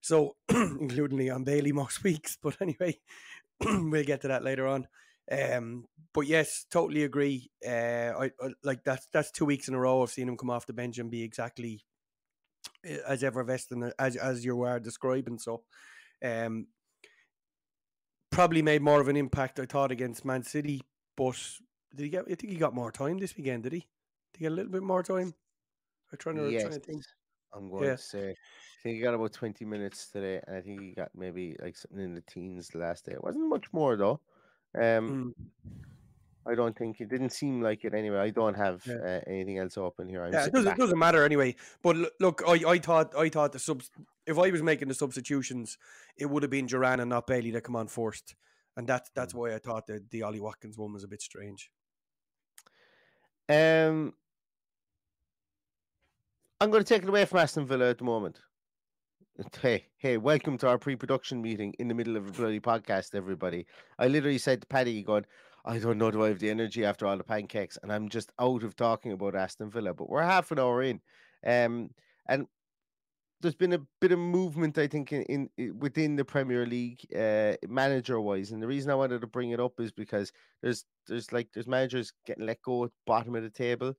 So 0.00 0.34
including 0.48 1.18
Leon 1.18 1.44
Bailey 1.44 1.70
most 1.70 2.02
weeks. 2.08 2.36
But 2.42 2.56
anyway, 2.60 2.98
we'll 3.64 4.02
get 4.02 4.22
to 4.22 4.28
that 4.28 4.42
later 4.42 4.66
on. 4.66 4.88
Um, 5.30 5.86
but 6.12 6.26
yes, 6.26 6.66
totally 6.68 7.04
agree. 7.04 7.48
Uh, 7.64 7.70
I, 8.18 8.24
I, 8.40 8.48
like 8.64 8.82
that's 8.82 9.06
that's 9.12 9.30
two 9.30 9.44
weeks 9.44 9.68
in 9.68 9.74
a 9.74 9.78
row 9.78 10.02
I've 10.02 10.10
seen 10.10 10.28
him 10.28 10.36
come 10.36 10.50
off 10.50 10.66
the 10.66 10.72
bench 10.72 10.98
and 10.98 11.08
be 11.08 11.22
exactly 11.22 11.84
eh, 12.84 12.98
as 13.06 13.22
effervescent 13.22 13.94
as 14.00 14.16
as 14.16 14.44
you 14.44 14.56
were 14.56 14.80
describing. 14.80 15.38
So, 15.38 15.62
um, 16.24 16.66
probably 18.32 18.62
made 18.62 18.82
more 18.82 19.00
of 19.00 19.06
an 19.06 19.16
impact 19.16 19.60
I 19.60 19.66
thought 19.66 19.92
against 19.92 20.24
Man 20.24 20.42
City, 20.42 20.82
but 21.16 21.38
did 21.96 22.04
he 22.04 22.10
get? 22.10 22.24
I 22.30 22.34
think 22.34 22.52
he 22.52 22.56
got 22.56 22.74
more 22.74 22.92
time 22.92 23.18
this 23.18 23.36
weekend. 23.36 23.64
Did 23.64 23.72
he? 23.72 23.80
Did 23.80 24.38
he 24.38 24.42
get 24.44 24.52
a 24.52 24.54
little 24.54 24.72
bit 24.72 24.82
more 24.82 25.02
time? 25.02 25.34
I'm 26.12 26.18
trying 26.18 26.36
to, 26.36 26.50
yes. 26.50 26.62
trying 26.62 26.74
to 26.74 26.80
think. 26.80 27.02
I'm 27.54 27.70
going 27.70 27.84
yeah. 27.84 27.96
to 27.96 27.98
say, 27.98 28.30
I 28.30 28.82
think 28.82 28.96
he 28.96 29.02
got 29.02 29.14
about 29.14 29.32
20 29.32 29.64
minutes 29.64 30.08
today, 30.08 30.40
and 30.46 30.56
I 30.56 30.60
think 30.60 30.80
he 30.80 30.92
got 30.92 31.10
maybe 31.14 31.56
like 31.60 31.76
something 31.76 32.04
in 32.04 32.14
the 32.14 32.22
teens 32.22 32.68
the 32.68 32.78
last 32.78 33.06
day. 33.06 33.12
It 33.12 33.24
wasn't 33.24 33.48
much 33.48 33.72
more 33.72 33.96
though. 33.96 34.20
Um, 34.74 35.34
mm. 35.36 35.80
I 36.48 36.54
don't 36.54 36.76
think 36.76 37.00
it 37.00 37.08
didn't 37.08 37.30
seem 37.30 37.60
like 37.60 37.84
it 37.84 37.92
anyway. 37.92 38.18
I 38.18 38.30
don't 38.30 38.54
have 38.54 38.86
yeah. 38.86 38.94
uh, 38.94 39.20
anything 39.26 39.58
else 39.58 39.76
open 39.76 40.08
here. 40.08 40.24
I'm 40.24 40.32
yeah, 40.32 40.46
it 40.46 40.52
doesn't, 40.52 40.72
it 40.72 40.78
doesn't 40.78 40.98
matter 40.98 41.24
anyway. 41.24 41.56
But 41.82 41.96
look, 42.20 42.42
I, 42.46 42.62
I 42.66 42.78
thought 42.78 43.16
I 43.16 43.28
thought 43.28 43.52
the 43.52 43.58
subs. 43.58 43.90
If 44.26 44.38
I 44.38 44.50
was 44.50 44.62
making 44.62 44.88
the 44.88 44.94
substitutions, 44.94 45.78
it 46.16 46.26
would 46.26 46.42
have 46.42 46.50
been 46.50 46.66
Duran 46.66 47.00
and 47.00 47.10
not 47.10 47.26
Bailey 47.26 47.50
that 47.52 47.62
come 47.62 47.76
on 47.76 47.88
first, 47.88 48.36
and 48.76 48.86
that's 48.86 49.10
that's 49.14 49.32
mm. 49.32 49.38
why 49.38 49.54
I 49.54 49.58
thought 49.58 49.86
that 49.88 50.10
the 50.10 50.22
Ollie 50.22 50.40
Watkins 50.40 50.78
one 50.78 50.92
was 50.92 51.02
a 51.02 51.08
bit 51.08 51.22
strange. 51.22 51.70
Um, 53.48 54.12
I'm 56.60 56.70
going 56.70 56.82
to 56.82 56.88
take 56.88 57.02
it 57.02 57.08
away 57.08 57.24
from 57.26 57.38
Aston 57.38 57.66
Villa 57.66 57.90
at 57.90 57.98
the 57.98 58.04
moment. 58.04 58.40
Hey, 59.60 59.86
hey, 59.98 60.16
welcome 60.16 60.56
to 60.58 60.68
our 60.68 60.78
pre-production 60.78 61.42
meeting 61.42 61.74
in 61.78 61.88
the 61.88 61.94
middle 61.94 62.16
of 62.16 62.26
a 62.26 62.32
bloody 62.32 62.58
podcast, 62.58 63.14
everybody. 63.14 63.66
I 63.98 64.08
literally 64.08 64.38
said 64.38 64.62
to 64.62 64.66
Paddy, 64.66 65.02
going, 65.02 65.26
I 65.64 65.78
don't 65.78 65.98
know 65.98 66.10
do 66.10 66.24
I 66.24 66.28
have 66.28 66.38
the 66.38 66.50
energy 66.50 66.84
after 66.84 67.06
all 67.06 67.18
the 67.18 67.24
pancakes, 67.24 67.78
and 67.82 67.92
I'm 67.92 68.08
just 68.08 68.32
out 68.40 68.62
of 68.62 68.74
talking 68.74 69.12
about 69.12 69.36
Aston 69.36 69.70
Villa, 69.70 69.94
but 69.94 70.08
we're 70.08 70.22
half 70.22 70.50
an 70.50 70.58
hour 70.58 70.82
in. 70.82 71.00
Um, 71.46 71.90
and 72.26 72.46
there's 73.40 73.54
been 73.54 73.74
a 73.74 73.82
bit 74.00 74.12
of 74.12 74.18
movement, 74.18 74.78
I 74.78 74.86
think, 74.86 75.12
in, 75.12 75.48
in 75.58 75.78
within 75.78 76.16
the 76.16 76.24
Premier 76.24 76.66
League, 76.66 77.06
uh, 77.14 77.54
manager 77.68 78.20
wise. 78.20 78.50
And 78.52 78.62
the 78.62 78.66
reason 78.66 78.90
I 78.90 78.94
wanted 78.94 79.20
to 79.20 79.26
bring 79.26 79.50
it 79.50 79.60
up 79.60 79.78
is 79.78 79.92
because 79.92 80.32
there's 80.62 80.84
there's 81.06 81.32
like 81.32 81.48
there's 81.52 81.66
managers 81.66 82.12
getting 82.26 82.46
let 82.46 82.62
go 82.62 82.84
at 82.84 82.90
bottom 83.06 83.34
of 83.34 83.42
the 83.42 83.50
table, 83.50 83.94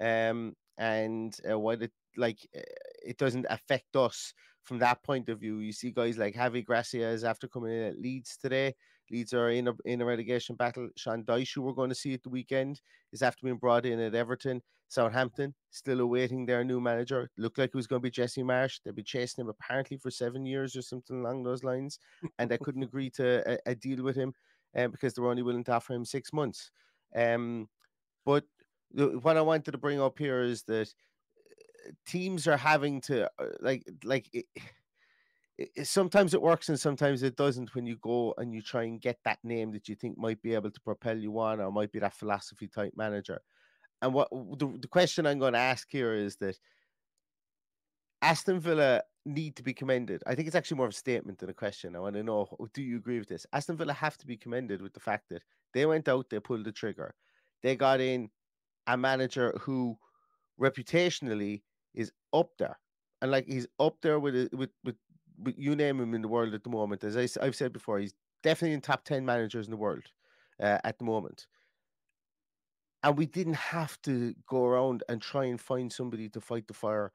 um, 0.00 0.54
and 0.78 1.36
uh, 1.50 1.58
while 1.58 1.80
it 1.80 1.92
like 2.16 2.38
uh, 2.56 2.60
it 3.04 3.16
doesn't 3.18 3.46
affect 3.48 3.94
us 3.96 4.34
from 4.64 4.78
that 4.78 5.02
point 5.02 5.28
of 5.28 5.40
view. 5.40 5.58
You 5.58 5.72
see 5.72 5.90
guys 5.90 6.18
like 6.18 6.34
Javi 6.34 6.64
Gracia 6.64 7.08
is 7.08 7.24
after 7.24 7.48
coming 7.48 7.72
in 7.72 7.82
at 7.84 7.98
Leeds 7.98 8.36
today. 8.36 8.74
Leeds 9.10 9.32
are 9.32 9.50
in 9.50 9.68
a 9.68 9.72
in 9.84 10.00
a 10.00 10.04
relegation 10.04 10.56
battle. 10.56 10.88
Sean 10.96 11.24
Dyche, 11.24 11.54
who 11.54 11.62
we're 11.62 11.72
going 11.72 11.90
to 11.90 11.94
see 11.94 12.14
at 12.14 12.22
the 12.22 12.28
weekend, 12.28 12.80
is 13.12 13.22
after 13.22 13.44
being 13.44 13.56
brought 13.56 13.86
in 13.86 14.00
at 14.00 14.14
Everton. 14.14 14.62
Southampton 14.90 15.54
still 15.70 16.00
awaiting 16.00 16.44
their 16.44 16.64
new 16.64 16.80
manager. 16.80 17.30
Looked 17.38 17.58
like 17.58 17.68
it 17.68 17.76
was 17.76 17.86
going 17.86 18.00
to 18.00 18.06
be 18.06 18.10
Jesse 18.10 18.42
Marsh. 18.42 18.80
They've 18.84 18.94
been 18.94 19.04
chasing 19.04 19.42
him 19.42 19.48
apparently 19.48 19.96
for 19.96 20.10
seven 20.10 20.44
years 20.44 20.74
or 20.74 20.82
something 20.82 21.20
along 21.20 21.44
those 21.44 21.62
lines, 21.62 22.00
and 22.38 22.50
they 22.50 22.58
couldn't 22.58 22.82
agree 22.90 23.08
to 23.10 23.52
a, 23.52 23.70
a 23.70 23.74
deal 23.76 24.02
with 24.02 24.16
him 24.16 24.34
um, 24.76 24.90
because 24.90 25.14
they 25.14 25.22
were 25.22 25.30
only 25.30 25.44
willing 25.44 25.62
to 25.64 25.72
offer 25.72 25.94
him 25.94 26.04
six 26.04 26.32
months. 26.32 26.72
Um, 27.14 27.68
but 28.26 28.44
what 29.22 29.36
I 29.36 29.42
wanted 29.42 29.70
to 29.70 29.78
bring 29.78 30.00
up 30.00 30.18
here 30.18 30.42
is 30.42 30.64
that 30.64 30.88
uh, 30.88 31.92
teams 32.04 32.48
are 32.48 32.56
having 32.56 33.00
to 33.02 33.26
uh, 33.38 33.46
like 33.60 33.84
like. 34.04 34.28
It, 34.32 34.46
it, 35.56 35.86
sometimes 35.86 36.32
it 36.32 36.40
works 36.40 36.70
and 36.70 36.80
sometimes 36.80 37.22
it 37.22 37.36
doesn't 37.36 37.74
when 37.74 37.84
you 37.84 37.96
go 37.96 38.32
and 38.38 38.54
you 38.54 38.62
try 38.62 38.84
and 38.84 38.98
get 38.98 39.18
that 39.24 39.38
name 39.44 39.70
that 39.72 39.88
you 39.90 39.94
think 39.94 40.16
might 40.16 40.40
be 40.40 40.54
able 40.54 40.70
to 40.70 40.80
propel 40.80 41.18
you 41.18 41.38
on 41.38 41.60
or 41.60 41.70
might 41.70 41.92
be 41.92 41.98
that 41.98 42.14
philosophy 42.14 42.66
type 42.66 42.94
manager. 42.96 43.38
And 44.02 44.14
what 44.14 44.28
the, 44.30 44.78
the 44.80 44.88
question 44.88 45.26
I'm 45.26 45.38
going 45.38 45.52
to 45.52 45.58
ask 45.58 45.86
here 45.90 46.14
is 46.14 46.36
that 46.36 46.58
Aston 48.22 48.60
Villa 48.60 49.02
need 49.26 49.56
to 49.56 49.62
be 49.62 49.74
commended. 49.74 50.22
I 50.26 50.34
think 50.34 50.46
it's 50.46 50.56
actually 50.56 50.78
more 50.78 50.86
of 50.86 50.92
a 50.92 50.96
statement 50.96 51.38
than 51.38 51.50
a 51.50 51.54
question. 51.54 51.94
I 51.94 52.00
want 52.00 52.16
to 52.16 52.22
know 52.22 52.48
do 52.72 52.82
you 52.82 52.96
agree 52.96 53.18
with 53.18 53.28
this? 53.28 53.46
Aston 53.52 53.76
Villa 53.76 53.92
have 53.92 54.16
to 54.18 54.26
be 54.26 54.36
commended 54.36 54.80
with 54.82 54.94
the 54.94 55.00
fact 55.00 55.28
that 55.30 55.42
they 55.74 55.86
went 55.86 56.08
out, 56.08 56.30
they 56.30 56.40
pulled 56.40 56.64
the 56.64 56.72
trigger, 56.72 57.14
they 57.62 57.76
got 57.76 58.00
in 58.00 58.30
a 58.86 58.96
manager 58.96 59.54
who 59.60 59.98
reputationally 60.60 61.62
is 61.94 62.12
up 62.32 62.50
there. 62.58 62.78
And 63.22 63.30
like 63.30 63.46
he's 63.46 63.66
up 63.78 63.96
there 64.00 64.18
with 64.18 64.48
with 64.52 64.70
with, 64.82 64.96
with 65.38 65.54
you 65.58 65.76
name 65.76 66.00
him 66.00 66.14
in 66.14 66.22
the 66.22 66.28
world 66.28 66.54
at 66.54 66.64
the 66.64 66.70
moment. 66.70 67.04
As 67.04 67.16
I, 67.16 67.44
have 67.44 67.56
said 67.56 67.72
before, 67.72 67.98
he's 67.98 68.14
definitely 68.42 68.74
in 68.74 68.80
top 68.80 69.04
ten 69.04 69.26
managers 69.26 69.66
in 69.66 69.70
the 69.70 69.76
world 69.76 70.04
uh, 70.58 70.78
at 70.84 70.98
the 70.98 71.04
moment 71.04 71.46
and 73.02 73.16
we 73.16 73.26
didn't 73.26 73.54
have 73.54 74.00
to 74.02 74.34
go 74.46 74.64
around 74.66 75.02
and 75.08 75.22
try 75.22 75.46
and 75.46 75.60
find 75.60 75.92
somebody 75.92 76.28
to 76.30 76.40
fight 76.40 76.66
the 76.66 76.74
fire 76.74 77.12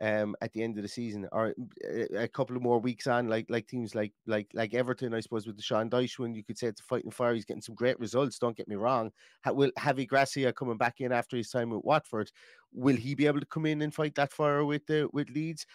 um, 0.00 0.36
at 0.40 0.52
the 0.52 0.62
end 0.62 0.76
of 0.76 0.82
the 0.82 0.88
season 0.88 1.28
or 1.32 1.54
a 2.16 2.28
couple 2.28 2.56
of 2.56 2.62
more 2.62 2.78
weeks 2.78 3.06
on, 3.06 3.28
like 3.28 3.46
like 3.48 3.66
teams 3.66 3.94
like 3.94 4.12
like 4.26 4.48
like 4.54 4.74
Everton, 4.74 5.14
I 5.14 5.20
suppose, 5.20 5.46
with 5.46 5.56
the 5.56 5.62
Sean 5.62 5.90
Dyche 5.90 6.18
one, 6.18 6.34
you 6.34 6.44
could 6.44 6.58
say 6.58 6.68
it's 6.68 6.80
fighting 6.80 7.10
fire. 7.10 7.34
He's 7.34 7.44
getting 7.44 7.62
some 7.62 7.74
great 7.74 7.98
results. 7.98 8.38
Don't 8.38 8.56
get 8.56 8.68
me 8.68 8.76
wrong. 8.76 9.10
Will 9.46 9.72
Javi 9.78 10.06
Gracia 10.06 10.52
coming 10.52 10.76
back 10.76 11.00
in 11.00 11.12
after 11.12 11.36
his 11.36 11.50
time 11.50 11.70
with 11.70 11.84
Watford? 11.84 12.30
Will 12.72 12.96
he 12.96 13.14
be 13.14 13.26
able 13.26 13.40
to 13.40 13.46
come 13.46 13.66
in 13.66 13.82
and 13.82 13.94
fight 13.94 14.14
that 14.16 14.32
fire 14.32 14.64
with 14.64 14.86
the 14.86 15.08
with 15.12 15.30
Leeds? 15.30 15.66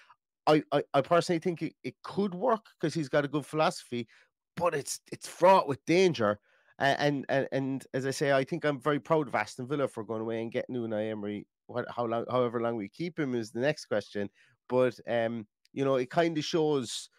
I 0.48 0.64
I, 0.72 0.84
I 0.94 1.02
personally 1.02 1.40
think 1.40 1.62
it, 1.62 1.74
it 1.84 1.96
could 2.04 2.34
work 2.34 2.66
because 2.80 2.94
he's 2.94 3.10
got 3.10 3.26
a 3.26 3.30
good 3.30 3.46
philosophy, 3.46 4.08
but 4.56 4.74
it's 4.74 5.02
it's 5.12 5.28
fraught 5.28 5.68
with 5.68 5.84
danger. 5.86 6.40
And, 6.80 7.26
and 7.30 7.48
and 7.52 7.86
as 7.94 8.06
I 8.06 8.12
say, 8.12 8.32
I 8.32 8.44
think 8.44 8.66
I'm 8.66 8.80
very 8.80 9.00
proud 9.00 9.28
of 9.28 9.36
Aston 9.36 9.68
Villa 9.68 9.88
for 9.88 10.04
going 10.04 10.22
away 10.22 10.42
and 10.42 10.52
getting 10.52 10.76
Unai 10.76 11.12
Emery. 11.12 11.48
What, 11.68 11.86
how 11.96 12.06
long, 12.06 12.26
however 12.30 12.60
long 12.60 12.76
we 12.76 12.90
keep 12.90 13.18
him 13.18 13.36
is 13.36 13.52
the 13.52 13.62
next 13.62 13.86
question. 13.86 14.30
But 14.68 15.00
um, 15.08 15.48
you 15.72 15.86
know, 15.86 15.96
it 15.96 16.10
kind 16.10 16.38
of 16.38 16.44
shows. 16.44 17.10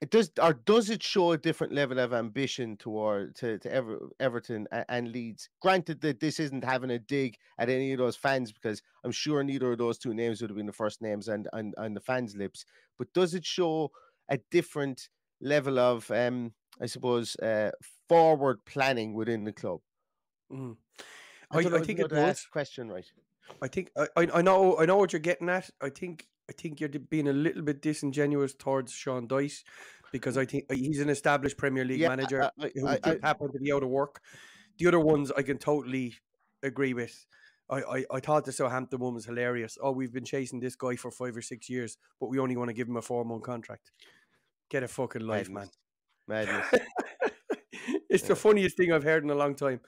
It 0.00 0.10
does, 0.10 0.30
or 0.40 0.52
does 0.52 0.90
it 0.90 1.02
show 1.02 1.32
a 1.32 1.38
different 1.38 1.72
level 1.72 1.98
of 1.98 2.12
ambition 2.12 2.76
toward 2.76 3.34
to, 3.36 3.58
to 3.58 3.74
Ever, 3.74 3.98
Everton 4.20 4.68
and, 4.70 4.84
and 4.88 5.10
Leeds? 5.10 5.48
Granted 5.60 6.00
that 6.02 6.20
this 6.20 6.38
isn't 6.38 6.62
having 6.62 6.90
a 6.90 7.00
dig 7.00 7.34
at 7.58 7.68
any 7.68 7.90
of 7.90 7.98
those 7.98 8.14
fans 8.14 8.52
because 8.52 8.80
I'm 9.02 9.10
sure 9.10 9.42
neither 9.42 9.72
of 9.72 9.78
those 9.78 9.98
two 9.98 10.14
names 10.14 10.40
would 10.40 10.50
have 10.50 10.56
been 10.56 10.66
the 10.66 10.72
first 10.72 11.02
names 11.02 11.26
and 11.26 11.48
on, 11.52 11.72
on 11.78 11.94
the 11.94 12.00
fans' 12.00 12.36
lips. 12.36 12.64
But 12.96 13.12
does 13.12 13.34
it 13.34 13.44
show 13.44 13.90
a 14.28 14.38
different 14.52 15.08
level 15.40 15.80
of 15.80 16.08
um, 16.12 16.52
I 16.80 16.86
suppose, 16.86 17.36
uh, 17.36 17.70
forward 18.08 18.64
planning 18.64 19.14
within 19.14 19.44
the 19.44 19.52
club. 19.52 19.80
Mm. 20.52 20.76
I, 21.50 21.58
I, 21.58 21.60
I 21.60 21.80
think 21.80 22.00
it 22.00 22.10
was 22.10 22.46
question 22.50 22.90
right. 22.90 23.04
I 23.62 23.68
think 23.68 23.90
I, 23.96 24.28
I 24.34 24.42
know 24.42 24.78
I 24.78 24.86
know 24.86 24.96
what 24.96 25.12
you're 25.12 25.20
getting 25.20 25.48
at. 25.48 25.70
I 25.80 25.88
think 25.88 26.26
I 26.48 26.52
think 26.52 26.80
you're 26.80 26.88
being 26.88 27.28
a 27.28 27.32
little 27.32 27.62
bit 27.62 27.82
disingenuous 27.82 28.54
towards 28.54 28.92
Sean 28.92 29.28
Dyche 29.28 29.62
because 30.12 30.36
I 30.38 30.44
think 30.44 30.64
he's 30.72 31.00
an 31.00 31.08
established 31.08 31.56
Premier 31.56 31.84
League 31.84 32.00
yeah, 32.00 32.08
manager 32.08 32.50
I, 32.58 32.70
who 32.74 32.86
I, 32.86 33.18
happened 33.22 33.52
to 33.52 33.58
be 33.58 33.72
out 33.72 33.82
of 33.82 33.88
work. 33.88 34.20
The 34.78 34.86
other 34.86 35.00
ones 35.00 35.32
I 35.36 35.42
can 35.42 35.58
totally 35.58 36.14
agree 36.62 36.94
with. 36.94 37.26
I, 37.70 37.80
I, 37.80 38.04
I 38.12 38.20
thought 38.20 38.46
the 38.46 38.52
Southampton 38.52 39.00
one 39.00 39.14
was 39.14 39.26
hilarious. 39.26 39.76
Oh, 39.82 39.90
we've 39.90 40.12
been 40.12 40.24
chasing 40.24 40.60
this 40.60 40.74
guy 40.74 40.96
for 40.96 41.10
five 41.10 41.36
or 41.36 41.42
six 41.42 41.68
years, 41.68 41.98
but 42.18 42.28
we 42.28 42.38
only 42.38 42.56
want 42.56 42.68
to 42.68 42.74
give 42.74 42.88
him 42.88 42.96
a 42.96 43.02
four 43.02 43.24
month 43.24 43.42
contract. 43.42 43.90
Get 44.70 44.82
a 44.82 44.88
fucking 44.88 45.22
life, 45.22 45.50
Madness. 45.50 45.76
man. 46.26 46.46
Madness. 46.46 46.82
it's 48.08 48.24
the 48.24 48.36
funniest 48.36 48.76
thing 48.76 48.92
I've 48.92 49.04
heard 49.04 49.24
in 49.24 49.30
a 49.30 49.34
long 49.34 49.54
time. 49.54 49.80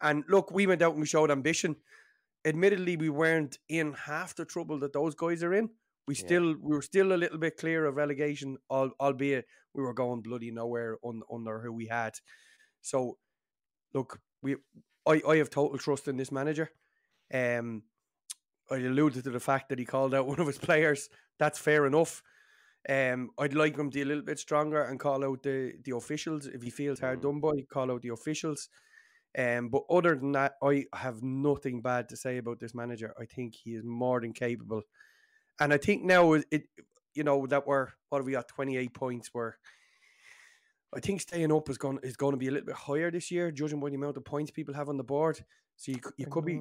And 0.00 0.24
look, 0.28 0.50
we 0.50 0.66
went 0.66 0.82
out 0.82 0.92
and 0.92 1.00
we 1.00 1.06
showed 1.06 1.30
ambition. 1.30 1.76
Admittedly, 2.44 2.96
we 2.96 3.08
weren't 3.08 3.58
in 3.68 3.92
half 3.92 4.34
the 4.34 4.44
trouble 4.44 4.78
that 4.80 4.92
those 4.92 5.14
guys 5.14 5.42
are 5.42 5.54
in. 5.54 5.70
We 6.08 6.14
Yeah. 6.14 6.24
still 6.26 6.54
we 6.60 6.74
were 6.74 6.82
still 6.82 7.12
a 7.12 7.16
little 7.22 7.38
bit 7.38 7.56
clear 7.56 7.86
of 7.86 7.96
relegation, 7.96 8.58
albeit 8.70 9.46
we 9.74 9.82
were 9.82 9.94
going 9.94 10.22
bloody 10.22 10.50
nowhere 10.50 10.98
un, 11.04 11.22
under 11.32 11.60
who 11.60 11.72
we 11.72 11.86
had. 11.86 12.14
So, 12.80 13.18
look, 13.94 14.20
we 14.42 14.56
I, 15.06 15.22
I 15.26 15.36
have 15.36 15.50
total 15.50 15.78
trust 15.78 16.08
in 16.08 16.16
this 16.16 16.32
manager. 16.32 16.70
Um, 17.32 17.84
I 18.70 18.76
alluded 18.76 19.24
to 19.24 19.30
the 19.30 19.40
fact 19.40 19.68
that 19.68 19.78
he 19.78 19.84
called 19.84 20.14
out 20.14 20.26
one 20.32 20.40
of 20.40 20.46
his 20.46 20.58
players. 20.58 21.08
That's 21.38 21.58
fair 21.58 21.86
enough. 21.86 22.22
Um, 22.88 23.30
I'd 23.38 23.54
like 23.54 23.76
him 23.76 23.90
to 23.90 23.94
be 23.94 24.02
a 24.02 24.06
little 24.06 24.24
bit 24.24 24.38
stronger 24.38 24.82
and 24.82 24.98
call 24.98 25.24
out 25.24 25.42
the 25.42 25.74
the 25.84 25.94
officials 25.96 26.46
if 26.46 26.62
he 26.62 26.70
feels 26.70 27.00
hard 27.00 27.20
done 27.20 27.40
by. 27.40 27.52
Call 27.70 27.92
out 27.92 28.02
the 28.02 28.08
officials. 28.08 28.68
Um, 29.38 29.68
but 29.68 29.84
other 29.88 30.16
than 30.16 30.32
that, 30.32 30.54
I 30.62 30.86
have 30.92 31.22
nothing 31.22 31.80
bad 31.80 32.08
to 32.10 32.16
say 32.16 32.38
about 32.38 32.60
this 32.60 32.74
manager. 32.74 33.14
I 33.18 33.24
think 33.24 33.54
he 33.54 33.74
is 33.74 33.84
more 33.84 34.20
than 34.20 34.32
capable, 34.32 34.82
and 35.60 35.72
I 35.72 35.78
think 35.78 36.02
now 36.02 36.32
it, 36.32 36.64
you 37.14 37.24
know, 37.24 37.46
that 37.46 37.66
we're 37.66 37.88
what 38.08 38.18
have 38.18 38.26
we 38.26 38.32
got? 38.32 38.48
Twenty 38.48 38.76
eight 38.76 38.94
points. 38.94 39.30
Where 39.32 39.58
I 40.94 41.00
think 41.00 41.20
staying 41.20 41.52
up 41.52 41.70
is 41.70 41.78
going 41.78 42.00
is 42.02 42.16
going 42.16 42.32
to 42.32 42.38
be 42.38 42.48
a 42.48 42.50
little 42.50 42.66
bit 42.66 42.76
higher 42.76 43.10
this 43.10 43.30
year, 43.30 43.52
judging 43.52 43.80
by 43.80 43.90
the 43.90 43.96
amount 43.96 44.16
of 44.16 44.24
points 44.24 44.50
people 44.50 44.74
have 44.74 44.88
on 44.88 44.96
the 44.96 45.04
board. 45.04 45.42
So 45.76 45.92
you 45.92 46.00
you 46.16 46.26
could 46.26 46.44
be 46.44 46.60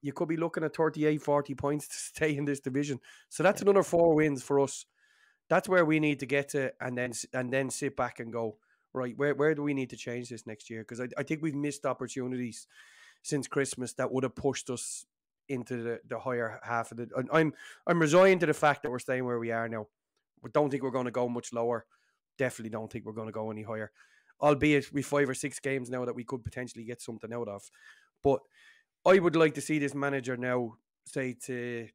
you 0.00 0.12
could 0.12 0.28
be 0.28 0.36
looking 0.36 0.62
at 0.62 0.76
38, 0.76 1.20
40 1.20 1.54
points 1.54 1.88
to 1.88 1.96
stay 2.14 2.36
in 2.36 2.44
this 2.44 2.60
division. 2.60 3.00
So 3.28 3.42
that's 3.42 3.62
another 3.62 3.82
four 3.82 4.14
wins 4.14 4.42
for 4.42 4.60
us. 4.60 4.86
That's 5.48 5.68
where 5.68 5.84
we 5.84 6.00
need 6.00 6.20
to 6.20 6.26
get 6.26 6.48
to, 6.50 6.72
and 6.80 6.96
then 6.96 7.12
and 7.32 7.52
then 7.52 7.70
sit 7.70 7.96
back 7.96 8.20
and 8.20 8.32
go 8.32 8.56
right. 8.92 9.16
Where 9.16 9.34
where 9.34 9.54
do 9.54 9.62
we 9.62 9.74
need 9.74 9.90
to 9.90 9.96
change 9.96 10.28
this 10.28 10.46
next 10.46 10.70
year? 10.70 10.80
Because 10.80 11.00
I, 11.00 11.08
I 11.16 11.22
think 11.22 11.42
we've 11.42 11.54
missed 11.54 11.86
opportunities 11.86 12.66
since 13.22 13.46
Christmas 13.46 13.92
that 13.94 14.10
would 14.10 14.24
have 14.24 14.34
pushed 14.34 14.70
us 14.70 15.06
into 15.48 15.82
the, 15.82 16.00
the 16.08 16.18
higher 16.18 16.60
half 16.62 16.90
of 16.90 16.98
the. 16.98 17.08
I'm 17.32 17.52
I'm 17.86 18.00
resigned 18.00 18.40
to 18.40 18.46
the 18.46 18.54
fact 18.54 18.82
that 18.82 18.90
we're 18.90 18.98
staying 18.98 19.24
where 19.24 19.38
we 19.38 19.52
are 19.52 19.68
now. 19.68 19.86
We 20.42 20.50
don't 20.50 20.70
think 20.70 20.82
we're 20.82 20.90
going 20.90 21.06
to 21.06 21.10
go 21.10 21.28
much 21.28 21.52
lower. 21.52 21.86
Definitely 22.38 22.70
don't 22.70 22.90
think 22.90 23.04
we're 23.04 23.12
going 23.12 23.28
to 23.28 23.32
go 23.32 23.50
any 23.50 23.62
higher. 23.62 23.90
Albeit 24.40 24.92
we 24.92 25.02
five 25.02 25.28
or 25.28 25.34
six 25.34 25.58
games 25.60 25.88
now 25.88 26.04
that 26.04 26.14
we 26.14 26.24
could 26.24 26.44
potentially 26.44 26.84
get 26.84 27.00
something 27.00 27.32
out 27.32 27.48
of. 27.48 27.70
But 28.22 28.40
I 29.06 29.18
would 29.18 29.36
like 29.36 29.54
to 29.54 29.60
see 29.60 29.78
this 29.78 29.94
manager 29.94 30.36
now 30.36 30.74
say 31.06 31.36
to 31.44 31.88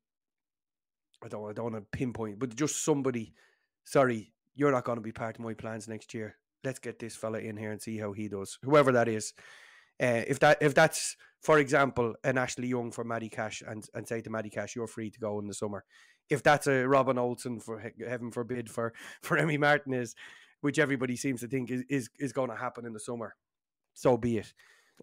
I 1.23 1.27
don't 1.27 1.49
I 1.49 1.53
don't 1.53 1.71
want 1.71 1.75
to 1.91 1.97
pinpoint, 1.97 2.39
but 2.39 2.55
just 2.55 2.83
somebody, 2.83 3.33
sorry, 3.85 4.33
you're 4.55 4.71
not 4.71 4.83
going 4.83 4.97
to 4.97 5.03
be 5.03 5.11
part 5.11 5.37
of 5.37 5.43
my 5.43 5.53
plans 5.53 5.87
next 5.87 6.13
year. 6.13 6.35
Let's 6.63 6.79
get 6.79 6.99
this 6.99 7.15
fella 7.15 7.39
in 7.39 7.57
here 7.57 7.71
and 7.71 7.81
see 7.81 7.97
how 7.97 8.13
he 8.13 8.27
does, 8.27 8.59
whoever 8.63 8.91
that 8.91 9.07
is. 9.07 9.33
Uh, 10.01 10.23
if 10.27 10.39
that 10.39 10.57
if 10.61 10.73
that's 10.73 11.15
for 11.41 11.59
example 11.59 12.15
an 12.23 12.37
Ashley 12.37 12.67
Young 12.67 12.91
for 12.91 13.03
Matty 13.03 13.29
Cash 13.29 13.61
and 13.65 13.85
and 13.93 14.07
say 14.07 14.21
to 14.21 14.29
Matty 14.29 14.49
Cash 14.49 14.75
you're 14.75 14.87
free 14.87 15.11
to 15.11 15.19
go 15.19 15.39
in 15.39 15.47
the 15.47 15.53
summer. 15.53 15.83
If 16.29 16.43
that's 16.43 16.67
a 16.67 16.87
Robin 16.87 17.17
Olsen 17.17 17.59
for 17.59 17.79
heaven 17.79 18.31
forbid 18.31 18.69
for 18.69 18.93
for 19.21 19.37
Emi 19.37 19.59
Martinez, 19.59 20.15
which 20.61 20.79
everybody 20.79 21.15
seems 21.15 21.41
to 21.41 21.47
think 21.47 21.69
is 21.69 21.83
is, 21.89 22.09
is 22.19 22.33
going 22.33 22.49
to 22.49 22.55
happen 22.55 22.85
in 22.85 22.93
the 22.93 22.99
summer, 22.99 23.35
so 23.93 24.17
be 24.17 24.37
it. 24.37 24.53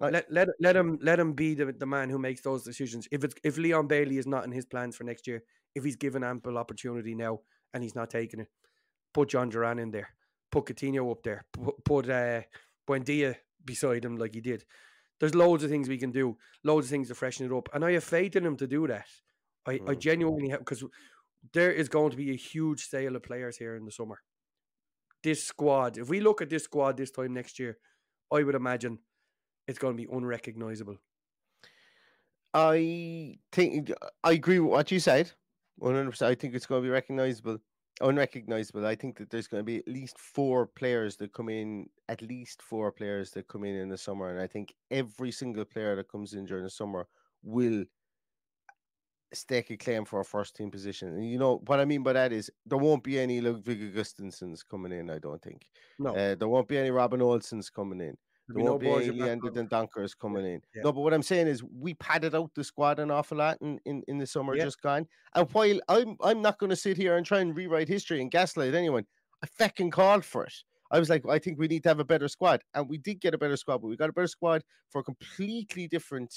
Let 0.01 0.31
let 0.31 0.49
let 0.61 0.77
him 0.77 0.99
let 1.03 1.19
him 1.19 1.33
be 1.33 1.55
the, 1.55 1.73
the 1.73 1.87
man 1.87 2.09
who 2.09 2.19
makes 2.19 2.41
those 2.41 2.63
decisions. 2.63 3.09
If 3.11 3.25
it's 3.25 3.35
if 3.43 3.59
Leon 3.59 3.89
Bailey 3.89 4.19
is 4.19 4.27
not 4.27 4.45
in 4.45 4.53
his 4.53 4.65
plans 4.65 4.97
for 4.97 5.05
next 5.05 5.27
year, 5.27 5.43
if 5.75 5.85
he's 5.85 5.97
given 5.97 6.25
ample 6.25 6.59
opportunity 6.59 7.15
now 7.15 7.41
and 7.73 7.83
he's 7.83 7.95
not 7.95 8.11
taking 8.11 8.41
it, 8.41 8.49
put 9.15 9.31
Jhon 9.31 9.51
Duran 9.51 9.79
in 9.79 9.91
there, 9.91 10.11
put 10.51 10.67
Coutinho 10.67 11.11
up 11.11 11.23
there, 11.23 11.45
put, 11.53 11.85
put 11.85 12.11
uh, 12.11 12.43
Buendia 12.89 13.37
beside 13.65 14.05
him 14.05 14.17
like 14.17 14.35
he 14.35 14.41
did. 14.41 14.65
There's 15.21 15.35
loads 15.35 15.65
of 15.65 15.71
things 15.71 15.89
we 15.89 15.99
can 15.99 16.13
do, 16.13 16.37
loads 16.65 16.87
of 16.87 16.91
things 16.91 17.09
to 17.09 17.15
freshen 17.15 17.47
it 17.47 17.53
up, 17.53 17.69
and 17.75 17.85
I 17.85 17.93
have 17.93 18.05
faith 18.05 18.37
in 18.37 18.47
him 18.47 18.57
to 18.57 18.67
do 18.67 18.87
that. 18.87 19.07
I, 19.67 19.81
I 19.87 19.95
genuinely 19.95 20.49
have 20.51 20.61
because 20.61 20.85
there 21.53 21.73
is 21.73 21.89
going 21.89 22.11
to 22.11 22.17
be 22.17 22.31
a 22.31 22.37
huge 22.37 22.87
sale 22.87 23.17
of 23.17 23.23
players 23.23 23.57
here 23.57 23.77
in 23.77 23.85
the 23.85 23.93
summer. 23.93 24.21
This 25.23 25.45
squad, 25.45 25.99
if 25.99 26.09
we 26.09 26.21
look 26.21 26.41
at 26.41 26.49
this 26.49 26.65
squad 26.65 26.97
this 26.97 27.11
time 27.11 27.35
next 27.35 27.59
year, 27.59 27.79
I 28.33 28.43
would 28.43 28.55
imagine 28.55 29.01
it's 29.67 29.79
going 29.79 29.97
to 29.97 30.03
be 30.03 30.09
unrecognizable. 30.11 30.97
I 32.55 33.39
think 33.53 33.93
I 34.25 34.33
agree 34.33 34.59
with 34.59 34.71
what 34.71 34.91
you 34.91 35.01
said. 35.01 35.33
One 35.79 35.95
hundred 35.95 36.11
percent. 36.11 36.31
I 36.31 36.35
think 36.35 36.55
it's 36.55 36.67
going 36.67 36.83
to 36.83 36.87
be 36.87 36.91
recognizable, 36.91 37.59
unrecognizable. 38.01 38.85
I 38.85 38.95
think 38.97 39.19
that 39.19 39.31
there's 39.31 39.47
going 39.47 39.61
to 39.61 39.65
be 39.65 39.79
at 39.79 39.89
least 39.89 40.19
four 40.19 40.67
players 40.67 41.17
that 41.17 41.33
come 41.33 41.49
in, 41.49 41.89
at 42.09 42.21
least 42.21 42.63
four 42.63 42.91
players 42.93 43.31
that 43.33 43.49
come 43.49 43.65
in 43.65 43.77
in 43.77 43.89
the 43.89 43.99
summer, 43.99 44.31
and 44.31 44.41
I 44.41 44.47
think 44.47 44.75
every 44.91 45.31
single 45.31 45.65
player 45.65 45.95
that 45.97 46.11
comes 46.11 46.35
in 46.35 46.47
during 46.47 46.65
the 46.65 46.71
summer 46.71 47.07
will 47.43 47.85
stake 49.35 49.71
a 49.71 49.77
claim 49.77 50.05
for 50.05 50.21
a 50.21 50.25
first 50.25 50.57
team 50.57 50.71
position. 50.71 51.09
And 51.09 51.31
you 51.31 51.39
know 51.39 51.61
what 51.67 51.81
I 51.81 51.85
mean 51.85 52.03
by 52.03 52.15
that 52.15 52.33
is 52.33 52.51
there 52.65 52.79
won't 52.79 53.05
be 53.05 53.19
any 53.19 53.41
Ludwig 53.41 53.81
Augustinssons 53.83 54.63
coming 54.63 54.91
in. 54.91 55.11
I 55.11 55.19
don't 55.19 55.43
think. 55.43 55.67
No. 55.99 56.11
Uh, 56.17 56.35
there 56.35 56.49
won't 56.49 56.67
be 56.67 56.79
any 56.79 56.91
Robin 56.91 57.21
Olsens 57.21 57.71
coming 57.71 58.01
in. 58.01 58.17
There 58.49 58.65
won't 58.65 58.81
be 58.81 58.89
any 58.91 59.11
Leander 59.11 59.51
Backlund. 59.51 59.69
Dunkers 59.69 60.13
coming 60.19 60.45
in. 60.47 60.61
yeah. 60.75 60.83
No, 60.83 60.93
but 60.93 61.01
what 61.03 61.13
I'm 61.13 61.23
saying 61.23 61.47
is 61.49 61.63
we 61.63 61.95
padded 61.95 62.35
out 62.35 62.51
the 62.55 62.65
squad 62.65 62.99
an 62.99 63.11
awful 63.11 63.39
lot 63.39 63.59
in, 63.61 63.79
in, 63.85 64.03
in 64.09 64.19
the 64.19 64.27
summer 64.27 64.57
Yeah. 64.57 64.65
just 64.65 64.81
gone. 64.81 65.07
And 65.35 65.49
while 65.53 65.79
I'm 65.89 66.17
I'm 66.23 66.41
not 66.41 66.59
going 66.59 66.71
to 66.71 66.77
sit 66.77 66.97
here 66.97 67.17
and 67.17 67.27
try 67.27 67.41
and 67.41 67.55
rewrite 67.57 67.89
history 67.89 68.21
and 68.23 68.31
gaslight 68.31 68.75
anyone, 68.75 69.05
I 69.43 69.47
fucking 69.59 69.91
called 69.91 70.25
for 70.25 70.45
it. 70.45 70.55
I 70.91 70.99
was 70.99 71.11
like, 71.11 71.23
I 71.29 71.39
think 71.39 71.59
we 71.59 71.69
need 71.69 71.83
to 71.83 71.91
have 71.91 72.01
a 72.01 72.05
better 72.05 72.29
squad, 72.29 72.63
and 72.75 72.89
we 72.89 72.97
did 72.97 73.21
get 73.21 73.35
a 73.35 73.39
better 73.39 73.59
squad, 73.59 73.79
but 73.83 73.89
we 73.89 73.97
got 73.97 74.09
a 74.09 74.13
better 74.15 74.27
squad 74.27 74.63
for 74.89 75.01
a 75.01 75.05
completely 75.05 75.87
different 75.87 76.33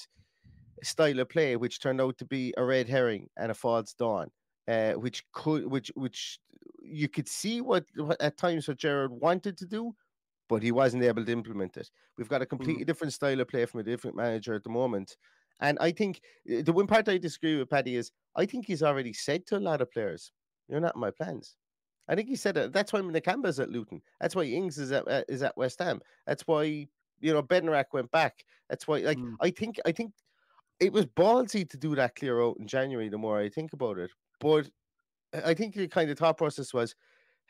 style 0.83 1.19
of 1.19 1.29
play, 1.29 1.55
which 1.55 1.79
turned 1.79 2.01
out 2.01 2.17
to 2.17 2.25
be 2.25 2.53
a 2.57 2.63
red 2.65 2.89
herring 2.89 3.29
and 3.37 3.51
a 3.51 3.53
false 3.53 3.93
dawn. 3.93 4.29
Uh, 4.67 4.93
which 4.93 5.23
could, 5.33 5.65
which, 5.67 5.91
which 5.95 6.39
you 6.81 7.07
could 7.09 7.27
see 7.27 7.61
what, 7.61 7.83
what 7.95 8.21
at 8.21 8.37
times 8.37 8.67
what 8.67 8.77
Gerard 8.77 9.11
wanted 9.11 9.57
to 9.57 9.65
do, 9.65 9.93
but 10.51 10.61
he 10.61 10.73
wasn't 10.73 11.01
able 11.01 11.23
to 11.23 11.31
implement 11.31 11.77
it. 11.77 11.89
We've 12.17 12.27
got 12.27 12.41
a 12.41 12.45
completely 12.45 12.83
different 12.83 13.13
style 13.13 13.39
of 13.39 13.47
play 13.47 13.65
from 13.65 13.79
a 13.79 13.83
different 13.83 14.17
manager 14.17 14.53
at 14.53 14.65
the 14.65 14.69
moment. 14.69 15.15
And 15.61 15.77
I 15.79 15.91
think 15.93 16.19
uh, 16.51 16.61
the 16.61 16.73
one 16.73 16.87
part 16.87 17.07
I 17.07 17.17
disagree 17.17 17.57
with 17.57 17.69
Paddy 17.69 17.95
is 17.95 18.11
I 18.35 18.45
think 18.45 18.65
he's 18.65 18.83
already 18.83 19.13
said 19.13 19.47
to 19.47 19.57
a 19.57 19.65
lot 19.69 19.79
of 19.79 19.89
players, 19.89 20.33
"You're 20.67 20.81
not 20.81 20.95
in 20.95 21.01
my 21.01 21.11
plans." 21.11 21.55
I 22.09 22.15
think 22.15 22.27
he 22.27 22.35
said. 22.35 22.55
That's 22.73 22.91
why 22.91 22.99
Nakamba's 22.99 23.61
at 23.61 23.69
Luton. 23.69 24.01
That's 24.19 24.35
why 24.35 24.43
Ings 24.43 24.77
is 24.77 24.91
at 24.91 25.07
uh, 25.07 25.23
is 25.29 25.41
at 25.41 25.55
West 25.55 25.79
Ham. 25.79 26.01
That's 26.27 26.45
why 26.45 26.63
you 27.21 27.33
know 27.33 27.43
Bednarek 27.43 27.93
went 27.93 28.11
back. 28.11 28.43
That's 28.69 28.85
why 28.89 28.97
like 28.99 29.19
Mm. 29.19 29.35
I 29.39 29.51
think 29.51 29.79
I 29.85 29.93
think 29.93 30.13
it 30.81 30.91
was 30.91 31.05
ballsy 31.05 31.69
to 31.69 31.77
do 31.77 31.95
that 31.95 32.15
clear 32.15 32.41
out 32.41 32.57
in 32.59 32.67
January. 32.67 33.07
The 33.07 33.17
more 33.17 33.39
I 33.39 33.47
think 33.47 33.71
about 33.71 33.99
it, 33.99 34.11
but 34.41 34.69
I 35.33 35.51
I 35.51 35.53
think 35.53 35.75
the 35.75 35.87
kind 35.87 36.09
of 36.11 36.17
thought 36.17 36.37
process 36.37 36.73
was, 36.73 36.95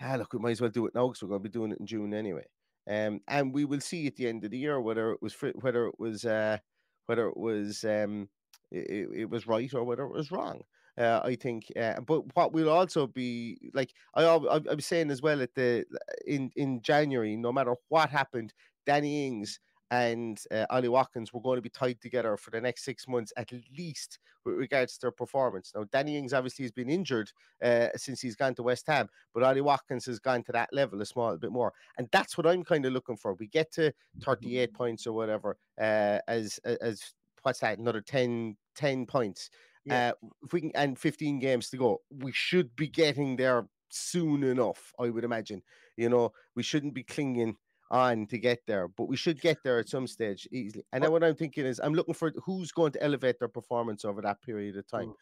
ah, 0.02 0.16
look, 0.18 0.34
we 0.34 0.40
might 0.40 0.52
as 0.52 0.62
well 0.62 0.70
do 0.70 0.86
it 0.88 0.96
now 0.96 1.08
because 1.08 1.24
we're 1.24 1.30
going 1.30 1.44
to 1.44 1.50
be 1.50 1.60
doing 1.60 1.72
it 1.72 1.80
in 1.80 1.88
June 1.88 2.14
anyway. 2.14 2.46
Um, 2.92 3.22
and 3.30 3.54
we 3.54 3.64
will 3.64 3.80
see 3.80 4.06
at 4.08 4.18
the 4.18 4.28
end 4.28 4.44
of 4.44 4.52
the 4.52 4.58
year 4.58 4.82
whether 4.82 5.12
it 5.12 5.22
was 5.22 5.34
whether 5.62 5.88
it 5.88 5.98
was 5.98 6.26
uh, 6.26 6.58
whether 7.06 7.28
it 7.30 7.38
was 7.38 7.86
um, 7.86 8.28
it, 8.70 9.08
it 9.16 9.30
was 9.30 9.48
right 9.48 9.74
or 9.74 9.84
whether 9.86 10.04
it 10.04 10.14
was 10.14 10.32
wrong. 10.32 10.62
Uh, 10.98 11.22
I 11.24 11.36
think, 11.36 11.72
uh, 11.80 12.02
but 12.02 12.36
what 12.36 12.52
will 12.52 12.70
also 12.70 13.08
be 13.08 13.72
like 13.74 13.94
I 14.14 14.24
al- 14.24 14.50
I, 14.50 14.60
I 14.70 14.74
was 14.74 14.86
saying 14.86 15.10
as 15.10 15.22
well 15.22 15.42
at 15.42 15.56
the 15.56 15.86
in 16.28 16.52
in 16.58 16.82
January, 16.82 17.38
no 17.38 17.54
matter 17.54 17.76
what 17.88 18.10
happened, 18.10 18.54
Danny 18.86 19.26
Ings 19.26 19.62
and 19.92 20.42
uh, 20.52 20.66
Ollie 20.70 20.88
Watkins 20.88 21.34
were 21.34 21.42
going 21.42 21.58
to 21.58 21.62
be 21.62 21.70
tied 21.70 22.00
together 22.00 22.38
for 22.38 22.50
the 22.50 22.62
next 22.62 22.86
six 22.86 23.08
months 23.08 23.34
at 23.36 23.52
least 23.78 24.20
with 24.46 24.56
regards 24.56 24.94
to 24.94 25.02
their 25.02 25.12
performance. 25.12 25.74
Now, 25.76 25.86
Danny 25.92 26.18
Ings 26.18 26.34
obviously 26.34 26.64
has 26.64 26.72
been 26.72 26.90
injured 26.90 27.32
uh, 27.62 27.90
since 27.98 28.22
he's 28.22 28.38
gone 28.38 28.56
to 28.56 28.64
West 28.64 28.88
Ham, 28.88 29.10
but 29.34 29.44
Ollie 29.44 29.62
Watkins 29.62 30.06
has 30.06 30.20
gone 30.20 30.44
to 30.44 30.54
that 30.54 30.70
level 30.72 31.02
a 31.02 31.06
small 31.06 31.38
bit 31.38 31.52
more, 31.52 31.74
and 31.98 32.08
that's 32.12 32.38
what 32.38 32.48
I'm 32.48 32.64
kind 32.64 32.86
of 32.86 32.94
looking 32.94 33.18
for. 33.18 33.34
We 33.34 33.48
get 33.48 33.72
to 33.74 33.94
38 34.24 34.74
points 34.74 35.06
or 35.06 35.14
whatever 35.14 35.58
uh, 35.80 36.20
as 36.28 36.58
as 36.64 37.14
what's 37.44 37.60
that 37.60 37.78
another 37.78 38.02
10 38.02 38.56
10 38.76 39.06
points. 39.06 39.50
Yeah. 39.84 40.12
Uh, 40.22 40.28
if 40.44 40.54
we 40.54 40.62
can 40.62 40.72
and 40.76 40.98
15 40.98 41.40
games 41.40 41.70
to 41.70 41.78
go, 41.78 42.02
we 42.10 42.32
should 42.32 42.76
be 42.76 42.88
getting 42.88 43.36
there 43.36 43.68
soon 43.90 44.44
enough. 44.44 44.94
I 44.98 45.10
would 45.10 45.26
imagine. 45.26 45.64
You 45.98 46.10
know, 46.10 46.32
we 46.56 46.64
shouldn't 46.64 46.94
be 46.94 47.04
clinging 47.04 47.58
on 47.92 48.26
to 48.28 48.38
get 48.38 48.60
there, 48.66 48.88
but 48.88 49.08
we 49.08 49.18
should 49.18 49.40
get 49.40 49.58
there 49.64 49.78
at 49.78 49.90
some 49.90 50.08
stage 50.08 50.48
easily. 50.52 50.84
And 50.94 51.04
then 51.04 51.12
what 51.12 51.24
I'm 51.24 51.36
thinking 51.36 51.66
is, 51.66 51.80
I'm 51.84 51.94
looking 51.94 52.14
for 52.14 52.34
who's 52.46 52.72
going 52.72 52.94
to 52.94 53.04
elevate 53.04 53.38
their 53.38 53.50
performance 53.50 54.06
over 54.06 54.22
that 54.22 54.42
period 54.42 54.78
of 54.78 54.88
time. 54.88 55.10
Mm. 55.10 55.14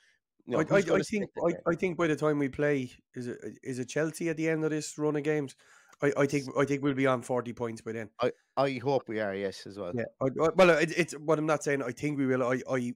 You 0.45 0.53
know, 0.53 0.59
I, 0.59 0.76
I, 0.76 0.95
I 0.95 1.01
think 1.01 1.30
I. 1.45 1.72
I 1.72 1.76
think 1.76 1.97
by 1.97 2.07
the 2.07 2.15
time 2.15 2.39
we 2.39 2.47
play, 2.47 2.91
is 3.13 3.28
it 3.28 3.38
is 3.61 3.78
it 3.78 3.89
Chelsea 3.89 4.30
at 4.30 4.38
the 4.38 4.47
end 4.49 4.63
of 4.63 4.72
this 4.72 4.97
run 4.97 5.15
of 5.15 5.24
games? 5.24 5.55
I, 6.01 6.13
I 6.17 6.26
think 6.26 6.45
I 6.57 6.65
think 6.65 6.82
we'll 6.82 6.93
be 6.93 7.05
on 7.05 7.22
forty 7.22 7.53
points 7.53 7.82
by 7.82 7.91
then. 7.91 8.09
I, 8.22 8.32
I 8.55 8.80
hope 8.82 9.03
we 9.07 9.20
are, 9.20 9.36
yes, 9.36 9.67
as 9.67 9.78
well. 9.78 9.91
Yeah. 9.93 10.05
Well, 10.20 10.70
it, 10.72 10.93
it's 10.97 11.13
what 11.13 11.38
I'm 11.38 11.45
not 11.45 11.63
saying. 11.63 11.84
I 11.84 11.91
think 11.91 12.17
we 12.17 12.26
will. 12.26 12.43
I 12.43 12.61
I 12.72 12.93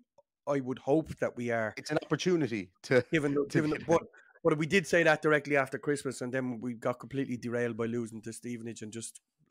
I 0.48 0.62
would 0.62 0.80
hope 0.80 1.16
that 1.20 1.36
we 1.36 1.52
are. 1.52 1.74
It's 1.78 1.92
an 1.92 2.00
opportunity 2.04 2.72
to 2.84 3.04
given 3.12 3.34
the, 3.36 3.46
to 3.50 3.62
given 3.62 3.84
but 3.88 4.02
but 4.44 4.58
we 4.58 4.66
did 4.66 4.88
say 4.88 5.04
that 5.04 5.22
directly 5.22 5.56
after 5.56 5.78
Christmas, 5.78 6.22
and 6.22 6.34
then 6.34 6.60
we 6.60 6.74
got 6.74 7.00
completely 7.00 7.38
derailed 7.38 7.78
by 7.78 7.86
losing 7.86 8.22
to 8.24 8.34
Stevenage 8.34 8.82
and 8.82 8.92
just 8.92 9.22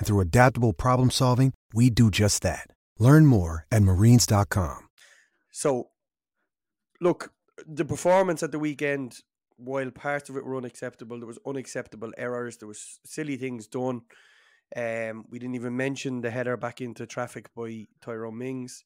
And 0.00 0.06
through 0.06 0.20
adaptable 0.20 0.72
problem 0.72 1.10
solving, 1.10 1.52
we 1.74 1.90
do 1.90 2.10
just 2.10 2.42
that. 2.42 2.68
Learn 2.98 3.26
more 3.26 3.66
at 3.70 3.82
marines.com. 3.82 4.88
So, 5.52 5.90
look, 7.02 7.34
the 7.66 7.84
performance 7.84 8.42
at 8.42 8.50
the 8.50 8.58
weekend, 8.58 9.18
while 9.56 9.90
parts 9.90 10.30
of 10.30 10.38
it 10.38 10.44
were 10.46 10.56
unacceptable, 10.56 11.18
there 11.18 11.26
was 11.26 11.38
unacceptable 11.46 12.12
errors. 12.16 12.56
There 12.56 12.66
was 12.66 12.98
silly 13.04 13.36
things 13.36 13.66
done. 13.66 14.00
Um, 14.74 15.26
we 15.28 15.38
didn't 15.38 15.56
even 15.56 15.76
mention 15.76 16.22
the 16.22 16.30
header 16.30 16.56
back 16.56 16.80
into 16.80 17.04
traffic 17.06 17.50
by 17.54 17.86
Tyrone 18.00 18.38
Mings. 18.38 18.84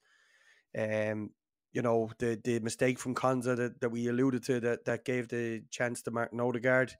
Um, 0.77 1.31
you 1.73 1.83
know 1.83 2.11
the 2.19 2.41
the 2.43 2.59
mistake 2.61 2.99
from 2.99 3.15
Konsa 3.15 3.57
that, 3.57 3.81
that 3.81 3.91
we 3.91 4.09
alluded 4.09 4.45
to 4.45 4.59
that 4.61 4.85
that 4.87 5.05
gave 5.05 5.29
the 5.29 5.63
chance 5.71 6.03
to 6.03 6.11
Martin 6.11 6.41
Odegaard. 6.41 6.95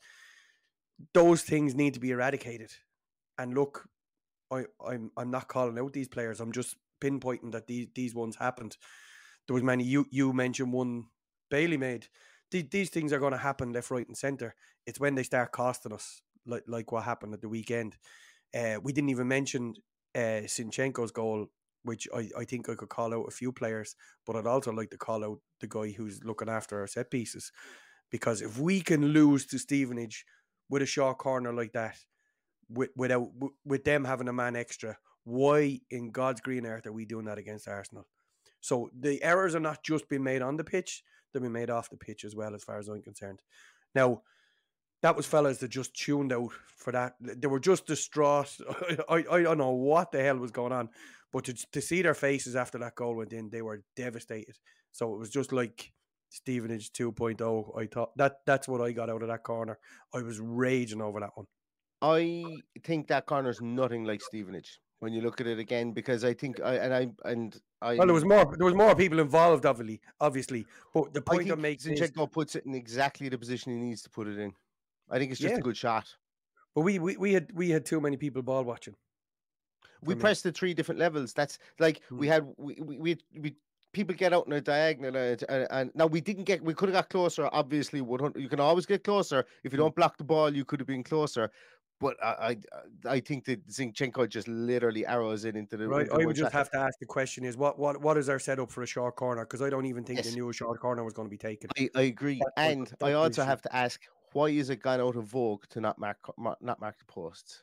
Those 1.15 1.43
things 1.43 1.75
need 1.75 1.95
to 1.95 2.01
be 2.01 2.11
eradicated. 2.13 2.71
And 3.39 3.55
look, 3.55 3.89
I, 4.53 4.65
I'm 4.85 5.11
I'm 5.17 5.31
not 5.31 5.49
calling 5.49 5.79
out 5.79 5.93
these 5.93 6.09
players. 6.09 6.41
I'm 6.41 6.53
just 6.53 6.77
pinpointing 7.01 7.53
that 7.53 7.67
these 7.67 7.89
these 7.95 8.15
ones 8.15 8.37
happened. 8.37 8.77
There 9.47 9.55
was 9.55 9.63
many. 9.63 9.85
You 9.85 10.07
you 10.11 10.33
mentioned 10.33 10.73
one 10.73 11.05
Bailey 11.51 11.77
made. 11.77 12.09
These, 12.51 12.69
these 12.71 12.91
things 12.91 13.13
are 13.13 13.19
going 13.19 13.33
to 13.33 13.39
happen 13.39 13.73
left, 13.73 13.91
right, 13.91 14.07
and 14.07 14.17
center. 14.17 14.55
It's 14.87 15.01
when 15.01 15.15
they 15.15 15.23
start 15.23 15.53
costing 15.53 15.93
us, 15.93 16.23
like 16.47 16.65
like 16.67 16.93
what 16.93 17.05
happened 17.05 17.35
at 17.35 17.41
the 17.41 17.49
weekend. 17.49 17.97
Uh, 18.55 18.79
we 18.83 18.93
didn't 18.93 19.11
even 19.11 19.27
mention 19.29 19.75
uh, 20.15 20.47
Zinchenko's 20.47 21.11
goal, 21.11 21.49
which 21.83 22.07
I, 22.15 22.31
I 22.39 22.45
think 22.45 22.69
I 22.69 22.75
could 22.75 22.89
call 22.89 23.13
out 23.13 23.27
a 23.27 23.33
few 23.33 23.51
players, 23.51 23.97
but 24.25 24.37
I'd 24.37 24.47
also 24.47 24.73
like 24.73 24.91
to 24.91 24.97
call 24.97 25.25
out 25.25 25.41
the 25.61 25.67
guy 25.67 25.91
who's 25.91 26.23
looking 26.23 26.49
after 26.49 26.81
our 26.81 26.87
set 26.87 27.11
pieces, 27.11 27.51
because 28.11 28.41
if 28.43 28.59
we 28.59 28.81
can 28.81 29.09
lose 29.09 29.47
to 29.47 29.59
Stevenage 29.59 30.25
with 30.69 30.83
a 30.83 30.87
short 30.87 31.19
corner 31.19 31.53
like 31.53 31.73
that, 31.73 31.97
with 32.69 32.91
without 32.97 33.29
with 33.65 33.85
them 33.85 34.05
having 34.05 34.29
a 34.29 34.33
man 34.33 34.57
extra, 34.57 34.97
why 35.25 35.81
in 35.91 36.11
God's 36.11 36.41
green 36.41 36.67
earth 36.67 36.87
are 36.87 36.93
we 36.93 37.05
doing 37.05 37.27
that 37.27 37.39
against 37.39 37.69
Arsenal? 37.69 38.07
So 38.61 38.91
the 38.99 39.23
errors 39.23 39.55
are 39.55 39.61
not 39.61 39.83
just 39.83 40.09
being 40.09 40.23
made 40.23 40.43
on 40.43 40.57
the 40.57 40.65
pitch; 40.65 41.03
they're 41.33 41.41
being 41.41 41.53
made 41.53 41.71
off 41.71 41.91
the 41.91 41.97
pitch 41.97 42.25
as 42.25 42.35
well, 42.35 42.55
as 42.55 42.65
far 42.65 42.79
as 42.79 42.89
I'm 42.89 43.03
concerned. 43.03 43.41
Now, 43.95 44.23
that 45.03 45.17
was 45.17 45.27
fellas 45.27 45.59
that 45.59 45.69
just 45.69 45.95
tuned 45.95 46.33
out 46.33 46.51
for 46.79 46.93
that. 46.93 47.17
They 47.21 47.47
were 47.47 47.61
just 47.61 47.87
distraught. 47.87 48.57
I, 49.09 49.25
I 49.31 49.43
don't 49.43 49.59
know 49.59 49.73
what 49.73 50.13
the 50.13 50.23
hell 50.23 50.39
was 50.39 50.51
going 50.51 50.73
on, 50.73 50.89
but 51.33 51.45
to, 51.45 51.55
to 51.73 51.81
see 51.83 52.01
their 52.01 52.15
faces 52.15 52.57
after 52.57 52.79
that 52.79 52.95
goal 52.95 53.17
went 53.17 53.33
in, 53.33 53.51
they 53.51 53.61
were 53.61 53.85
devastated. 53.97 54.57
So 54.93 55.13
it 55.15 55.19
was 55.19 55.31
just 55.31 55.53
like 55.53 55.93
Stevenage 56.31 56.93
2.0. 56.93 57.79
I 57.79 57.87
thought 57.87 58.17
that 58.17 58.39
that's 58.47 58.67
what 58.67 58.81
I 58.81 58.93
got 58.93 59.11
out 59.11 59.23
of 59.23 59.29
that 59.29 59.43
corner. 59.43 59.79
I 60.15 60.23
was 60.23 60.41
raging 60.41 61.03
over 61.03 61.21
that 61.21 61.31
one. 61.35 61.47
I 62.05 62.57
think 62.83 63.09
that 63.09 63.25
corner's 63.25 63.63
nothing 63.63 64.05
like 64.05 64.21
Stevenage 64.21 64.79
when 64.99 65.15
you 65.15 65.23
look 65.23 65.41
at 65.41 65.47
it 65.47 65.59
again 65.59 65.93
because 65.93 66.23
I 66.23 66.35
think 66.35 66.61
I 66.61 66.75
and 66.75 66.95
I 66.95 67.31
and 67.31 67.61
I 67.81 67.97
Well, 67.97 68.07
there 68.07 68.15
was 68.15 68.27
more. 68.27 68.45
There 68.57 68.67
was 68.67 68.75
more 68.75 68.95
people 68.95 69.21
involved, 69.21 69.65
obviously. 69.65 70.01
Obviously, 70.21 70.67
but 70.93 71.15
the 71.15 71.23
point 71.23 71.51
I'm 71.51 71.63
making 71.63 71.93
is, 71.93 72.01
Zinchenko 72.01 72.31
puts 72.31 72.57
it 72.57 72.67
in 72.67 72.75
exactly 72.75 73.31
the 73.31 73.39
position 73.39 73.73
he 73.73 73.79
needs 73.79 74.03
to 74.03 74.11
put 74.11 74.29
it 74.29 74.39
in. 74.39 74.53
I 75.11 75.19
think 75.19 75.31
it's 75.33 75.41
just 75.41 75.53
Yeah. 75.53 75.59
a 75.59 75.63
good 75.63 75.77
shot. 75.77 76.07
but 76.75 76.83
we, 76.83 76.99
we 76.99 77.17
we 77.17 77.33
had 77.33 77.51
we 77.53 77.71
had 77.71 77.87
too 77.87 78.01
many 78.01 78.19
people 78.19 78.43
ball 78.43 78.65
watching. 78.65 78.97
We 80.03 80.15
pressed 80.15 80.43
the 80.43 80.53
three 80.53 80.75
different 80.75 80.99
levels. 81.01 81.33
That's 81.33 81.59
like 81.79 82.03
hmm. 82.11 82.19
we 82.19 82.27
Mm. 82.27 82.31
had 82.31 82.55
we 82.59 82.75
we, 82.81 82.99
we, 82.99 83.19
we 83.41 83.57
people 83.95 84.15
get 84.15 84.35
out 84.35 84.47
in 84.47 84.53
a 84.53 84.61
diagonal 84.61 85.17
uh, 85.17 85.21
and, 85.21 85.45
and, 85.49 85.63
uh, 85.63 85.67
and 85.71 85.91
now 85.95 86.07
we 86.07 86.21
didn't 86.21 86.45
get 86.45 86.63
we 86.63 86.75
could 86.75 86.89
have 86.91 86.95
got 86.95 87.09
closer. 87.09 87.49
Obviously, 87.53 88.01
100, 88.03 88.39
you 88.41 88.49
can 88.49 88.61
always 88.61 88.85
get 88.85 89.05
closer 89.05 89.47
if 89.63 89.73
you 89.73 89.79
hmm. 89.79 89.85
don't 89.85 89.95
block 89.95 90.19
the 90.19 90.25
ball. 90.25 90.55
You 90.55 90.65
could 90.65 90.81
have 90.81 90.87
been 90.87 91.05
closer. 91.05 91.51
But 92.01 92.23
I, 92.23 92.27
I, 92.27 92.57
I 93.09 93.21
think 93.21 93.45
that 93.45 93.67
Zinchenko 93.69 94.29
just 94.29 94.49
literally 94.49 95.07
arrows 95.07 95.45
it 95.45 95.57
into 95.57 95.77
the. 95.77 95.89
Right, 95.89 96.03
into 96.03 96.15
I 96.15 96.25
would 96.27 96.37
just 96.37 96.53
have 96.53 96.71
to 96.71 96.79
ask 96.79 96.99
the 96.99 97.07
question: 97.07 97.45
Is 97.45 97.57
what 97.57 97.79
what 97.79 98.01
what 98.01 98.19
is 98.19 98.29
our 98.29 98.39
setup 98.39 98.71
for 98.71 98.83
a 98.83 98.87
short 98.87 99.17
corner? 99.17 99.45
Because 99.45 99.63
I 99.63 99.71
don't 99.71 99.87
even 99.87 100.05
think 100.05 100.19
Yes. 100.19 100.29
they 100.29 100.35
knew 100.35 100.49
a 100.49 100.53
short 100.53 100.81
corner 100.81 101.05
was 101.05 101.15
going 101.15 101.27
to 101.27 101.31
be 101.31 101.39
taken. 101.39 101.71
I, 101.79 101.89
I 101.95 102.03
agree, 102.03 102.41
That's 102.57 102.69
and 102.69 102.87
that's 102.87 103.03
I 103.03 103.13
also 103.13 103.45
have 103.45 103.63
to 103.63 103.75
ask 103.75 104.01
why 104.35 104.49
is 104.49 104.69
it 104.69 104.83
gone 104.83 105.01
out 105.01 105.17
of 105.17 105.25
vogue 105.25 105.65
to 105.71 105.81
not 105.81 105.99
mark, 105.99 106.19
mar- 106.37 106.59
not 106.61 106.81
mark 106.81 106.99
the 106.99 107.05
posts? 107.05 107.63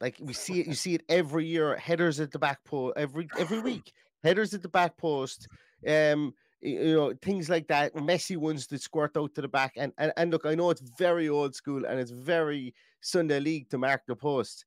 Like 0.00 0.16
we 0.20 0.32
see 0.32 0.60
it, 0.60 0.66
you 0.66 0.74
see 0.74 0.94
it 0.94 1.02
every 1.08 1.46
year. 1.46 1.76
Headers 1.76 2.20
at 2.20 2.30
the 2.30 2.38
back 2.38 2.62
post 2.64 2.96
every 2.96 3.28
every 3.38 3.60
week. 3.70 3.92
Headers 4.22 4.52
at 4.52 4.62
the 4.62 4.68
back 4.68 4.96
post. 4.96 5.48
Um, 5.86 6.34
you 6.60 6.94
know 6.94 7.14
things 7.22 7.48
like 7.48 7.68
that. 7.68 7.94
Messy 7.96 8.36
ones 8.36 8.66
that 8.68 8.82
squirt 8.82 9.16
out 9.16 9.34
to 9.36 9.42
the 9.42 9.48
back. 9.48 9.72
And 9.76 9.92
and, 9.98 10.12
and 10.16 10.30
look, 10.30 10.44
I 10.44 10.54
know 10.54 10.70
it's 10.70 10.82
very 10.98 11.28
old 11.28 11.54
school 11.54 11.84
and 11.84 11.98
it's 11.98 12.10
very 12.10 12.74
Sunday 13.00 13.40
league 13.40 13.70
to 13.70 13.78
mark 13.78 14.02
the 14.06 14.16
post. 14.16 14.64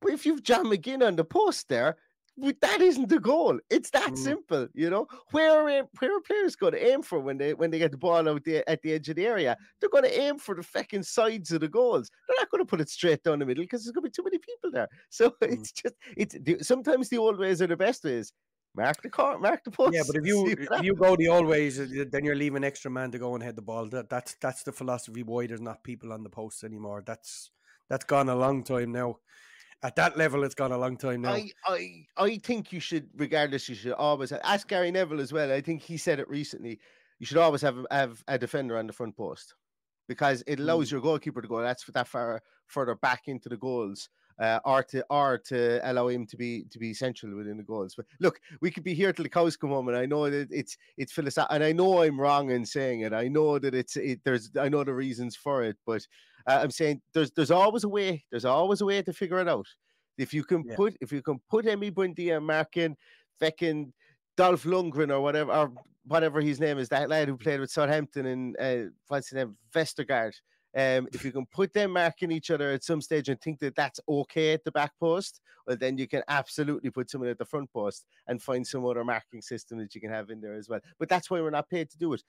But 0.00 0.12
if 0.12 0.24
you've 0.26 0.42
John 0.42 0.66
McGinn 0.66 1.06
on 1.06 1.16
the 1.16 1.24
post 1.24 1.68
there, 1.68 1.96
that 2.60 2.80
isn't 2.80 3.08
the 3.08 3.18
goal. 3.18 3.58
It's 3.68 3.90
that 3.90 4.12
Mm. 4.12 4.18
simple, 4.18 4.68
you 4.72 4.90
know. 4.90 5.08
Where 5.32 5.50
are 5.50 5.88
where 5.98 6.16
are 6.16 6.20
players 6.20 6.54
going 6.54 6.74
to 6.74 6.86
aim 6.92 7.02
for 7.02 7.18
when 7.18 7.36
they 7.36 7.52
when 7.52 7.70
they 7.72 7.78
get 7.78 7.90
the 7.90 7.98
ball 7.98 8.28
out 8.28 8.46
at 8.46 8.80
the 8.82 8.92
edge 8.92 9.08
of 9.08 9.16
the 9.16 9.26
area? 9.26 9.56
They're 9.80 9.90
going 9.90 10.04
to 10.04 10.20
aim 10.20 10.38
for 10.38 10.54
the 10.54 10.62
fucking 10.62 11.02
sides 11.02 11.50
of 11.50 11.62
the 11.62 11.68
goals. 11.68 12.10
They're 12.28 12.36
not 12.38 12.50
going 12.50 12.60
to 12.60 12.64
put 12.64 12.80
it 12.80 12.88
straight 12.90 13.24
down 13.24 13.40
the 13.40 13.46
middle 13.46 13.64
because 13.64 13.82
there's 13.84 13.92
going 13.92 14.04
to 14.04 14.08
be 14.08 14.12
too 14.12 14.22
many 14.22 14.38
people 14.38 14.70
there. 14.70 14.88
So 15.10 15.30
Mm. 15.30 15.52
it's 15.52 15.72
just 15.72 15.94
it's 16.16 16.36
the, 16.40 16.58
sometimes 16.62 17.08
the 17.08 17.18
old 17.18 17.38
ways 17.40 17.60
are 17.60 17.66
the 17.66 17.76
best 17.76 18.04
ways. 18.04 18.32
Mark 18.76 19.02
the 19.02 19.10
car, 19.10 19.36
mark 19.38 19.64
the 19.64 19.72
post. 19.72 19.94
Yeah, 19.94 20.02
but 20.06 20.14
if 20.16 20.24
you 20.24 20.46
if 20.70 20.82
you 20.84 20.94
go 20.94 21.16
the 21.16 21.26
old 21.26 21.46
ways, 21.46 21.78
then 21.78 22.24
you're 22.24 22.36
leaving 22.36 22.62
extra 22.62 22.90
man 22.90 23.10
to 23.10 23.18
go 23.18 23.34
and 23.34 23.42
head 23.42 23.56
the 23.56 23.62
ball. 23.62 23.88
That 23.88 24.08
that's 24.08 24.36
that's 24.40 24.62
the 24.62 24.70
philosophy. 24.70 25.24
Why 25.24 25.48
there's 25.48 25.60
not 25.60 25.82
people 25.82 26.12
on 26.12 26.22
the 26.22 26.30
posts 26.30 26.62
anymore. 26.62 27.02
That's 27.04 27.50
that's 27.88 28.04
gone 28.04 28.28
a 28.28 28.34
long 28.36 28.62
time 28.64 28.92
now. 28.92 29.18
At 29.82 29.94
that 29.96 30.16
level, 30.18 30.42
it's 30.42 30.56
gone 30.56 30.72
a 30.72 30.78
long 30.78 30.96
time 30.96 31.22
now. 31.22 31.34
I, 31.34 31.50
I 31.66 32.04
I 32.16 32.38
think 32.38 32.72
you 32.72 32.80
should, 32.80 33.08
regardless, 33.16 33.68
you 33.68 33.76
should 33.76 33.92
always 33.92 34.32
ask 34.32 34.66
Gary 34.66 34.90
Neville 34.90 35.20
as 35.20 35.32
well. 35.32 35.52
I 35.52 35.60
think 35.60 35.82
he 35.82 35.96
said 35.96 36.18
it 36.18 36.28
recently. 36.28 36.80
You 37.20 37.26
should 37.26 37.36
always 37.36 37.62
have 37.62 37.86
have 37.90 38.22
a 38.26 38.38
defender 38.38 38.76
on 38.76 38.86
the 38.88 38.92
front 38.92 39.16
post 39.16 39.54
because 40.08 40.42
it 40.46 40.58
allows 40.58 40.88
Mm. 40.88 40.92
your 40.92 41.00
goalkeeper 41.00 41.40
to 41.42 41.48
go 41.48 41.60
that's 41.60 41.84
that 41.84 42.08
far 42.08 42.42
further 42.66 42.96
back 42.96 43.22
into 43.28 43.48
the 43.48 43.56
goals. 43.56 44.08
Uh, 44.40 44.60
or 44.64 44.84
to 44.84 45.04
or 45.10 45.36
to 45.36 45.80
allow 45.90 46.06
him 46.06 46.24
to 46.24 46.36
be 46.36 46.62
to 46.70 46.78
be 46.78 46.94
central 46.94 47.34
within 47.36 47.56
the 47.56 47.62
goals. 47.62 47.96
But 47.96 48.06
look, 48.20 48.40
we 48.60 48.70
could 48.70 48.84
be 48.84 48.94
here 48.94 49.12
till 49.12 49.24
the 49.24 49.28
cows 49.28 49.56
come 49.56 49.70
home, 49.70 49.88
and 49.88 49.96
I 49.96 50.06
know 50.06 50.30
that 50.30 50.48
it's 50.52 50.76
it's 50.96 51.12
philosophical, 51.12 51.56
and 51.56 51.64
I 51.64 51.72
know 51.72 52.02
I'm 52.02 52.20
wrong 52.20 52.50
in 52.50 52.64
saying 52.64 53.00
it. 53.00 53.12
I 53.12 53.26
know 53.26 53.58
that 53.58 53.74
it's 53.74 53.96
it, 53.96 54.20
there's 54.24 54.50
I 54.56 54.68
know 54.68 54.84
the 54.84 54.94
reasons 54.94 55.34
for 55.34 55.64
it, 55.64 55.76
but 55.84 56.06
uh, 56.46 56.60
I'm 56.62 56.70
saying 56.70 57.02
there's 57.14 57.32
there's 57.32 57.50
always 57.50 57.82
a 57.82 57.88
way. 57.88 58.24
There's 58.30 58.44
always 58.44 58.80
a 58.80 58.86
way 58.86 59.02
to 59.02 59.12
figure 59.12 59.40
it 59.40 59.48
out. 59.48 59.66
If 60.18 60.32
you 60.32 60.44
can 60.44 60.62
Yeah. 60.64 60.76
put 60.76 60.96
if 61.00 61.10
you 61.10 61.20
can 61.20 61.40
put 61.50 61.64
Emi 61.64 61.90
Buendia 61.90 62.40
marking 62.40 62.96
feckin' 63.40 63.92
Dolph 64.36 64.64
Lundgren 64.64 65.10
or 65.10 65.20
whatever 65.20 65.52
or 65.52 65.72
whatever 66.06 66.40
his 66.40 66.60
name 66.60 66.78
is, 66.78 66.88
that 66.90 67.08
lad 67.08 67.28
who 67.28 67.36
played 67.36 67.58
with 67.60 67.70
Southampton 67.72 68.26
and 68.26 68.56
uh, 68.60 68.90
what's 69.08 69.30
his 69.30 69.36
name, 69.36 69.56
Vestergaard. 69.74 70.34
Um, 70.76 71.08
if 71.12 71.24
you 71.24 71.32
can 71.32 71.46
put 71.46 71.72
them 71.72 71.92
marking 71.92 72.30
each 72.30 72.50
other 72.50 72.70
at 72.72 72.84
some 72.84 73.00
stage 73.00 73.28
and 73.28 73.40
think 73.40 73.58
that 73.60 73.74
that's 73.74 74.00
okay 74.08 74.52
at 74.52 74.64
the 74.64 74.72
back 74.72 74.92
post, 75.00 75.40
well, 75.66 75.76
then 75.76 75.96
you 75.98 76.06
can 76.06 76.22
absolutely 76.28 76.90
put 76.90 77.10
someone 77.10 77.30
at 77.30 77.38
the 77.38 77.44
front 77.44 77.72
post 77.72 78.04
and 78.26 78.42
find 78.42 78.66
some 78.66 78.84
other 78.84 79.04
marking 79.04 79.42
system 79.42 79.78
that 79.78 79.94
you 79.94 80.00
can 80.00 80.10
have 80.10 80.30
in 80.30 80.40
there 80.40 80.54
as 80.54 80.68
well. 80.68 80.80
But 80.98 81.08
that's 81.08 81.30
why 81.30 81.40
we're 81.40 81.50
not 81.50 81.70
paid 81.70 81.90
to 81.90 81.98
do 81.98 82.12
it. 82.12 82.22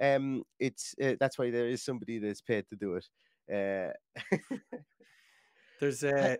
Um, 0.00 0.42
it's 0.60 0.94
uh, 1.02 1.14
that's 1.18 1.38
why 1.38 1.50
there 1.50 1.68
is 1.68 1.82
somebody 1.82 2.18
that's 2.18 2.42
paid 2.42 2.68
to 2.68 2.76
do 2.76 2.96
it. 2.96 3.08
Uh, 3.50 3.92
There's 5.80 6.02
a 6.04 6.38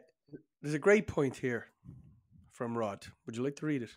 there's 0.62 0.74
a 0.74 0.78
great 0.78 1.06
point 1.06 1.36
here 1.36 1.66
from 2.50 2.76
Rod. 2.76 3.06
Would 3.26 3.36
you 3.36 3.42
like 3.42 3.56
to 3.56 3.66
read 3.66 3.82
it? 3.82 3.90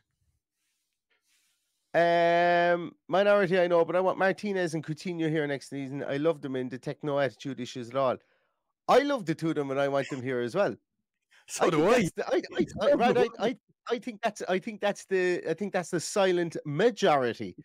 Um, 1.93 2.93
minority, 3.07 3.59
I 3.59 3.67
know, 3.67 3.83
but 3.83 3.95
I 3.95 3.99
want 3.99 4.17
Martinez 4.19 4.75
and 4.75 4.83
Coutinho 4.83 5.27
here 5.29 5.45
next 5.47 5.69
season. 5.69 6.03
I 6.07 6.17
love 6.17 6.41
them 6.41 6.55
in 6.55 6.69
detect 6.69 7.03
no 7.03 7.19
attitude 7.19 7.59
issues 7.59 7.89
at 7.89 7.95
all. 7.95 8.17
I 8.87 8.99
love 8.99 9.25
the 9.25 9.33
two 9.35 9.49
of 9.49 9.55
them, 9.55 9.71
and 9.71 9.79
I 9.79 9.87
want 9.87 10.07
them 10.09 10.21
here 10.21 10.39
as 10.41 10.55
well. 10.55 10.75
So 11.51 11.65
I 11.65 11.69
do 11.71 11.89
I. 11.89 12.01
the- 12.15 12.27
I, 12.27 12.41
I, 12.85 12.91
I, 12.91 12.95
Brad, 12.95 13.17
I, 13.17 13.27
I, 13.39 13.57
I 13.89 13.99
think 13.99 14.21
that's 14.21 14.41
I 14.47 14.59
think 14.59 14.81
that's 14.81 15.05
the 15.05 15.41
I 15.49 15.53
think 15.53 15.73
that's 15.73 15.89
the 15.89 15.99
silent 15.99 16.57
majority 16.65 17.55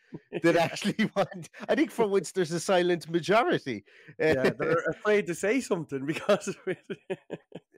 that 0.42 0.56
actually 0.56 1.10
want. 1.16 1.50
I 1.68 1.74
think 1.74 1.90
for 1.90 2.06
once 2.06 2.32
there's 2.32 2.52
a 2.52 2.60
silent 2.60 3.08
majority. 3.10 3.84
Yeah, 4.18 4.50
they're 4.58 4.84
afraid 4.88 5.26
to 5.26 5.34
say 5.34 5.60
something 5.60 6.06
because 6.06 6.48
of 6.48 6.56
it. 6.66 6.98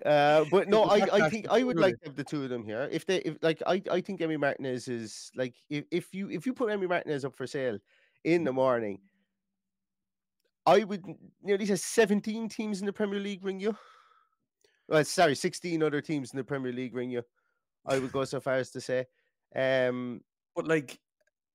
Uh, 0.04 0.44
but 0.50 0.68
no, 0.68 0.84
I, 0.84 1.06
I 1.12 1.28
think 1.28 1.48
I 1.50 1.62
would 1.62 1.78
like 1.78 1.94
to 2.02 2.08
have 2.08 2.16
the 2.16 2.24
two 2.24 2.44
of 2.44 2.50
them 2.50 2.64
here. 2.64 2.88
If 2.92 3.06
they, 3.06 3.18
if 3.18 3.38
like, 3.42 3.60
I, 3.66 3.82
I 3.90 4.00
think 4.00 4.20
Emi 4.20 4.38
Martinez 4.38 4.86
is 4.86 5.30
like, 5.34 5.54
if, 5.68 5.84
if 5.90 6.14
you 6.14 6.30
if 6.30 6.46
you 6.46 6.54
put 6.54 6.68
Emi 6.68 6.88
Martinez 6.88 7.24
up 7.24 7.34
for 7.34 7.46
sale 7.46 7.78
in 8.24 8.44
the 8.44 8.52
morning, 8.52 9.00
I 10.64 10.84
would. 10.84 11.04
You 11.06 11.16
know, 11.42 11.56
these 11.56 11.70
are 11.70 11.76
seventeen 11.76 12.48
teams 12.48 12.80
in 12.80 12.86
the 12.86 12.92
Premier 12.92 13.18
League 13.18 13.44
ring 13.44 13.58
you. 13.58 13.76
Well, 14.88 15.04
sorry, 15.04 15.34
sixteen 15.34 15.82
other 15.82 16.00
teams 16.00 16.32
in 16.32 16.36
the 16.36 16.44
Premier 16.44 16.72
League 16.72 16.94
ring 16.94 17.10
you. 17.10 17.22
I 17.86 17.98
would 17.98 18.12
go 18.12 18.24
so 18.24 18.40
far 18.40 18.54
as 18.54 18.70
to 18.70 18.80
say. 18.80 19.06
Um, 19.54 20.22
But 20.54 20.66
like 20.66 20.98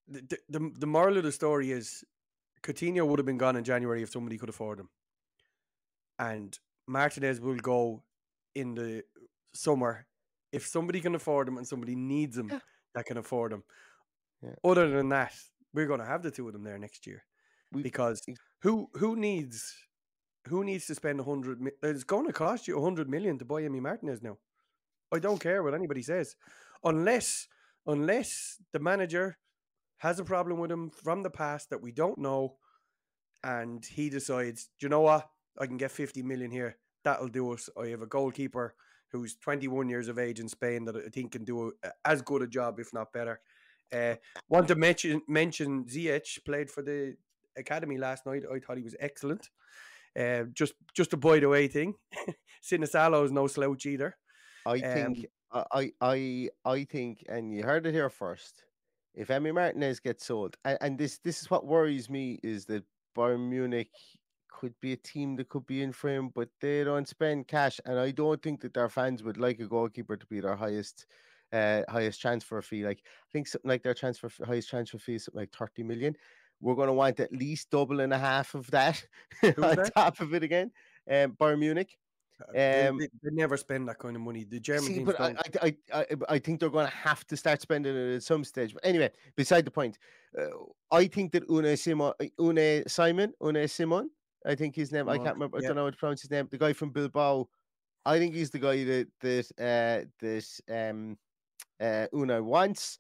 the, 0.08 0.40
the 0.50 0.72
the 0.80 0.88
moral 0.88 1.18
of 1.18 1.24
the 1.24 1.32
story 1.32 1.72
is 1.72 2.04
Coutinho 2.64 3.06
would 3.08 3.20
have 3.20 3.26
been 3.26 3.38
gone 3.38 3.56
in 3.56 3.64
January 3.64 4.02
if 4.04 4.12
somebody 4.12 4.38
could 4.38 4.50
afford 4.50 4.80
him. 4.80 4.90
And 6.20 6.58
Martinez 6.88 7.40
will 7.42 7.58
go 7.58 8.04
in 8.54 8.76
the 8.76 9.04
summer 9.54 10.06
if 10.52 10.68
somebody 10.68 11.02
can 11.02 11.16
afford 11.16 11.48
him 11.48 11.58
and 11.58 11.68
somebody 11.68 11.96
needs 11.96 12.38
him 12.38 12.52
that 12.94 13.06
can 13.06 13.18
afford 13.18 13.54
him. 13.54 13.64
Yeah. 14.42 14.56
Other 14.64 14.90
than 14.90 15.10
that, 15.10 15.34
we're 15.74 15.88
going 15.88 16.00
to 16.00 16.06
have 16.06 16.22
the 16.24 16.32
two 16.32 16.48
of 16.48 16.54
them 16.54 16.64
there 16.64 16.78
next 16.78 17.08
year 17.08 17.24
because 17.84 18.22
who 18.64 18.90
who 18.94 19.16
needs 19.16 19.74
who 20.48 20.64
needs 20.64 20.86
to 20.88 20.96
spend 20.96 21.20
a 21.20 21.24
hundred? 21.24 21.60
It's 21.82 22.04
going 22.04 22.28
to 22.28 22.34
cost 22.34 22.68
you 22.68 22.78
a 22.78 22.82
hundred 22.82 23.10
million 23.10 23.38
to 23.40 23.46
buy 23.46 23.62
Emi 23.64 23.82
Martinez 23.82 24.22
now. 24.22 24.38
I 25.14 25.20
don't 25.20 25.39
care 25.39 25.64
what 25.64 25.74
anybody 25.74 26.01
says, 26.01 26.36
unless 26.84 27.47
unless 27.86 28.57
the 28.72 28.80
manager 28.80 29.38
has 29.97 30.20
a 30.20 30.24
problem 30.24 30.59
with 30.59 30.72
him 30.72 30.89
from 30.89 31.24
the 31.24 31.30
past 31.30 31.70
that 31.70 31.82
we 31.82 31.91
don't 31.91 32.18
know, 32.18 32.55
and 33.43 33.86
he 33.86 34.09
decides, 34.09 34.70
"Do 34.80 34.86
you 34.86 34.89
know 34.89 35.01
what, 35.01 35.30
I 35.59 35.66
can 35.68 35.78
get 35.78 35.91
fifty 35.91 36.22
million 36.24 36.51
here. 36.51 36.78
That'll 37.03 37.28
do 37.28 37.51
us. 37.53 37.70
I 37.80 37.88
have 37.88 38.01
a 38.01 38.07
goalkeeper 38.07 38.76
who's 39.12 39.36
twenty 39.36 39.68
one 39.68 39.89
years 39.89 40.07
of 40.07 40.20
age 40.20 40.39
in 40.39 40.47
Spain 40.47 40.86
that 40.86 40.95
I 40.95 41.09
think 41.09 41.34
can 41.34 41.43
do 41.43 41.74
a, 41.84 41.89
as 42.05 42.22
good 42.22 42.41
a 42.41 42.47
job, 42.47 42.80
if 42.80 42.93
not 42.93 43.14
better. 43.14 43.41
Uh, 43.93 44.16
want 44.47 44.68
to 44.70 44.76
mention 44.76 45.22
mention 45.28 45.86
Zych 45.86 46.43
played 46.45 46.70
for 46.70 46.82
the 46.82 47.16
academy 47.57 47.97
last 47.97 48.26
night. 48.26 48.43
I 48.51 48.59
thought 48.59 48.78
he 48.78 48.84
was 48.84 48.95
excellent. 48.99 49.49
Uh, 50.18 50.43
just 50.53 50.74
just 50.93 51.14
a 51.14 51.18
by 51.18 51.39
the 51.39 51.49
way 51.49 51.68
thing. 51.68 51.95
Sinisalo 52.64 53.26
is 53.26 53.32
no 53.32 53.47
slouch 53.47 53.86
either. 53.86 54.16
I 54.66 54.80
think 54.82 55.26
I 55.51 55.91
I 56.01 56.49
I 56.66 56.84
think, 56.86 57.24
and 57.30 57.53
you 57.53 57.64
heard 57.64 57.86
it 57.86 57.93
here 57.93 58.09
first. 58.09 58.64
If 59.14 59.28
Emi 59.28 59.53
Martinez 59.53 59.99
gets 59.99 60.26
sold, 60.26 60.55
and, 60.64 60.78
and 60.82 60.97
this 60.97 61.18
this 61.20 61.41
is 61.41 61.49
what 61.49 61.66
worries 61.66 62.09
me 62.09 62.39
is 62.43 62.66
that 62.66 62.84
Bayern 63.16 63.49
Munich 63.49 63.89
could 64.49 64.74
be 64.82 64.93
a 64.93 64.97
team 64.97 65.36
that 65.38 65.49
could 65.49 65.66
be 65.66 65.82
in 65.82 65.91
for 65.91 66.09
him, 66.09 66.30
but 66.30 66.49
they 66.62 66.84
don't 66.84 67.07
spend 67.07 67.47
cash, 67.47 67.80
and 67.86 67.99
I 67.99 68.12
don't 68.12 68.41
think 68.41 68.62
that 68.62 68.74
their 68.74 68.89
fans 68.89 69.24
would 69.24 69.38
like 69.38 69.59
a 69.59 69.68
goalkeeper 69.68 70.16
to 70.18 70.26
be 70.28 70.39
their 70.39 70.55
highest 70.55 71.07
uh 71.51 71.82
highest 71.89 72.22
transfer 72.22 72.62
fee. 72.62 72.86
Like 72.86 73.01
I 73.05 73.30
think 73.32 73.47
something 73.47 73.70
like 73.70 73.84
their 73.84 73.93
transfer 73.93 74.28
f- 74.28 74.47
highest 74.47 74.70
transfer 74.70 74.97
fee 74.99 75.16
is 75.16 75.26
something 75.26 75.41
like 75.41 75.51
thirty 75.51 75.84
million. 75.84 76.16
We're 76.62 76.76
going 76.76 76.88
to 76.88 76.93
want 76.93 77.20
at 77.20 77.34
least 77.34 77.72
double 77.72 78.01
and 78.01 78.14
a 78.14 78.20
half 78.20 78.53
of 78.53 78.70
that 78.72 79.03
on 79.43 79.76
that? 79.76 79.91
top 79.95 80.20
of 80.20 80.34
it 80.36 80.43
again. 80.43 80.72
Um, 81.09 81.32
Bayern 81.34 81.59
Munich. 81.59 81.97
They, 82.54 82.88
Um, 82.88 82.98
they- 82.98 83.10
they 83.24 83.32
never 83.32 83.58
spend 83.58 83.88
that 83.89 84.00
kind 84.00 84.16
of 84.16 84.22
money. 84.22 84.44
The 84.44 84.60
German 84.60 84.84
See, 84.84 85.04
but 85.04 85.20
I. 85.20 85.36
I, 85.62 85.76
I, 85.94 86.06
I, 86.30 86.39
think 86.39 86.60
they're 86.60 86.70
going 86.70 86.88
to 86.88 86.96
have 86.96 87.26
to 87.28 87.38
start 87.38 87.62
spending 87.62 87.96
it 87.96 88.16
at 88.16 88.24
some 88.24 88.44
stage. 88.44 88.74
But 88.74 88.86
anyway, 88.86 89.12
beside 89.36 89.66
the 89.66 89.72
point, 89.72 89.98
uh, 90.38 90.48
I 90.92 91.08
think 91.08 91.32
that 91.34 91.44
Une 91.50 91.76
Simon, 91.78 92.14
Une 92.39 92.84
Simon, 92.88 93.34
Une 93.42 93.68
Simon, 93.68 94.10
I 94.46 94.56
think 94.56 94.76
his 94.76 94.92
name. 94.92 95.10
I 95.10 95.18
can't 95.18 95.34
remember. 95.36 95.58
I 95.58 95.62
don't 95.62 95.76
know 95.76 95.86
how 95.86 95.89
to 95.92 95.98
pronounce 95.98 96.22
his 96.22 96.32
name. 96.32 96.48
The 96.50 96.58
guy 96.58 96.74
from 96.74 96.92
Bilbao. 96.92 97.48
I 98.06 98.18
think 98.18 98.34
he's 98.34 98.50
the 98.50 98.60
guy 98.60 98.84
that 98.84 99.08
that 99.22 99.52
uh, 99.60 100.06
that 100.20 100.89
um, 100.89 101.18
uh, 101.80 102.08
Una 102.16 102.42
wants, 102.42 102.98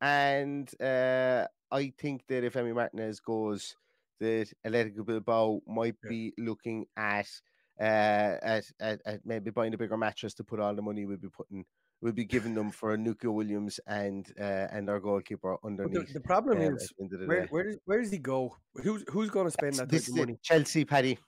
and 0.00 0.70
uh, 0.80 1.46
I 1.70 1.92
think 1.98 2.26
that 2.28 2.44
if 2.44 2.54
Emi 2.54 2.74
Martinez 2.74 3.20
goes, 3.20 3.76
that 4.20 4.52
Atletico 4.66 5.06
Bilbao 5.06 5.62
might 5.66 5.96
be 6.02 6.34
looking 6.36 6.86
at 6.96 7.26
uh, 7.26 7.51
at, 7.78 8.64
at 8.80 9.00
at 9.04 9.20
maybe 9.24 9.50
buying 9.50 9.74
a 9.74 9.78
bigger 9.78 9.96
mattress 9.96 10.34
to 10.34 10.44
put 10.44 10.60
all 10.60 10.74
the 10.74 10.82
money 10.82 11.06
we'd 11.06 11.20
be 11.20 11.28
putting 11.28 11.64
we'll 12.02 12.12
be 12.12 12.24
giving 12.24 12.54
them 12.54 12.70
for 12.70 12.94
a 12.94 12.98
Nuka 12.98 13.30
Williams 13.30 13.80
and 13.86 14.26
uh, 14.38 14.68
and 14.70 14.90
our 14.90 15.00
goalkeeper 15.00 15.56
underneath. 15.64 16.08
the, 16.08 16.14
the 16.14 16.20
problem 16.20 16.58
um, 16.58 16.76
is 16.76 16.92
the 16.98 17.04
end 17.04 17.12
of 17.14 17.20
the 17.20 17.26
where 17.26 17.46
where 17.46 17.64
does 17.64 17.78
where 17.84 18.02
does 18.02 18.10
he 18.10 18.18
go? 18.18 18.56
Who's 18.82 19.04
who's 19.08 19.30
going 19.30 19.46
to 19.46 19.50
spend 19.50 19.74
that 19.76 19.88
this 19.88 20.06
type 20.06 20.12
of 20.12 20.18
money? 20.18 20.38
Chelsea, 20.42 20.84
Paddy. 20.84 21.18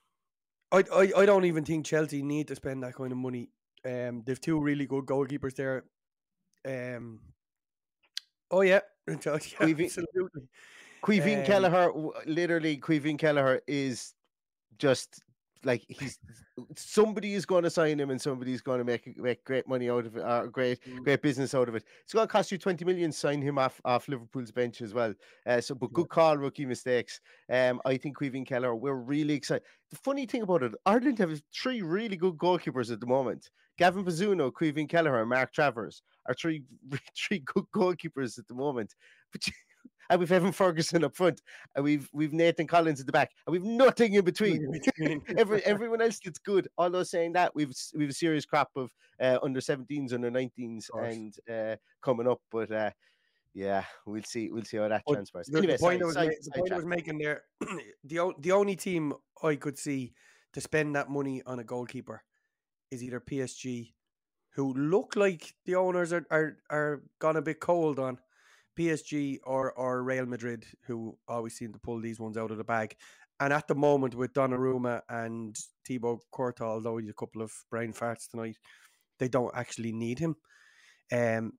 I, 0.73 0.85
I 0.93 1.13
I 1.19 1.27
don't 1.27 1.45
even 1.45 1.65
think 1.65 1.87
Chelsea 1.87 2.23
need 2.23 2.49
to 2.49 2.57
spend 2.57 2.83
that 2.83 2.95
kind 2.95 3.13
of 3.13 3.19
money. 3.19 3.49
Um, 3.85 4.23
they've 4.27 4.41
two 4.41 4.61
really 4.61 4.87
good 4.87 5.07
goalkeepers 5.07 5.55
there. 5.55 5.85
Um, 6.67 7.21
oh 8.51 8.63
yeah, 8.63 8.81
yeah, 9.09 9.15
Queevy- 9.15 9.85
absolutely. 9.85 10.49
Caoimhín 11.03 11.41
Um, 11.41 11.45
Kelleher, 11.45 11.93
literally, 12.25 12.79
Caoimhín 12.79 13.19
Kelleher 13.19 13.61
is 13.67 14.15
just 14.79 15.23
like 15.65 15.85
he's 15.89 16.19
somebody 16.77 17.35
is 17.35 17.47
going 17.47 17.65
to 17.65 17.71
sign 17.71 17.99
him 17.99 18.11
and 18.11 18.21
somebody's 18.21 18.61
going 18.61 18.79
to 18.79 18.85
make 18.85 19.17
make 19.19 19.45
great 19.45 19.67
money 19.69 19.91
out 19.91 20.07
of 20.07 20.17
it, 20.17 20.21
or 20.21 20.49
great 20.49 20.81
Mm. 20.85 21.03
great 21.05 21.23
business 21.23 21.55
out 21.55 21.69
of 21.69 21.75
it. 21.75 21.85
It's 22.03 22.13
going 22.13 22.27
to 22.27 22.33
cost 22.33 22.53
you 22.53 22.59
twenty 22.59 22.85
million 22.85 23.13
sign 23.13 23.41
him 23.43 23.59
off 23.59 23.81
off 23.85 24.09
Liverpool's 24.09 24.51
bench 24.53 24.81
as 24.83 24.93
well. 24.95 25.15
Uh, 25.47 25.61
so, 25.61 25.75
but 25.75 25.93
good 25.93 26.09
call, 26.09 26.37
rookie 26.37 26.67
mistakes. 26.67 27.21
Um, 27.51 27.81
I 27.85 27.97
think 27.97 28.19
Caoimhín 28.19 28.47
Kelleher, 28.47 28.75
we're 28.75 28.95
really 28.95 29.35
excited. 29.35 29.65
The 29.91 29.97
funny 29.97 30.27
thing 30.27 30.43
about 30.43 30.63
it, 30.63 30.73
Ireland 30.87 31.19
have 31.19 31.41
three 31.55 31.83
really 31.83 32.17
good 32.17 32.37
goalkeepers 32.37 32.93
at 32.93 33.01
the 33.01 33.07
moment. 33.07 33.51
Gavin 33.77 34.05
Bazunu, 34.05 34.53
Caoimhín 34.53 34.89
Kelleher, 34.89 35.21
and 35.21 35.29
Mark 35.29 35.53
Travers 35.53 36.03
are 36.27 36.35
three 36.35 36.63
three 37.17 37.41
good 37.41 37.65
goalkeepers 37.75 38.39
at 38.39 38.47
the 38.49 38.55
moment. 38.55 38.95
But 39.33 39.43
and 40.11 40.21
we've 40.21 40.33
Evan 40.33 40.53
Ferguson 40.53 41.05
up 41.05 41.17
front, 41.17 41.43
and 41.75 41.85
we've 41.85 42.09
we've 42.13 42.33
Nathan 42.33 42.67
Collins 42.67 43.01
at 43.01 43.07
the 43.07 43.13
back, 43.13 43.33
and 43.47 43.53
we've 43.53 43.65
nothing 43.65 44.15
in 44.15 44.25
between. 44.25 44.81
Every 45.39 45.65
everyone 45.65 46.01
else 46.01 46.21
that's 46.25 46.39
good. 46.39 46.69
Although 46.79 47.03
saying 47.03 47.33
that, 47.33 47.55
we've 47.55 47.73
we've 47.95 48.11
a 48.11 48.15
serious 48.15 48.45
crop 48.45 48.71
of 48.77 48.91
uh, 49.21 49.39
under 49.43 49.61
17s, 49.61 50.13
under 50.13 50.31
19s, 50.31 50.91
and 50.95 51.35
uh, 51.51 51.77
coming 52.03 52.29
up. 52.29 52.41
But 52.51 52.71
uh, 52.71 52.91
yeah, 53.55 53.85
we'll 54.07 54.23
see 54.25 54.51
we'll 54.51 54.65
see 54.65 54.77
how 54.77 54.89
that 54.89 55.03
But 55.07 55.15
transpires. 55.15 55.47
The, 55.47 55.59
Anyway, 55.59 55.75
the 55.75 55.79
point, 55.79 56.03
I 56.03 56.07
was, 56.07 56.15
the 56.15 56.51
point 56.57 56.73
I 56.73 56.77
was 56.77 56.87
making 56.87 57.19
there, 57.19 57.43
the 58.05 58.19
o- 58.19 58.35
the 58.39 58.53
only 58.53 58.77
team 58.77 59.13
I 59.43 59.57
could 59.57 59.79
see 59.79 60.15
to 60.53 60.61
spend 60.61 60.95
that 60.97 61.09
money 61.09 61.43
on 61.47 61.59
a 61.59 61.65
goalkeeper 61.65 62.23
is 62.91 63.03
either 63.03 63.21
PSG, 63.21 63.93
who 64.51 64.73
look 64.75 65.17
like 65.17 65.55
the 65.65 65.77
owners 65.77 66.13
are 66.13 66.27
are, 66.31 66.59
are 66.71 67.03
gone 67.19 67.37
a 67.37 67.43
bit 67.43 67.61
cold 67.61 67.99
on 67.99 68.19
PSG, 68.77 69.39
or 69.45 69.73
or 69.73 70.03
Real 70.03 70.27
Madrid, 70.27 70.65
who 70.87 71.19
always 71.29 71.55
seem 71.57 71.73
to 71.73 71.79
pull 71.79 72.01
these 72.01 72.21
ones 72.21 72.37
out 72.37 72.51
of 72.51 72.59
the 72.59 72.65
bag. 72.65 72.97
And 73.41 73.53
at 73.53 73.67
the 73.67 73.75
moment, 73.75 74.15
with 74.15 74.33
Donnarumma 74.33 75.03
and 75.09 75.57
Thibaut 75.87 76.21
Courtois, 76.33 76.67
although 76.67 76.99
he's 76.99 77.11
a 77.11 77.15
couple 77.15 77.43
of 77.43 77.53
brain 77.71 77.93
farts 77.93 78.29
tonight, 78.31 78.57
they 79.19 79.29
don't 79.29 79.55
actually 79.57 79.93
need 79.93 80.19
him. 80.21 80.37
Um, 81.13 81.53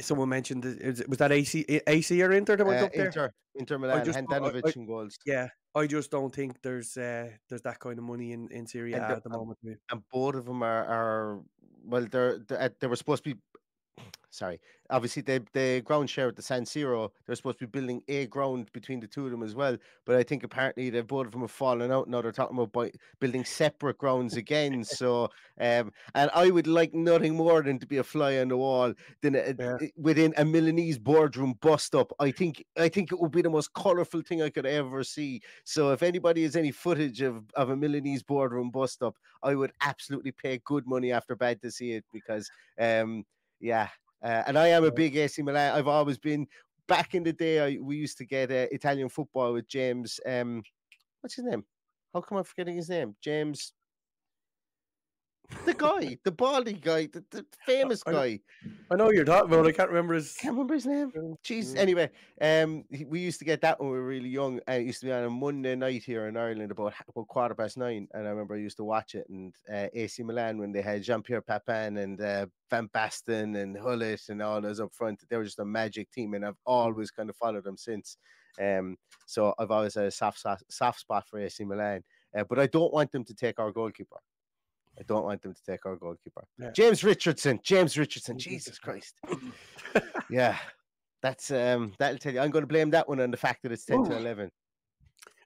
someone 0.00 0.28
mentioned 0.28 0.62
that- 0.64 0.80
is 0.80 1.00
it- 1.00 1.08
was 1.08 1.18
that 1.18 1.32
AC 1.32 1.64
AC 1.86 2.22
or 2.22 2.32
Inter 2.32 2.56
that 2.56 2.66
went 2.66 2.82
Uh, 2.82 2.86
up 2.86 2.92
there? 2.92 3.06
Inter, 3.06 3.30
Inter 3.54 3.78
Milan, 3.78 4.04
just 4.04 4.18
don't- 4.18 4.32
I- 4.32 4.58
I- 4.58 4.72
and 4.76 4.86
goals. 4.86 5.16
Yeah, 5.26 5.48
I 5.74 5.86
just 5.86 6.10
don't 6.10 6.34
think 6.34 6.60
there's 6.62 6.96
uh, 6.96 7.30
there's 7.48 7.62
that 7.62 7.78
kind 7.80 7.98
of 7.98 8.04
money 8.04 8.32
in 8.32 8.48
in 8.50 8.66
Serie 8.66 8.92
A 8.94 9.00
at 9.02 9.22
the 9.24 9.30
moment. 9.30 9.58
and 9.90 10.02
both 10.10 10.34
of 10.36 10.44
them 10.46 10.62
are, 10.62 10.84
are 10.84 11.42
well, 11.84 12.06
they're, 12.10 12.38
they're 12.38 12.60
uh, 12.62 12.68
they 12.80 12.86
were 12.86 12.96
supposed 12.96 13.24
to 13.24 13.34
be 13.34 13.40
sorry, 14.30 14.60
obviously 14.90 15.22
the 15.22 15.44
the 15.52 15.80
ground 15.82 16.10
share 16.10 16.28
at 16.28 16.36
the 16.36 16.42
San 16.42 16.64
Siro, 16.64 17.10
they're 17.26 17.36
supposed 17.36 17.58
to 17.60 17.66
be 17.66 17.78
building 17.78 18.02
a 18.08 18.26
ground 18.26 18.70
between 18.72 18.98
the 19.00 19.06
two 19.06 19.24
of 19.24 19.30
them 19.30 19.42
as 19.42 19.54
well. 19.54 19.76
But 20.04 20.16
I 20.16 20.22
think 20.24 20.42
apparently 20.42 20.90
they've 20.90 21.06
both 21.06 21.26
of 21.26 21.32
them 21.32 21.42
have 21.42 21.50
fallen 21.52 21.92
out. 21.92 22.08
Now 22.08 22.20
they're 22.20 22.32
talking 22.32 22.56
about 22.56 22.72
buy, 22.72 22.90
building 23.20 23.44
separate 23.44 23.98
grounds 23.98 24.36
again. 24.36 24.82
so, 24.84 25.28
um, 25.60 25.92
and 26.14 26.30
I 26.34 26.50
would 26.50 26.66
like 26.66 26.92
nothing 26.94 27.36
more 27.36 27.62
than 27.62 27.78
to 27.78 27.86
be 27.86 27.98
a 27.98 28.04
fly 28.04 28.38
on 28.38 28.48
the 28.48 28.56
wall 28.56 28.92
than 29.22 29.36
a, 29.36 29.54
Yeah. 29.58 29.78
within 29.96 30.34
a 30.36 30.44
Milanese 30.44 30.98
boardroom 30.98 31.54
bust 31.60 31.94
up. 31.94 32.12
I 32.18 32.30
think 32.32 32.64
I 32.76 32.88
think 32.88 33.12
it 33.12 33.20
would 33.20 33.32
be 33.32 33.42
the 33.42 33.50
most 33.50 33.72
colourful 33.74 34.22
thing 34.22 34.42
I 34.42 34.50
could 34.50 34.66
ever 34.66 35.04
see. 35.04 35.42
So 35.64 35.92
if 35.92 36.02
anybody 36.02 36.42
has 36.42 36.56
any 36.56 36.72
footage 36.72 37.20
of, 37.20 37.44
of 37.54 37.70
a 37.70 37.76
Milanese 37.76 38.22
boardroom 38.24 38.70
bust 38.70 39.02
up, 39.02 39.16
I 39.42 39.54
would 39.54 39.72
absolutely 39.80 40.32
pay 40.32 40.58
good 40.64 40.86
money 40.86 41.12
after 41.12 41.36
bad 41.36 41.62
to 41.62 41.70
see 41.70 41.92
it 41.92 42.04
because 42.12 42.50
um 42.78 43.24
yeah. 43.64 43.88
Uh, 44.22 44.42
and 44.46 44.58
I 44.58 44.68
am 44.68 44.84
a 44.84 44.92
big 44.92 45.16
AC 45.16 45.42
Milan. 45.42 45.74
I've 45.74 45.88
always 45.88 46.18
been 46.18 46.46
back 46.86 47.14
in 47.14 47.22
the 47.22 47.32
day. 47.32 47.60
I, 47.60 47.78
we 47.80 47.96
used 47.96 48.18
to 48.18 48.26
get 48.26 48.50
uh, 48.50 48.66
Italian 48.70 49.08
football 49.08 49.54
with 49.54 49.66
James. 49.66 50.20
Um, 50.26 50.62
what's 51.20 51.36
his 51.36 51.46
name? 51.46 51.64
How 52.12 52.20
come 52.20 52.38
I'm 52.38 52.44
forgetting 52.44 52.76
his 52.76 52.90
name? 52.90 53.16
James. 53.22 53.72
The 55.64 55.74
guy, 55.74 56.18
the 56.24 56.30
baldy 56.30 56.74
guy, 56.74 57.06
the, 57.06 57.24
the 57.30 57.44
famous 57.66 58.02
I 58.06 58.12
guy. 58.12 58.40
I 58.90 58.96
know 58.96 59.10
you're 59.10 59.24
talking 59.24 59.52
about. 59.52 59.66
I 59.66 59.72
can't 59.72 59.88
remember 59.88 60.14
his. 60.14 60.34
Can't 60.34 60.52
remember 60.52 60.74
his 60.74 60.86
name. 60.86 61.12
Jeez. 61.44 61.76
Anyway, 61.76 62.10
um, 62.40 62.84
we 63.06 63.20
used 63.20 63.38
to 63.38 63.44
get 63.44 63.60
that 63.62 63.80
when 63.80 63.90
we 63.90 63.96
were 63.96 64.06
really 64.06 64.28
young, 64.28 64.60
and 64.66 64.82
it 64.82 64.86
used 64.86 65.00
to 65.00 65.06
be 65.06 65.12
on 65.12 65.24
a 65.24 65.30
Monday 65.30 65.74
night 65.74 66.02
here 66.02 66.28
in 66.28 66.36
Ireland 66.36 66.70
about 66.70 66.94
about 67.08 67.28
quarter 67.28 67.54
past 67.54 67.76
nine. 67.78 68.08
And 68.12 68.26
I 68.26 68.30
remember 68.30 68.54
I 68.54 68.58
used 68.58 68.76
to 68.78 68.84
watch 68.84 69.14
it, 69.14 69.26
and 69.28 69.54
uh, 69.72 69.88
AC 69.92 70.22
Milan 70.22 70.58
when 70.58 70.72
they 70.72 70.82
had 70.82 71.02
Jean 71.02 71.22
Pierre 71.22 71.42
Papin 71.42 71.96
and 71.98 72.20
uh, 72.20 72.46
Van 72.70 72.88
Basten 72.94 73.56
and 73.56 73.76
Gullit 73.76 74.28
and 74.28 74.42
all 74.42 74.60
those 74.60 74.80
up 74.80 74.92
front, 74.92 75.24
they 75.28 75.36
were 75.36 75.44
just 75.44 75.58
a 75.58 75.64
magic 75.64 76.10
team, 76.10 76.34
and 76.34 76.44
I've 76.44 76.60
always 76.66 77.10
kind 77.10 77.30
of 77.30 77.36
followed 77.36 77.64
them 77.64 77.76
since. 77.76 78.16
Um, 78.60 78.96
so 79.26 79.54
I've 79.58 79.70
always 79.70 79.94
had 79.94 80.04
a 80.04 80.10
soft 80.10 80.38
soft, 80.38 80.64
soft 80.70 81.00
spot 81.00 81.26
for 81.28 81.38
AC 81.38 81.64
Milan, 81.64 82.02
uh, 82.36 82.44
but 82.44 82.58
I 82.58 82.66
don't 82.66 82.92
want 82.92 83.12
them 83.12 83.24
to 83.24 83.34
take 83.34 83.58
our 83.58 83.72
goalkeeper. 83.72 84.18
I 84.98 85.02
don't 85.02 85.24
want 85.24 85.42
them 85.42 85.54
to 85.54 85.60
take 85.64 85.84
our 85.86 85.96
goalkeeper. 85.96 86.44
Yeah. 86.58 86.70
James 86.70 87.02
Richardson. 87.02 87.58
James 87.62 87.98
Richardson. 87.98 88.38
Jesus 88.38 88.78
Christ. 88.78 89.18
yeah. 90.30 90.56
That's 91.22 91.50
um 91.50 91.92
that'll 91.98 92.18
tell 92.18 92.34
you. 92.34 92.40
I'm 92.40 92.50
gonna 92.50 92.66
blame 92.66 92.90
that 92.90 93.08
one 93.08 93.20
on 93.20 93.30
the 93.30 93.36
fact 93.36 93.62
that 93.62 93.72
it's 93.72 93.84
10 93.86 94.04
to 94.04 94.16
11. 94.16 94.50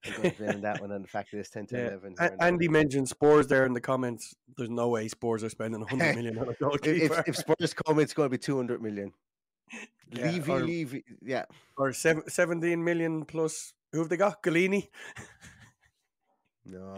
I'm 0.06 0.12
gonna 0.16 0.34
blame 0.36 0.60
that 0.62 0.80
one 0.80 0.92
on 0.92 1.02
the 1.02 1.08
fact 1.08 1.30
that 1.32 1.38
it's 1.38 1.50
10 1.50 1.66
to 1.68 1.76
Yeah. 1.78 1.86
11. 1.88 2.14
A- 2.18 2.22
here 2.22 2.36
now. 2.38 2.46
Andy 2.46 2.68
mentioned 2.68 3.08
Spurs 3.08 3.46
there 3.46 3.64
in 3.64 3.72
the 3.72 3.80
comments. 3.80 4.34
There's 4.56 4.70
no 4.70 4.88
way 4.88 5.08
Spurs 5.08 5.42
are 5.44 5.48
spending 5.48 5.80
100 5.80 6.14
million 6.16 6.38
on 6.38 6.48
a 6.48 6.50
if, 6.50 6.58
goalkeeper. 6.58 7.14
if, 7.20 7.28
if 7.28 7.36
Spurs 7.36 7.74
come, 7.74 8.00
it's 8.00 8.12
gonna 8.12 8.28
be 8.28 8.38
200 8.38 8.82
million. 8.82 9.12
Yeah, 10.10 10.30
Levy, 10.30 10.52
or- 10.52 10.60
Levy, 10.60 11.04
yeah. 11.22 11.44
or 11.76 11.92
seven, 11.92 12.22
17 12.28 12.82
million 12.82 13.24
plus. 13.24 13.72
Who 13.92 13.98
have 14.00 14.08
they 14.08 14.16
got? 14.16 14.42
Gollini. 14.42 14.88
No, 16.64 16.96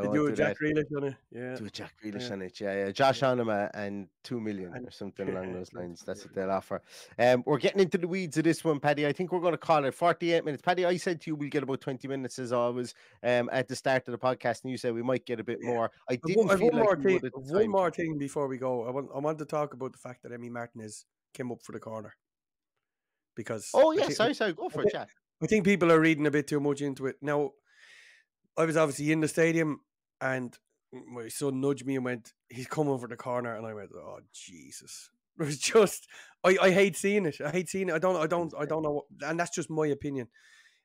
I 0.00 0.06
They 0.06 0.12
do 0.12 0.26
a 0.26 0.30
do 0.30 0.36
Jack 0.36 0.56
that. 0.58 0.64
Grealish 0.64 0.96
on 0.96 1.04
it. 1.04 1.16
Yeah. 1.30 1.56
Do 1.56 1.64
a 1.66 1.70
Jack 1.70 1.94
Grealish 2.02 2.26
Yeah. 2.28 2.32
on 2.32 2.42
it, 2.42 2.60
yeah, 2.60 2.74
yeah. 2.86 2.90
Josh 2.92 3.20
Onomah 3.20 3.70
and 3.74 4.08
two 4.24 4.40
million 4.40 4.72
or 4.74 4.90
something 4.90 5.28
along 5.36 5.52
those 5.52 5.72
lines. 5.72 6.02
That's 6.06 6.24
what 6.24 6.34
they'll 6.34 6.50
offer. 6.50 6.82
Um, 7.18 7.42
we're 7.46 7.58
getting 7.58 7.80
into 7.80 7.98
the 7.98 8.08
weeds 8.08 8.36
of 8.38 8.44
this 8.44 8.64
one, 8.64 8.80
Paddy. 8.80 9.06
I 9.06 9.12
think 9.12 9.32
we're 9.32 9.40
going 9.40 9.52
to 9.54 9.58
call 9.58 9.84
it 9.84 9.94
48 9.94 10.44
minutes. 10.44 10.62
Paddy, 10.62 10.84
I 10.86 10.96
said 10.96 11.20
to 11.22 11.30
you 11.30 11.36
we'll 11.36 11.48
get 11.50 11.62
about 11.62 11.80
20 11.80 12.08
minutes 12.08 12.38
as 12.38 12.52
always 12.52 12.94
um, 13.22 13.48
at 13.52 13.68
the 13.68 13.76
start 13.76 14.08
of 14.08 14.12
the 14.12 14.18
podcast, 14.18 14.62
and 14.64 14.70
you 14.70 14.76
said 14.78 14.94
we 14.94 15.02
might 15.02 15.24
get 15.26 15.40
a 15.40 15.44
bit 15.44 15.58
more. 15.62 15.90
I 16.08 16.16
didn't 16.16 16.46
one, 16.46 16.58
like 16.60 16.72
more 16.72 16.96
thing. 16.96 17.12
would 17.14 17.24
at 17.26 17.32
the 17.32 17.40
One 17.54 17.68
more 17.70 17.90
thing 17.90 18.18
before 18.18 18.48
we 18.48 18.58
go. 18.58 18.86
I 18.86 18.90
want 18.90 19.08
I 19.14 19.18
want 19.18 19.38
to 19.38 19.44
talk 19.44 19.74
about 19.74 19.92
the 19.92 19.98
fact 19.98 20.22
that 20.22 20.32
Emi 20.32 20.50
Martinez 20.50 21.04
came 21.34 21.52
up 21.52 21.62
for 21.62 21.72
the 21.72 21.80
corner 21.80 22.14
because. 23.36 23.70
Oh 23.74 23.92
yeah, 23.92 24.02
think- 24.04 24.14
sorry, 24.16 24.34
sorry, 24.34 24.52
go 24.52 24.68
for 24.68 24.80
I 24.80 24.84
it, 24.84 24.86
thi- 24.92 24.98
yeah. 24.98 25.04
I 25.42 25.46
think 25.46 25.64
people 25.64 25.90
are 25.90 26.00
reading 26.00 26.26
a 26.26 26.30
bit 26.30 26.46
too 26.46 26.60
much 26.60 26.82
into 26.82 27.06
it. 27.06 27.16
Now, 27.22 27.52
I 28.58 28.64
was 28.66 28.76
obviously 28.76 29.10
in 29.10 29.20
the 29.20 29.28
stadium 29.28 29.80
and 30.20 30.56
my 30.92 31.28
son 31.28 31.60
nudged 31.60 31.86
me 31.86 31.96
and 31.96 32.04
went, 32.04 32.32
he's 32.48 32.66
come 32.66 32.88
over 32.88 33.06
the 33.06 33.16
corner. 33.16 33.54
And 33.54 33.66
I 33.66 33.74
went, 33.74 33.90
oh, 33.94 34.20
Jesus. 34.32 35.10
It 35.38 35.46
was 35.46 35.58
just, 35.58 36.06
I, 36.44 36.58
I 36.60 36.70
hate 36.70 36.96
seeing 36.96 37.24
it. 37.24 37.40
I 37.42 37.48
hate 37.50 37.70
seeing 37.70 37.88
it. 37.88 37.94
I 37.94 37.98
don't, 37.98 38.16
I 38.16 38.26
don't, 38.26 38.52
I 38.58 38.66
don't 38.66 38.82
know. 38.82 38.90
What, 38.90 39.04
and 39.22 39.40
that's 39.40 39.54
just 39.54 39.70
my 39.70 39.86
opinion. 39.86 40.28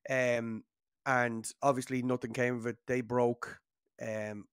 Um, 0.10 0.64
and 1.06 1.46
obviously 1.62 2.02
nothing 2.02 2.32
came 2.32 2.56
of 2.56 2.66
it. 2.66 2.78
They 2.88 3.02
broke. 3.02 3.60
Um, 4.02 4.46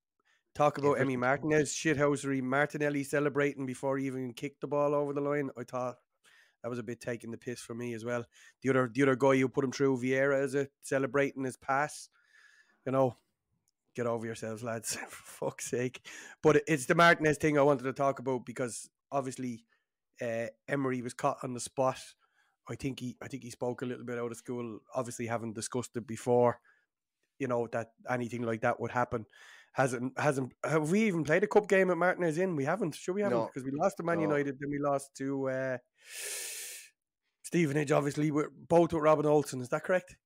talk 0.56 0.78
about 0.78 0.98
Emi 0.98 1.16
Martinez, 1.16 1.72
shithousery. 1.72 2.42
Martinelli 2.42 3.04
celebrating 3.04 3.64
before 3.64 3.96
he 3.96 4.06
even 4.06 4.32
kicked 4.32 4.60
the 4.60 4.66
ball 4.66 4.92
over 4.92 5.12
the 5.12 5.20
line. 5.20 5.50
I 5.56 5.62
thought 5.62 5.96
that 6.62 6.68
was 6.68 6.78
a 6.78 6.84
bit 6.84 7.00
taking 7.00 7.30
the 7.30 7.38
piss 7.38 7.60
for 7.60 7.74
me 7.74 7.94
as 7.94 8.04
well. 8.04 8.24
The 8.62 8.70
other 8.70 8.90
the 8.92 9.02
other 9.02 9.16
guy 9.16 9.36
who 9.36 9.48
put 9.48 9.64
him 9.64 9.72
through 9.72 9.98
Vieira 9.98 10.42
is 10.42 10.54
it 10.54 10.70
celebrating 10.82 11.44
his 11.44 11.56
pass. 11.56 12.08
You 12.86 12.92
know, 12.92 13.16
get 13.94 14.06
over 14.06 14.26
yourselves, 14.26 14.62
lads. 14.62 14.96
For 15.08 15.48
fuck's 15.50 15.66
sake. 15.70 16.06
But 16.42 16.62
it's 16.66 16.86
the 16.86 16.94
Martinez 16.94 17.38
thing 17.38 17.58
I 17.58 17.62
wanted 17.62 17.84
to 17.84 17.92
talk 17.92 18.18
about 18.18 18.44
because 18.46 18.88
obviously 19.10 19.64
uh, 20.20 20.46
Emery 20.68 21.02
was 21.02 21.14
caught 21.14 21.38
on 21.42 21.54
the 21.54 21.60
spot. 21.60 21.98
I 22.68 22.76
think 22.76 23.00
he 23.00 23.16
I 23.20 23.26
think 23.28 23.42
he 23.42 23.50
spoke 23.50 23.82
a 23.82 23.86
little 23.86 24.04
bit 24.04 24.18
out 24.18 24.30
of 24.30 24.36
school. 24.36 24.78
Obviously, 24.94 25.26
having 25.26 25.52
discussed 25.52 25.96
it 25.96 26.06
before, 26.06 26.60
you 27.38 27.48
know 27.48 27.66
that 27.72 27.88
anything 28.08 28.42
like 28.42 28.60
that 28.60 28.78
would 28.80 28.92
happen. 28.92 29.26
Hasn't 29.72 30.18
hasn't 30.18 30.52
have 30.64 30.90
we 30.90 31.02
even 31.04 31.24
played 31.24 31.42
a 31.42 31.48
cup 31.48 31.66
game 31.68 31.90
at 31.90 31.96
Martinez 31.96 32.38
in? 32.38 32.54
We 32.56 32.64
haven't. 32.64 32.94
Sure, 32.94 33.14
we 33.14 33.22
haven't 33.22 33.38
No. 33.38 33.46
because 33.46 33.64
we 33.64 33.72
lost 33.72 33.96
to 33.96 34.02
Man 34.04 34.18
No. 34.18 34.22
United, 34.22 34.58
then 34.60 34.70
we 34.70 34.78
lost 34.78 35.14
to 35.16 35.48
uh, 35.48 35.78
Stevenage. 37.42 37.90
Obviously, 37.90 38.30
we're 38.30 38.50
both 38.68 38.92
with 38.92 39.02
Robin 39.02 39.26
Olsen. 39.26 39.60
Is 39.60 39.70
that 39.70 39.82
correct? 39.82 40.16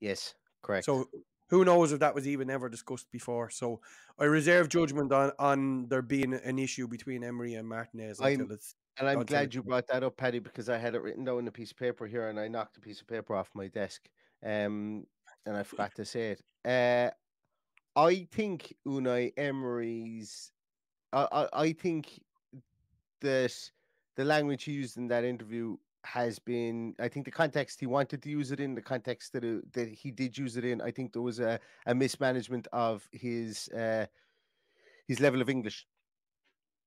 Yes, 0.00 0.34
correct. 0.62 0.86
So 0.86 1.08
who 1.48 1.64
knows 1.64 1.92
if 1.92 2.00
that 2.00 2.14
was 2.14 2.26
even 2.28 2.50
ever 2.50 2.68
discussed 2.68 3.10
before? 3.10 3.50
So 3.50 3.80
I 4.18 4.24
reserve 4.24 4.68
judgment 4.68 5.12
on 5.12 5.32
on 5.38 5.88
there 5.88 6.02
being 6.02 6.34
an 6.34 6.58
issue 6.58 6.86
between 6.88 7.24
Emery 7.24 7.54
and 7.54 7.68
Martinez 7.68 8.20
I'm- 8.20 8.40
until 8.40 8.54
it's. 8.54 8.74
And 8.98 9.08
I'm 9.08 9.24
glad 9.24 9.54
you 9.54 9.62
brought 9.62 9.86
that 9.88 10.02
up, 10.02 10.16
Paddy, 10.16 10.40
because 10.40 10.68
I 10.68 10.76
had 10.76 10.96
it 10.96 11.02
written 11.02 11.24
down 11.24 11.38
on 11.38 11.46
a 11.46 11.52
piece 11.52 11.70
of 11.70 11.76
paper 11.76 12.04
here, 12.04 12.28
and 12.30 12.40
I 12.40 12.48
knocked 12.48 12.78
a 12.78 12.80
piece 12.80 13.00
of 13.00 13.06
paper 13.06 13.36
off 13.36 13.48
my 13.54 13.68
desk, 13.68 14.08
um, 14.44 15.06
and 15.46 15.56
I 15.56 15.62
forgot 15.62 15.94
to 15.94 16.04
say 16.04 16.30
it. 16.32 16.42
Uh, 16.64 17.12
I 17.94 18.26
think 18.32 18.74
Unai 18.84 19.32
Emery's, 19.36 20.50
I, 21.12 21.28
I, 21.30 21.62
I 21.62 21.72
think 21.74 22.20
that 23.20 23.54
the 24.16 24.24
language 24.24 24.64
he 24.64 24.72
used 24.72 24.96
in 24.96 25.06
that 25.08 25.22
interview 25.22 25.76
has 26.14 26.38
been, 26.38 26.94
I 26.98 27.08
think 27.08 27.26
the 27.26 27.30
context 27.30 27.80
he 27.80 27.86
wanted 27.86 28.22
to 28.22 28.30
use 28.30 28.50
it 28.50 28.60
in, 28.60 28.74
the 28.74 28.80
context 28.80 29.32
that 29.34 29.44
it, 29.44 29.72
that 29.74 29.88
he 29.88 30.10
did 30.10 30.38
use 30.38 30.56
it 30.56 30.64
in, 30.64 30.80
I 30.80 30.90
think 30.90 31.12
there 31.12 31.22
was 31.22 31.38
a, 31.38 31.60
a 31.86 31.94
mismanagement 31.94 32.66
of 32.72 33.06
his 33.12 33.68
uh, 33.68 34.06
his 35.06 35.20
level 35.20 35.40
of 35.42 35.48
English. 35.50 35.86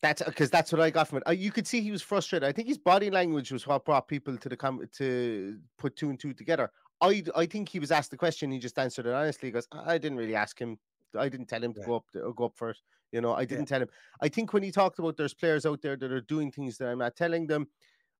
That's 0.01 0.24
because 0.24 0.49
that's 0.49 0.72
what 0.72 0.82
I 0.82 0.89
got 0.89 1.07
from 1.07 1.19
it. 1.19 1.24
Uh, 1.28 1.32
you 1.32 1.51
could 1.51 1.67
see 1.67 1.82
he 1.82 1.91
was 1.91 2.01
frustrated. 2.01 2.49
I 2.49 2.51
think 2.51 2.67
his 2.67 2.80
body 2.80 3.11
language 3.11 3.51
was 3.51 3.67
what 3.67 3.86
brought 3.86 4.07
people 4.07 4.36
to 4.38 4.49
the 4.49 4.57
com- 4.57 4.88
to 4.97 5.59
put 5.78 5.95
two 5.95 6.09
and 6.09 6.19
two 6.19 6.34
together. 6.34 6.72
I 6.99 7.24
I 7.36 7.45
think 7.45 7.69
he 7.69 7.80
was 7.80 7.91
asked 7.91 8.09
the 8.09 8.17
question. 8.17 8.51
He 8.51 8.57
just 8.57 8.80
answered 8.80 9.05
it 9.05 9.13
honestly. 9.13 9.49
He 9.49 9.51
goes, 9.51 9.67
I 9.72 9.99
didn't 9.99 10.17
really 10.17 10.36
ask 10.36 10.59
him. 10.59 10.80
I 11.17 11.30
didn't 11.30 11.47
tell 11.47 11.63
him 11.63 11.74
to 11.74 11.82
go 11.82 11.95
up 11.97 12.05
to, 12.13 12.34
go 12.36 12.45
up 12.45 12.55
for 12.55 12.72
it. 12.72 12.78
You 13.11 13.22
know, 13.22 13.34
I 13.36 13.45
didn't 13.45 13.65
tell 13.65 13.82
him. 13.82 13.89
I 14.22 14.30
think 14.30 14.53
when 14.53 14.63
he 14.63 14.72
talked 14.72 14.97
about 14.97 15.17
there's 15.17 15.34
players 15.34 15.65
out 15.65 15.82
there 15.82 15.97
that 15.97 16.11
are 16.11 16.22
doing 16.22 16.51
things 16.51 16.78
that 16.78 16.88
I'm 16.88 16.99
not 16.99 17.15
telling 17.15 17.45
them, 17.45 17.67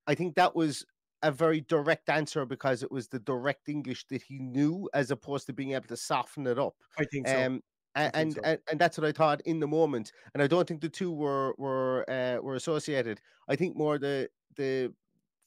I 0.06 0.16
think 0.16 0.36
that 0.36 0.56
was 0.56 0.86
a 1.24 1.32
very 1.32 1.61
direct 1.61 2.09
answer 2.09 2.45
because 2.45 2.84
it 2.84 2.91
was 2.91 3.07
the 3.07 3.19
direct 3.19 3.69
English 3.69 4.05
that 4.07 4.22
he 4.22 4.39
knew, 4.39 4.89
as 4.93 5.11
opposed 5.11 5.47
to 5.47 5.53
being 5.53 5.74
able 5.74 5.88
to 5.88 5.97
soften 5.97 6.47
it 6.47 6.57
up. 6.59 6.76
I 6.97 7.05
think 7.05 7.28
so. 7.28 7.45
Um, 7.45 7.61
I 7.95 8.03
and 8.03 8.13
think 8.13 8.24
and, 8.24 8.34
so. 8.34 8.41
and 8.43 8.59
and 8.72 8.80
that's 8.80 8.97
what 8.97 9.07
I 9.07 9.11
thought 9.11 9.41
in 9.41 9.59
the 9.59 9.67
moment, 9.67 10.11
and 10.34 10.41
I 10.41 10.47
don't 10.47 10.67
think 10.67 10.82
the 10.82 10.89
two 10.89 11.11
were 11.11 11.53
were 11.57 12.09
uh, 12.09 12.41
were 12.41 12.55
associated. 12.55 13.22
I 13.47 13.55
think 13.55 13.76
more 13.76 13.97
the 13.99 14.30
the 14.55 14.93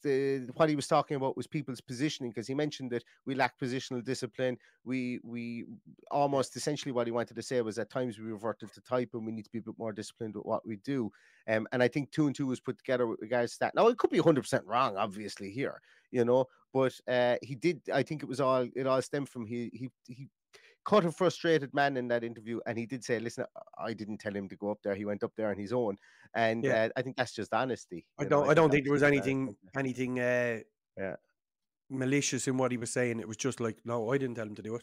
the 0.05 0.49
what 0.55 0.69
he 0.69 0.77
was 0.77 0.87
talking 0.87 1.17
about 1.17 1.37
was 1.37 1.49
people's 1.49 1.81
positioning 1.81 2.31
because 2.31 2.47
he 2.47 2.55
mentioned 2.55 2.93
that 2.93 3.03
we 3.27 3.35
lack 3.35 3.59
positional 3.59 4.05
discipline. 4.05 4.57
We 4.85 5.19
we 5.25 5.65
almost 6.11 6.55
essentially 6.55 6.93
what 6.93 7.09
he 7.09 7.13
wanted 7.13 7.35
to 7.35 7.43
say 7.43 7.61
was 7.63 7.79
at 7.79 7.91
times 7.91 8.19
we 8.19 8.27
reverted 8.27 8.73
to 8.73 8.81
type 8.83 9.11
and 9.15 9.27
we 9.27 9.33
need 9.33 9.47
to 9.47 9.51
be 9.51 9.59
a 9.59 9.63
bit 9.63 9.79
more 9.79 9.93
disciplined 9.93 10.37
with 10.37 10.45
what 10.45 10.65
we 10.65 10.77
do. 10.77 11.11
Um, 11.49 11.67
and 11.73 11.83
I 11.83 11.89
think 11.89 12.13
two 12.13 12.27
and 12.27 12.37
two 12.37 12.47
was 12.47 12.61
put 12.61 12.79
together 12.79 13.07
with 13.07 13.21
regards 13.21 13.55
to 13.55 13.59
that. 13.61 13.75
Now 13.75 13.89
it 13.89 13.99
could 13.99 14.11
be 14.11 14.21
100 14.21 14.43
percent 14.43 14.65
wrong, 14.67 14.97
obviously 14.97 15.51
here, 15.51 15.81
you 16.13 16.25
know, 16.25 16.47
but 16.73 16.95
uh, 17.09 17.37
he 17.43 17.55
did. 17.55 17.81
I 17.93 18.03
think 18.03 18.23
it 18.23 18.29
was 18.29 18.41
all 18.41 18.69
it 18.77 18.87
all 18.87 19.03
stemmed 19.03 19.29
from 19.29 19.47
he 19.47 19.71
he 19.73 19.89
he 20.07 20.29
caught 20.85 21.05
a 21.05 21.11
frustrated 21.13 21.73
man 21.73 21.97
in 21.97 22.09
that 22.09 22.23
interview, 22.23 22.61
and 22.67 22.79
he 22.79 22.87
did 22.87 23.03
say, 23.03 23.19
"Listen, 23.19 23.47
I 23.79 23.95
didn't 23.95 24.19
tell 24.19 24.35
him 24.35 24.49
to 24.49 24.57
go 24.57 24.71
up 24.71 24.79
there. 24.83 24.95
He 24.95 25.05
went 25.05 25.25
up 25.25 25.33
there 25.37 25.49
on 25.49 25.59
his 25.59 25.73
own." 25.73 25.97
And 26.35 26.65
Yeah. 26.65 26.85
uh, 26.85 26.89
I 26.97 27.03
think 27.03 27.17
that's 27.17 27.33
just 27.33 27.55
honesty. 27.55 28.07
I 28.19 28.25
don't. 28.25 28.49
I 28.49 28.55
don't 28.55 28.71
think 28.71 28.85
there 28.85 28.93
was 28.93 29.03
anything 29.05 29.57
anything 29.77 30.19
uh, 30.19 30.61
yeah. 30.99 31.17
malicious 31.91 32.49
in 32.49 32.57
what 32.57 32.73
he 32.73 32.77
was 32.77 32.93
saying. 32.93 33.21
It 33.21 33.29
was 33.29 33.37
just 33.37 33.61
like, 33.61 33.79
no, 33.85 34.11
I 34.13 34.19
didn't 34.19 34.35
tell 34.37 34.47
him 34.47 34.55
to 34.57 34.63
do 34.63 34.75
it. 34.77 34.83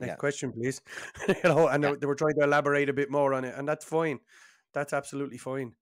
Next 0.00 0.10
Yeah. 0.10 0.16
question, 0.16 0.52
please. 0.52 0.80
you 1.28 1.34
know, 1.44 1.68
and 1.68 1.82
they- 1.82 1.94
they 1.96 2.06
were 2.06 2.14
trying 2.14 2.34
to 2.38 2.44
elaborate 2.44 2.88
a 2.88 2.92
bit 2.92 3.10
more 3.10 3.32
on 3.34 3.44
it, 3.44 3.54
and 3.56 3.66
that's 3.68 3.84
fine. 3.84 4.20
That's 4.74 4.92
absolutely 4.92 5.38
fine. 5.38 5.74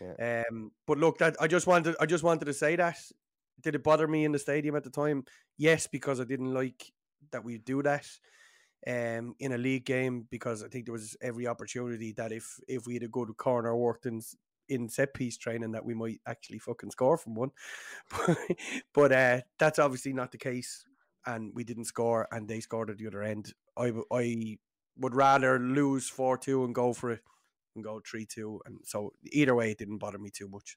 Yeah. 0.00 0.44
Um, 0.50 0.72
but 0.86 0.98
look, 0.98 1.18
that 1.18 1.36
I 1.40 1.46
just 1.46 1.66
wanted 1.66 1.96
I 2.00 2.06
just 2.06 2.24
wanted 2.24 2.46
to 2.46 2.52
say 2.54 2.76
that. 2.76 2.98
Did 3.60 3.74
it 3.74 3.82
bother 3.82 4.06
me 4.06 4.24
in 4.24 4.32
the 4.32 4.38
stadium 4.38 4.76
at 4.76 4.84
the 4.84 4.90
time? 4.90 5.24
Yes, 5.56 5.86
because 5.86 6.20
I 6.20 6.24
didn't 6.24 6.52
like 6.52 6.92
that 7.32 7.44
we 7.44 7.58
do 7.58 7.82
that 7.82 8.06
um, 8.86 9.34
in 9.38 9.52
a 9.52 9.58
league 9.58 9.86
game 9.86 10.26
because 10.30 10.62
I 10.62 10.68
think 10.68 10.84
there 10.84 10.92
was 10.92 11.16
every 11.20 11.46
opportunity 11.46 12.12
that 12.12 12.32
if 12.32 12.60
if 12.68 12.86
we 12.86 12.94
had 12.94 13.02
a 13.04 13.08
good 13.08 13.36
corner 13.36 13.74
worked 13.76 14.06
in 14.06 14.20
in 14.68 14.88
set 14.88 15.14
piece 15.14 15.36
training 15.36 15.72
that 15.72 15.84
we 15.84 15.94
might 15.94 16.20
actually 16.26 16.58
fucking 16.58 16.90
score 16.90 17.16
from 17.16 17.34
one. 17.34 17.50
but 18.94 19.12
uh, 19.12 19.40
that's 19.58 19.78
obviously 19.78 20.12
not 20.12 20.32
the 20.32 20.38
case, 20.38 20.84
and 21.26 21.52
we 21.54 21.64
didn't 21.64 21.84
score, 21.84 22.28
and 22.32 22.48
they 22.48 22.60
scored 22.60 22.90
at 22.90 22.98
the 22.98 23.06
other 23.06 23.22
end. 23.22 23.52
I 23.76 23.92
I 24.12 24.58
would 24.98 25.14
rather 25.14 25.58
lose 25.58 26.08
four 26.08 26.38
two 26.38 26.64
and 26.64 26.74
go 26.74 26.92
for 26.92 27.10
it 27.10 27.22
and 27.74 27.84
go 27.84 28.00
three 28.00 28.26
two, 28.26 28.60
and 28.66 28.78
so 28.84 29.12
either 29.32 29.54
way, 29.54 29.70
it 29.70 29.78
didn't 29.78 29.98
bother 29.98 30.18
me 30.18 30.30
too 30.30 30.48
much. 30.48 30.76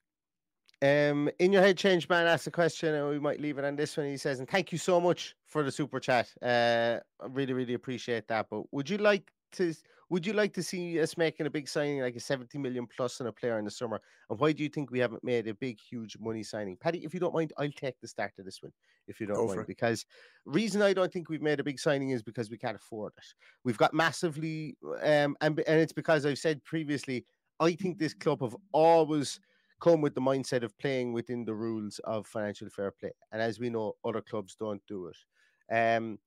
Um, 0.82 1.30
in 1.40 1.52
your 1.52 1.62
head, 1.62 1.78
change 1.78 2.08
man 2.08 2.26
asked 2.26 2.48
a 2.48 2.52
question, 2.52 2.94
and 2.96 3.10
we 3.10 3.20
might 3.20 3.42
leave 3.42 3.58
it 3.58 3.66
on 3.66 3.76
this 3.76 3.98
one. 3.98 4.08
He 4.08 4.18
says, 4.18 4.40
"And 4.40 4.50
thank 4.50 4.72
you 4.72 4.78
so 4.78 5.02
much 5.02 5.36
for 5.46 5.62
the 5.64 5.72
super 5.72 6.00
chat. 6.00 6.34
Uh, 6.42 7.00
I 7.22 7.28
really, 7.28 7.54
really 7.54 7.74
appreciate 7.74 8.28
that. 8.30 8.48
But 8.50 8.72
would 8.72 8.90
you 8.90 8.98
like 8.98 9.30
to? 9.54 9.74
Would 10.10 10.26
you 10.26 10.34
like 10.34 10.54
to 10.54 10.64
see 10.64 11.00
us 11.00 11.18
making 11.18 11.46
a 11.46 11.50
big 11.50 11.68
signing, 11.68 12.02
like 12.02 12.16
a 12.16 12.20
seventy 12.20 12.58
million 12.58 12.88
plus 12.88 13.22
on 13.22 13.28
a 13.28 13.32
player 13.32 13.60
in 13.60 13.66
the 13.66 13.72
summer? 13.72 14.02
And 14.30 14.40
why 14.40 14.54
do 14.54 14.64
you 14.64 14.70
think 14.70 14.90
we 14.90 15.00
haven't 15.00 15.24
made 15.24 15.48
a 15.48 15.54
big, 15.54 15.80
huge 15.80 16.18
money 16.20 16.42
signing, 16.42 16.78
Paddy? 16.78 17.06
If 17.06 17.14
you 17.14 17.20
don't 17.20 17.34
mind, 17.34 17.54
I'll 17.58 17.72
take 17.72 18.00
the 18.02 18.08
start 18.08 18.34
of 18.40 18.46
this 18.46 18.62
one. 18.62 18.72
If 19.08 19.20
you 19.20 19.28
don't 19.28 19.36
Go 19.36 19.48
mind, 19.48 19.68
because 19.68 20.06
reason 20.46 20.82
I 20.82 20.94
don't 20.94 21.12
think 21.12 21.30
we've 21.30 21.42
made 21.42 21.60
a 21.60 21.64
big 21.64 21.80
signing 21.80 22.10
is 22.10 22.24
because 22.24 22.50
we 22.50 22.58
can't 22.58 22.76
afford 22.76 23.14
it. 23.18 23.26
We've 23.64 23.78
got 23.78 23.94
massively, 23.94 24.78
um, 25.02 25.38
and 25.42 25.60
and 25.60 25.80
it's 25.80 25.94
because 25.94 26.26
I've 26.26 26.40
said 26.40 26.64
previously. 26.64 27.26
I 27.60 27.74
think 27.74 28.00
this 28.00 28.14
club 28.14 28.42
have 28.42 28.56
always 28.72 29.40
come 29.80 30.02
with 30.02 30.14
the 30.14 30.22
mindset 30.22 30.64
of 30.64 30.78
playing 30.78 31.14
within 31.14 31.46
the 31.46 31.54
rules 31.54 32.00
of 32.04 32.28
financial 32.28 32.70
fair 32.70 32.92
play. 32.92 33.12
And 33.32 33.42
as 33.42 33.60
we 33.60 33.70
know, 33.70 33.96
other 34.04 34.22
clubs 34.22 34.56
don't 34.56 34.82
do 34.88 35.08
it. 35.08 35.18
Um, 35.72 36.20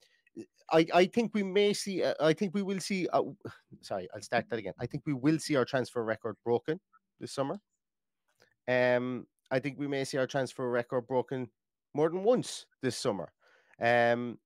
I, 0.70 0.86
I 0.94 1.06
think 1.06 1.34
we 1.34 1.42
may 1.42 1.72
see, 1.72 2.02
uh, 2.02 2.14
I 2.20 2.32
think 2.32 2.54
we 2.54 2.62
will 2.62 2.80
see, 2.80 3.06
uh, 3.12 3.22
sorry, 3.82 4.08
I'll 4.14 4.22
start 4.22 4.46
that 4.50 4.58
again. 4.58 4.74
I 4.80 4.86
think 4.86 5.04
we 5.06 5.12
will 5.12 5.38
see 5.38 5.56
our 5.56 5.64
transfer 5.64 6.02
record 6.02 6.36
broken 6.44 6.80
this 7.20 7.32
summer. 7.32 7.58
Um, 8.68 9.26
I 9.50 9.58
think 9.58 9.78
we 9.78 9.88
may 9.88 10.04
see 10.04 10.18
our 10.18 10.26
transfer 10.26 10.70
record 10.70 11.06
broken 11.06 11.48
more 11.94 12.08
than 12.08 12.24
once 12.24 12.66
this 12.80 12.96
summer. 12.96 13.32
Um, 13.80 14.38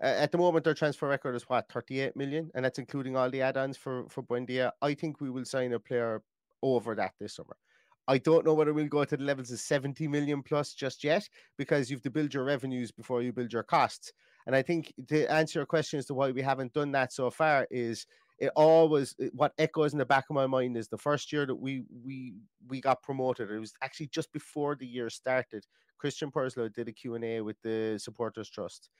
at 0.00 0.30
the 0.30 0.38
moment, 0.38 0.66
our 0.66 0.74
transfer 0.74 1.08
record 1.08 1.34
is 1.34 1.48
what 1.48 1.70
38 1.70 2.16
million, 2.16 2.50
and 2.54 2.64
that's 2.64 2.78
including 2.78 3.16
all 3.16 3.30
the 3.30 3.40
add-ons 3.40 3.78
for 3.78 4.06
for 4.10 4.22
Buendia. 4.22 4.70
I 4.82 4.92
think 4.92 5.20
we 5.20 5.30
will 5.30 5.46
sign 5.46 5.72
a 5.72 5.80
player 5.80 6.22
over 6.62 6.94
that 6.94 7.12
this 7.18 7.36
summer. 7.36 7.56
I 8.08 8.18
don't 8.18 8.44
know 8.44 8.54
whether 8.54 8.72
we'll 8.72 8.88
go 8.88 9.04
to 9.04 9.16
the 9.16 9.24
levels 9.24 9.50
of 9.50 9.58
70 9.58 10.06
million 10.06 10.42
plus 10.42 10.74
just 10.74 11.02
yet 11.02 11.28
because 11.56 11.90
you 11.90 11.96
have 11.96 12.02
to 12.02 12.10
build 12.10 12.32
your 12.32 12.44
revenues 12.44 12.92
before 12.92 13.22
you 13.22 13.32
build 13.32 13.52
your 13.52 13.64
costs. 13.64 14.12
And 14.46 14.54
I 14.54 14.62
think 14.62 14.92
to 15.08 15.30
answer 15.30 15.58
your 15.60 15.66
question 15.66 15.98
as 15.98 16.06
to 16.06 16.14
why 16.14 16.30
we 16.30 16.42
haven't 16.42 16.72
done 16.72 16.92
that 16.92 17.12
so 17.12 17.30
far 17.30 17.66
is 17.70 18.06
it 18.38 18.52
always 18.54 19.14
what 19.32 19.52
echoes 19.58 19.92
in 19.92 19.98
the 19.98 20.04
back 20.04 20.26
of 20.28 20.34
my 20.34 20.46
mind 20.46 20.76
is 20.76 20.88
the 20.88 20.98
first 20.98 21.32
year 21.32 21.46
that 21.46 21.54
we 21.54 21.84
we 22.04 22.34
we 22.68 22.80
got 22.80 23.02
promoted. 23.02 23.50
It 23.50 23.58
was 23.58 23.74
actually 23.82 24.08
just 24.08 24.32
before 24.32 24.76
the 24.76 24.86
year 24.86 25.10
started. 25.10 25.66
Christian 25.98 26.30
Purslow 26.30 26.68
did 26.68 26.88
a 26.88 26.92
Q&A 26.92 27.40
with 27.40 27.56
the 27.62 27.98
Supporters 27.98 28.50
Trust 28.50 28.90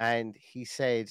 and 0.00 0.36
he 0.40 0.64
said 0.64 1.10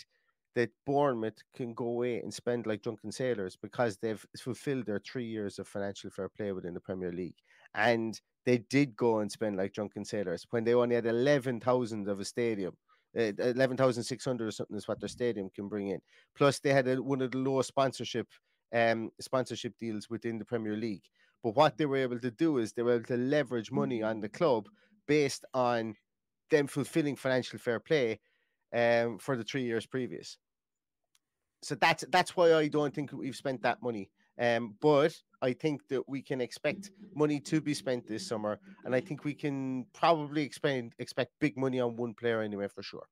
that 0.55 0.71
Bournemouth 0.85 1.37
can 1.53 1.73
go 1.73 1.85
away 1.85 2.19
and 2.19 2.33
spend 2.33 2.65
like 2.65 2.81
drunken 2.81 3.11
sailors 3.11 3.57
because 3.61 3.97
they've 3.97 4.25
fulfilled 4.39 4.85
their 4.85 4.99
three 4.99 5.25
years 5.25 5.59
of 5.59 5.67
financial 5.67 6.09
fair 6.09 6.29
play 6.29 6.51
within 6.53 6.73
the 6.73 6.79
Premier 6.79 7.11
League. 7.11 7.35
And 7.75 8.19
they 8.45 8.59
did 8.59 8.95
go 8.95 9.19
and 9.19 9.29
spend 9.31 9.57
like 9.57 9.73
drunken 9.73 10.05
sailors 10.05 10.47
when 10.51 10.63
they 10.63 10.73
only 10.73 10.95
had 10.95 11.05
11,000 11.05 12.07
of 12.07 12.19
a 12.19 12.25
stadium. 12.25 12.77
Uh, 13.17 13.31
11,600 13.39 14.47
or 14.47 14.51
something 14.51 14.75
is 14.75 14.87
what 14.87 14.99
their 14.99 15.09
stadium 15.09 15.49
can 15.53 15.67
bring 15.67 15.87
in. 15.89 15.99
Plus, 16.35 16.59
they 16.59 16.73
had 16.73 16.87
a, 16.87 17.01
one 17.01 17.21
of 17.21 17.31
the 17.31 17.37
lowest 17.37 17.69
sponsorship 17.69 18.27
um, 18.73 19.09
sponsorship 19.21 19.73
deals 19.79 20.09
within 20.09 20.37
the 20.37 20.45
Premier 20.45 20.75
League. 20.75 21.03
But 21.43 21.55
what 21.55 21.77
they 21.77 21.85
were 21.85 21.97
able 21.97 22.19
to 22.19 22.31
do 22.31 22.57
is 22.57 22.73
they 22.73 22.81
were 22.81 22.95
able 22.95 23.05
to 23.05 23.17
leverage 23.17 23.71
money 23.71 24.01
on 24.03 24.19
the 24.19 24.29
club 24.29 24.67
based 25.07 25.45
on 25.53 25.95
them 26.49 26.67
fulfilling 26.67 27.15
financial 27.15 27.59
fair 27.59 27.79
play 27.79 28.19
um, 28.73 29.17
for 29.19 29.37
the 29.37 29.43
three 29.43 29.63
years 29.63 29.85
previous 29.85 30.37
so 31.65 31.73
that's 31.75 32.03
that's 32.11 32.37
why 32.37 32.53
I 32.53 32.67
don't 32.67 32.93
think 32.93 33.11
we've 33.11 33.35
spent 33.35 33.63
that 33.63 33.81
money. 33.81 34.11
Um, 34.37 34.75
but 34.81 35.15
I 35.41 35.53
think 35.53 35.87
that 35.89 36.07
we 36.07 36.21
can 36.21 36.41
expect 36.41 36.91
money 37.15 37.39
to 37.41 37.61
be 37.61 37.73
spent 37.73 38.07
this 38.07 38.27
summer, 38.27 38.59
and 38.83 38.93
I 38.93 38.99
think 38.99 39.23
we 39.23 39.33
can 39.33 39.85
probably 39.93 40.43
expect 40.43 40.93
expect 40.99 41.31
big 41.39 41.57
money 41.57 41.79
on 41.79 41.95
one 41.95 42.13
player 42.13 42.41
anyway 42.41 42.67
for 42.67 42.83
sure. 42.83 43.07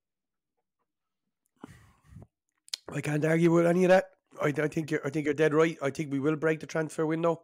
I 2.93 3.01
can't 3.01 3.23
argue 3.25 3.51
with 3.51 3.65
any 3.65 3.85
of 3.85 3.89
that. 3.89 4.05
I, 4.41 4.47
I 4.47 4.67
think 4.67 4.91
you're, 4.91 5.05
I 5.05 5.09
think 5.09 5.25
you're 5.25 5.33
dead 5.33 5.53
right. 5.53 5.77
I 5.81 5.89
think 5.89 6.11
we 6.11 6.19
will 6.19 6.35
break 6.35 6.59
the 6.59 6.67
transfer 6.67 7.05
window. 7.05 7.41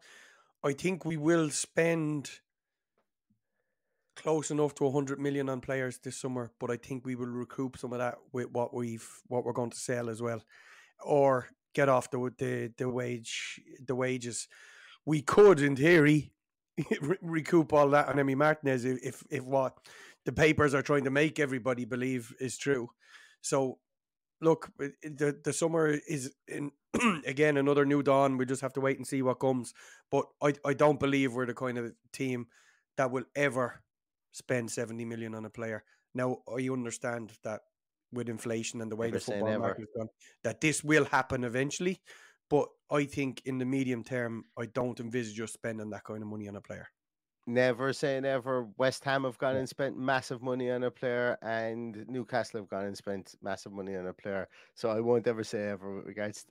I 0.63 0.73
think 0.73 1.05
we 1.05 1.17
will 1.17 1.49
spend 1.49 2.29
close 4.15 4.51
enough 4.51 4.75
to 4.75 4.83
100 4.83 5.19
million 5.19 5.47
on 5.47 5.61
players 5.61 5.99
this 5.99 6.17
summer, 6.17 6.51
but 6.59 6.69
I 6.69 6.75
think 6.75 7.05
we 7.05 7.15
will 7.15 7.27
recoup 7.27 7.77
some 7.77 7.93
of 7.93 7.99
that 7.99 8.17
with 8.33 8.51
what 8.51 8.73
we've 8.73 9.07
what 9.27 9.45
we're 9.45 9.53
going 9.53 9.69
to 9.69 9.77
sell 9.77 10.09
as 10.09 10.21
well, 10.21 10.43
or 11.03 11.47
get 11.79 11.89
off 11.89 12.11
the 12.11 12.19
the 12.37 12.71
the 12.77 12.89
wage 12.89 13.61
the 13.85 13.95
wages. 13.95 14.47
We 15.05 15.21
could, 15.21 15.59
in 15.61 15.75
theory, 15.75 16.33
re- 17.01 17.17
recoup 17.21 17.73
all 17.73 17.89
that 17.89 18.09
on 18.09 18.15
Emi 18.15 18.35
Martinez 18.35 18.85
if, 18.85 18.97
if 19.03 19.23
if 19.29 19.43
what 19.43 19.73
the 20.25 20.31
papers 20.31 20.73
are 20.73 20.81
trying 20.89 21.05
to 21.05 21.17
make 21.21 21.39
everybody 21.39 21.85
believe 21.85 22.33
is 22.39 22.57
true. 22.57 22.89
So, 23.41 23.79
look, 24.41 24.69
the 24.77 25.39
the 25.43 25.53
summer 25.53 25.87
is 25.87 26.33
in 26.47 26.71
again 27.25 27.57
another 27.57 27.85
new 27.85 28.03
dawn. 28.03 28.37
We 28.37 28.45
just 28.45 28.61
have 28.61 28.73
to 28.73 28.81
wait 28.81 28.97
and 28.97 29.07
see 29.07 29.21
what 29.21 29.39
comes. 29.39 29.73
But 30.11 30.25
I 30.41 30.53
I 30.71 30.73
don't 30.73 30.99
believe 30.99 31.33
we're 31.33 31.45
the 31.45 31.53
kind 31.65 31.77
of 31.77 31.93
team 32.11 32.47
that 32.97 33.11
will 33.11 33.25
ever 33.35 33.81
spend 34.31 34.69
70 34.71 35.05
million 35.05 35.33
on 35.33 35.45
a 35.45 35.49
player. 35.49 35.83
Now, 36.13 36.39
I 36.47 36.69
understand 36.69 37.31
that 37.43 37.61
with 38.11 38.29
inflation 38.29 38.81
and 38.81 38.91
the 38.91 38.95
way 38.95 39.07
Never 39.07 39.19
the 39.19 39.25
football 39.25 39.59
market 39.59 39.83
is 39.83 39.89
gone, 39.95 40.09
that 40.43 40.61
this 40.61 40.83
will 40.83 41.05
happen 41.05 41.43
eventually. 41.43 42.01
But 42.49 42.67
I 42.91 43.05
think 43.05 43.43
in 43.45 43.59
the 43.59 43.65
medium 43.65 44.03
term, 44.03 44.45
I 44.57 44.65
don't 44.65 44.99
envisage 44.99 45.39
us 45.39 45.53
spending 45.53 45.89
that 45.91 46.03
kind 46.03 46.21
of 46.21 46.27
money 46.27 46.47
on 46.47 46.55
a 46.55 46.61
player. 46.61 46.87
Never 47.45 47.93
say 47.93 48.19
never. 48.19 48.67
West 48.77 49.03
Ham 49.05 49.23
have 49.23 49.37
gone 49.37 49.55
and 49.55 49.67
spent 49.67 49.97
massive 49.97 50.41
money 50.41 50.69
on 50.69 50.83
a 50.83 50.91
player, 50.91 51.37
and 51.41 52.05
Newcastle 52.07 52.59
have 52.59 52.69
gone 52.69 52.85
and 52.85 52.95
spent 52.95 53.35
massive 53.41 53.71
money 53.71 53.95
on 53.95 54.05
a 54.05 54.13
player. 54.13 54.47
So 54.75 54.89
I 54.89 54.99
won't 54.99 55.27
ever 55.27 55.43
say 55.43 55.67
ever 55.67 55.95
with 55.95 56.05
regards 56.05 56.45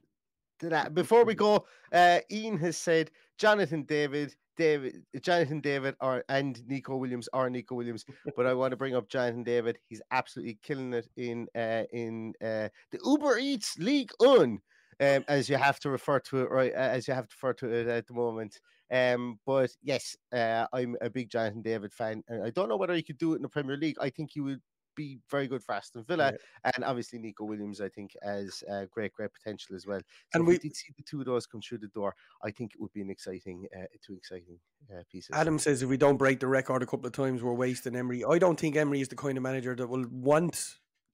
to 0.61 0.69
that. 0.71 0.95
Before 0.95 1.25
we 1.25 1.35
go, 1.35 1.67
uh, 1.93 2.21
Ian 2.31 2.59
has 2.59 2.77
said 2.77 3.11
Jonathan 3.39 3.83
David, 3.85 4.35
David, 4.57 5.05
Jonathan 5.21 5.61
David, 5.61 5.95
or 6.01 6.25
and 6.29 6.61
Nico 6.67 6.97
Williams, 6.97 7.29
or 7.33 7.49
Nico 7.51 7.75
Williams. 7.75 8.05
but 8.37 8.47
I 8.47 8.55
want 8.55 8.73
to 8.73 8.77
bring 8.77 8.95
up 8.97 9.09
Jonathan 9.09 9.45
David. 9.45 9.79
He's 9.89 10.03
absolutely 10.11 10.59
killing 10.63 10.93
it 10.93 11.09
in 11.17 11.47
uh, 11.55 11.85
in 11.93 12.35
uh, 12.43 12.69
the 12.91 13.01
Uber 13.05 13.39
Eats 13.39 13.79
League 13.79 14.11
Un. 14.21 14.61
Um, 15.01 15.25
as 15.29 15.49
you 15.49 15.57
have 15.57 15.79
to 15.81 15.91
refer 15.91 16.19
to 16.19 16.43
it, 16.43 16.51
right? 16.51 16.73
uh, 16.73 16.79
As 16.79 17.07
you 17.07 17.15
have 17.15 17.29
to 17.29 17.35
refer 17.37 17.53
to 17.55 17.73
it 17.73 17.87
at 17.87 18.09
the 18.09 18.15
moment. 18.15 18.59
Um, 18.91 19.39
but 19.47 19.71
yes, 19.81 20.17
uh, 20.33 20.67
I'm 20.73 20.97
a 21.01 21.09
big 21.09 21.31
Jonathan 21.31 21.63
David 21.63 21.93
fan, 21.93 22.25
and 22.27 22.43
I 22.43 22.51
don't 22.51 22.69
know 22.69 22.77
whether 22.77 22.95
he 22.95 23.03
could 23.05 23.19
do 23.19 23.35
it 23.35 23.37
in 23.37 23.43
the 23.43 23.49
Premier 23.49 23.77
League. 23.77 23.97
I 24.01 24.11
think 24.11 24.31
he 24.33 24.41
would 24.41 24.61
be 25.07 25.19
very 25.31 25.47
good 25.53 25.63
for 25.63 25.75
Aston 25.75 26.05
Villa, 26.05 26.33
and 26.75 26.85
obviously 26.85 27.19
Nico 27.19 27.45
Williams, 27.45 27.81
I 27.81 27.89
think, 27.89 28.11
has 28.23 28.63
uh, 28.71 28.85
great, 28.97 29.13
great 29.13 29.33
potential 29.33 29.75
as 29.77 29.87
well. 29.87 30.01
So 30.01 30.05
And 30.35 30.47
we 30.47 30.55
we- 30.55 30.59
did 30.59 30.77
see 30.77 30.93
the 30.97 31.03
two 31.11 31.21
of 31.21 31.27
those 31.27 31.47
come 31.47 31.63
through 31.63 31.79
the 31.79 31.89
door, 31.99 32.15
I 32.45 32.51
think 32.51 32.75
it 32.75 32.81
would 32.81 32.93
be 32.93 33.03
an 33.07 33.11
exciting, 33.11 33.67
uh, 33.77 33.87
two 34.05 34.15
exciting 34.15 34.59
uh, 34.93 35.03
pieces. 35.11 35.31
Adam 35.33 35.59
says 35.59 35.83
if 35.83 35.89
we 35.89 35.97
don't 35.97 36.17
break 36.17 36.41
the 36.41 36.47
record 36.49 36.83
a 36.83 36.87
couple 36.87 37.07
of 37.07 37.13
times, 37.13 37.43
we're 37.43 37.55
wasting 37.67 37.97
Emery. 37.97 38.25
I 38.25 38.39
don't 38.39 38.59
think 38.61 38.77
Emery 38.77 39.01
is 39.01 39.09
the 39.09 39.17
kind 39.17 39.37
of 39.39 39.43
manager 39.43 39.75
that 39.77 39.87
will 39.89 40.07
want 40.11 40.57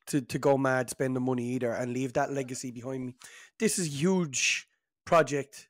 to, 0.06 0.20
to 0.20 0.38
go 0.38 0.56
mad, 0.58 0.90
spend 0.90 1.14
the 1.16 1.20
money 1.20 1.46
either, 1.54 1.72
and 1.72 1.92
leave 1.92 2.12
that 2.14 2.32
legacy 2.32 2.70
behind 2.70 3.06
me. 3.06 3.14
This 3.58 3.78
is 3.78 3.86
a 3.86 3.90
huge 4.04 4.68
project 5.04 5.68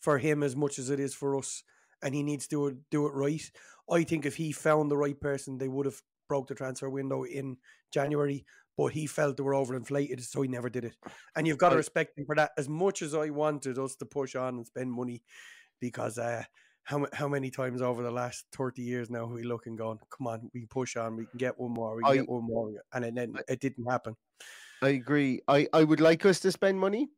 for 0.00 0.18
him 0.18 0.42
as 0.42 0.54
much 0.56 0.78
as 0.78 0.90
it 0.90 0.98
is 0.98 1.14
for 1.14 1.36
us, 1.38 1.62
and 2.02 2.14
he 2.14 2.22
needs 2.22 2.46
to 2.48 2.78
do 2.90 3.06
it 3.06 3.14
right. 3.14 3.50
I 3.90 4.04
think 4.04 4.24
if 4.26 4.36
he 4.36 4.52
found 4.52 4.90
the 4.90 4.96
right 4.96 5.18
person, 5.20 5.58
they 5.58 5.68
would 5.68 5.86
have 5.86 6.02
broke 6.28 6.48
the 6.48 6.54
transfer 6.54 6.88
window 6.90 7.24
in 7.24 7.56
January, 7.92 8.44
but 8.76 8.86
he 8.92 9.06
felt 9.06 9.36
they 9.36 9.42
were 9.42 9.52
overinflated, 9.54 10.22
so 10.22 10.42
he 10.42 10.48
never 10.48 10.70
did 10.70 10.84
it. 10.84 10.94
And 11.36 11.46
you've 11.46 11.58
got 11.58 11.70
to 11.70 11.76
respect 11.76 12.18
him 12.18 12.24
for 12.26 12.34
that. 12.36 12.52
As 12.56 12.68
much 12.68 13.02
as 13.02 13.14
I 13.14 13.30
wanted 13.30 13.78
us 13.78 13.96
to 13.96 14.06
push 14.06 14.34
on 14.34 14.56
and 14.56 14.66
spend 14.66 14.90
money, 14.92 15.22
because 15.80 16.18
uh, 16.18 16.42
how 16.84 17.06
how 17.12 17.28
many 17.28 17.50
times 17.50 17.82
over 17.82 18.02
the 18.02 18.10
last 18.10 18.46
thirty 18.52 18.82
years 18.82 19.10
now 19.10 19.26
we 19.26 19.42
look 19.44 19.66
and 19.66 19.76
going, 19.78 19.98
come 20.16 20.26
on, 20.26 20.50
we 20.54 20.66
push 20.66 20.96
on, 20.96 21.16
we 21.16 21.26
can 21.26 21.38
get 21.38 21.58
one 21.58 21.72
more, 21.72 21.96
we 21.96 22.02
can 22.02 22.12
I- 22.12 22.16
get 22.16 22.28
one 22.28 22.44
more, 22.44 22.72
and 22.92 23.04
it, 23.04 23.14
then 23.14 23.34
it 23.48 23.60
didn't 23.60 23.90
happen. 23.90 24.16
I 24.82 24.88
agree. 24.90 25.40
I, 25.46 25.68
I 25.72 25.84
would 25.84 26.00
like 26.00 26.26
us 26.26 26.40
to 26.40 26.50
spend 26.50 26.80
money. 26.80 27.08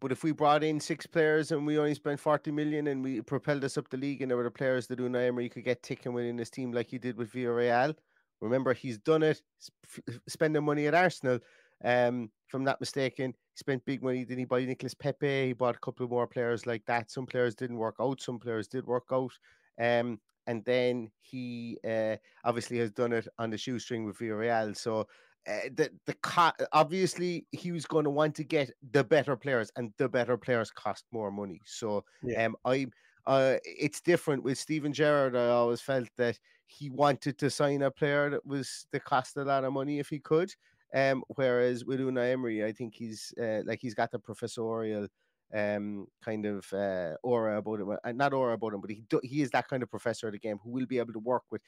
but 0.00 0.10
if 0.12 0.22
we 0.24 0.32
brought 0.32 0.62
in 0.64 0.80
six 0.80 1.04
players 1.06 1.50
and 1.52 1.66
we 1.66 1.76
only 1.78 1.94
spent 1.94 2.18
40 2.20 2.50
million 2.52 2.86
and 2.86 3.02
we 3.04 3.20
propelled 3.20 3.62
us 3.64 3.76
up 3.76 3.90
the 3.90 3.96
league 3.98 4.22
and 4.22 4.30
there 4.30 4.38
were 4.38 4.44
the 4.44 4.50
players 4.50 4.86
that 4.86 4.98
Unai 5.00 5.26
Emery 5.28 5.48
could 5.50 5.64
get 5.64 5.82
ticking 5.82 6.12
within 6.14 6.38
his 6.38 6.48
team 6.48 6.72
like 6.72 6.88
he 6.88 6.96
did 6.96 7.16
with 7.18 7.32
Villarreal. 7.32 7.94
Remember, 8.40 8.72
he's 8.72 8.98
done 8.98 9.22
it, 9.22 9.42
sp- 9.58 10.20
spending 10.28 10.64
money 10.64 10.86
at 10.86 10.94
Arsenal. 10.94 11.40
Um, 11.82 12.30
if 12.46 12.54
I'm 12.54 12.64
not 12.64 12.80
mistaken, 12.80 13.32
he 13.32 13.56
spent 13.56 13.84
big 13.84 14.02
money. 14.02 14.24
Didn't 14.24 14.40
he 14.40 14.44
buy 14.44 14.64
Nicolas 14.64 14.94
Pepe? 14.94 15.46
He 15.46 15.52
bought 15.52 15.76
a 15.76 15.80
couple 15.80 16.04
of 16.04 16.10
more 16.10 16.26
players 16.26 16.66
like 16.66 16.84
that. 16.86 17.10
Some 17.10 17.26
players 17.26 17.54
didn't 17.54 17.78
work 17.78 17.96
out. 18.00 18.20
Some 18.20 18.38
players 18.38 18.68
did 18.68 18.86
work 18.86 19.06
out. 19.12 19.32
Um, 19.78 20.20
and 20.46 20.64
then 20.64 21.10
he 21.20 21.78
uh, 21.88 22.16
obviously 22.44 22.78
has 22.78 22.90
done 22.92 23.12
it 23.12 23.28
on 23.38 23.50
the 23.50 23.58
shoestring 23.58 24.04
with 24.04 24.18
Villarreal. 24.18 24.76
So 24.76 25.06
uh, 25.46 25.68
the 25.74 25.90
the 26.06 26.14
co- 26.22 26.52
obviously 26.72 27.46
he 27.52 27.72
was 27.72 27.86
going 27.86 28.04
to 28.04 28.10
want 28.10 28.34
to 28.36 28.44
get 28.44 28.70
the 28.92 29.04
better 29.04 29.36
players, 29.36 29.70
and 29.76 29.92
the 29.96 30.08
better 30.08 30.36
players 30.36 30.70
cost 30.70 31.04
more 31.12 31.30
money. 31.30 31.60
So 31.64 32.04
Yeah. 32.22 32.46
um, 32.46 32.56
I 32.64 32.86
uh, 33.26 33.56
it's 33.64 34.00
different 34.00 34.42
with 34.42 34.58
Steven 34.58 34.92
Gerrard. 34.92 35.36
I 35.36 35.48
always 35.48 35.80
felt 35.80 36.08
that 36.16 36.38
he 36.66 36.90
wanted 36.90 37.38
to 37.38 37.50
sign 37.50 37.82
a 37.82 37.90
player 37.90 38.30
that 38.30 38.44
was 38.46 38.86
that 38.92 39.04
cost 39.04 39.36
a 39.36 39.44
lot 39.44 39.64
of 39.64 39.72
money 39.72 39.98
if 39.98 40.08
he 40.08 40.18
could. 40.18 40.52
Um, 40.92 41.22
whereas 41.36 41.84
with 41.84 42.00
Unai 42.00 42.32
Emery, 42.32 42.64
I 42.64 42.72
think 42.72 42.94
he's 42.94 43.32
uh, 43.40 43.62
like 43.64 43.80
he's 43.80 43.94
got 43.94 44.10
the 44.10 44.18
professorial 44.18 45.06
um 45.52 46.06
kind 46.22 46.46
of 46.46 46.72
uh 46.72 47.14
aura 47.24 47.58
about 47.58 47.80
him 47.80 47.90
uh, 47.90 48.12
not 48.12 48.32
aura 48.32 48.54
about 48.54 48.72
him 48.72 48.80
but 48.80 48.88
he 48.88 49.02
do, 49.08 49.20
he 49.24 49.42
is 49.42 49.50
that 49.50 49.66
kind 49.66 49.82
of 49.82 49.90
professor 49.90 50.28
of 50.28 50.32
the 50.32 50.38
game 50.38 50.60
who 50.62 50.70
will 50.70 50.86
be 50.86 50.96
able 50.98 51.12
to 51.12 51.18
work 51.18 51.42
with 51.50 51.60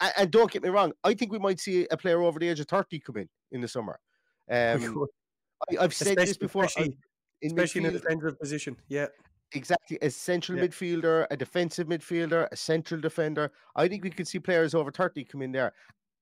and, 0.00 0.12
and 0.18 0.30
don't 0.32 0.50
get 0.50 0.60
me 0.60 0.68
wrong 0.68 0.92
i 1.04 1.14
think 1.14 1.30
we 1.30 1.38
might 1.38 1.60
see 1.60 1.86
a 1.92 1.96
player 1.96 2.20
over 2.20 2.40
the 2.40 2.48
age 2.48 2.58
of 2.58 2.66
30 2.66 2.98
come 2.98 3.18
in 3.18 3.28
in 3.52 3.60
the 3.60 3.68
summer 3.68 4.00
um 4.50 5.06
I, 5.70 5.76
i've 5.84 5.94
said 5.94 6.16
this 6.16 6.30
Especially- 6.30 6.38
before 6.40 6.62
I- 6.64 6.66
especially- 6.66 6.98
in 7.42 7.50
especially 7.52 7.80
in 7.82 7.86
a 7.86 7.90
defensive 7.92 8.40
position. 8.40 8.76
Yeah. 8.88 9.06
Exactly. 9.52 9.98
A 10.02 10.10
central 10.10 10.58
Yeah. 10.58 10.66
midfielder, 10.66 11.26
a 11.30 11.36
defensive 11.36 11.86
midfielder, 11.86 12.48
a 12.50 12.56
central 12.56 13.00
defender. 13.00 13.50
I 13.74 13.88
think 13.88 14.04
we 14.04 14.10
could 14.10 14.28
see 14.28 14.38
players 14.38 14.74
over 14.74 14.90
30 14.90 15.24
come 15.24 15.42
in 15.42 15.52
there. 15.52 15.72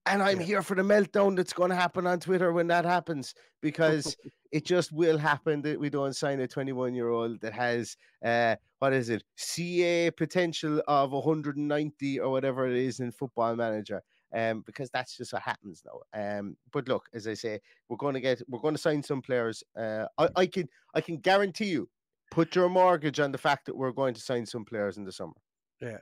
And 0.07 0.23
I'm 0.23 0.39
here 0.39 0.63
for 0.63 0.77
the 0.77 0.83
meltdown 0.83 1.35
that's 1.35 1.53
going 1.53 1.71
to 1.71 1.77
happen 1.77 2.07
on 2.07 2.21
Twitter 2.21 2.53
when 2.53 2.69
that 2.69 2.85
happens 2.85 3.35
because 3.61 4.17
it 4.53 4.65
just 4.65 4.93
will 4.93 5.19
happen 5.19 5.63
that 5.63 5.81
we 5.81 5.91
don't 5.91 6.15
sign 6.15 6.39
a 6.39 6.47
21 6.47 6.95
year 6.95 7.09
old 7.09 7.41
that 7.41 7.53
has, 7.53 7.97
uh, 8.25 8.55
what 8.79 8.93
is 8.93 9.09
it, 9.11 9.25
CA 9.35 10.13
potential 10.13 10.81
of 10.87 11.11
190 11.11 12.21
or 12.21 12.31
whatever 12.31 12.69
it 12.69 12.77
is 12.77 13.01
in 13.01 13.11
Football 13.11 13.57
Manager. 13.57 14.01
Um, 14.33 14.63
because 14.67 14.91
that's 14.91 15.17
just 15.17 15.33
what 15.33 15.43
happens 15.43 15.85
now. 15.85 16.39
Um, 16.39 16.57
but 16.73 16.89
look, 16.89 17.09
as 17.15 17.27
I 17.27 17.35
say, 17.35 17.61
we're 17.89 17.97
going 17.97 18.15
to 18.15 18.21
get, 18.21 18.43
we're 18.49 18.59
going 18.61 18.75
to 18.75 18.81
sign 18.81 19.03
some 19.03 19.23
players. 19.23 19.65
Uh, 19.77 20.07
I, 20.19 20.29
I 20.37 20.47
can, 20.47 20.69
I 20.95 21.01
can 21.01 21.17
guarantee 21.19 21.67
you, 21.67 21.89
put 22.31 22.55
your 22.55 22.69
mortgage 22.69 23.21
on 23.21 23.33
the 23.33 23.39
fact 23.39 23.67
that 23.67 23.77
we're 23.77 23.93
going 23.93 24.15
to 24.15 24.21
sign 24.21 24.47
some 24.47 24.65
players 24.65 24.97
in 24.97 25.05
the 25.05 25.13
summer. 25.13 25.35
Yeah. 25.81 25.99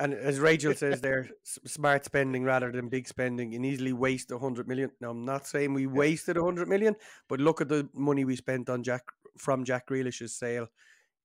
And 0.00 0.14
as 0.14 0.40
Rachel 0.40 0.74
says 0.74 1.00
there, 1.00 1.28
smart 1.44 2.04
spending 2.04 2.42
rather 2.42 2.72
than 2.72 2.88
big 2.88 3.06
spending. 3.06 3.52
Can 3.52 3.64
easily 3.64 3.92
waste 3.92 4.32
a 4.32 4.38
hundred 4.38 4.66
million. 4.66 4.90
Now 5.00 5.10
I'm 5.10 5.24
not 5.24 5.46
saying 5.46 5.74
we 5.74 5.86
wasted 5.86 6.36
a 6.36 6.42
hundred 6.42 6.68
million, 6.68 6.96
but 7.28 7.40
look 7.40 7.60
at 7.60 7.68
the 7.68 7.88
money 7.94 8.24
we 8.24 8.34
spent 8.34 8.68
on 8.68 8.82
Jack 8.82 9.02
from 9.38 9.64
Jack 9.64 9.86
Grealish's 9.86 10.34
sale. 10.34 10.66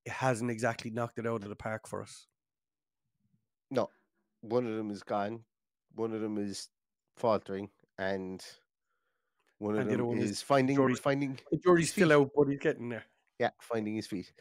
It 0.06 0.12
hasn't 0.12 0.52
exactly 0.52 0.92
knocked 0.92 1.18
it 1.18 1.26
out 1.26 1.44
of 1.44 1.50
the 1.50 1.56
park 1.56 1.88
for 1.88 2.04
us. 2.04 2.28
No, 3.72 3.90
one 4.42 4.68
of 4.68 4.76
them 4.76 4.92
is 4.92 5.02
gone. 5.02 5.44
One 5.96 6.14
of 6.14 6.22
them 6.22 6.38
is 6.38 6.70
faltering, 7.16 7.70
and 7.98 8.44
one 9.58 9.76
of 9.76 9.82
And 9.88 9.90
them 9.90 10.18
is, 10.20 10.32
is 10.32 10.42
finding 10.44 10.76
Jordy's- 10.76 11.00
finding. 11.00 11.40
Jordy's 11.64 11.88
his 11.88 11.92
still 11.94 12.14
out, 12.14 12.30
but 12.36 12.48
he's 12.48 12.60
getting 12.60 12.90
there. 12.90 13.06
Yeah, 13.40 13.50
finding 13.62 13.96
his 13.96 14.08
feet. 14.08 14.32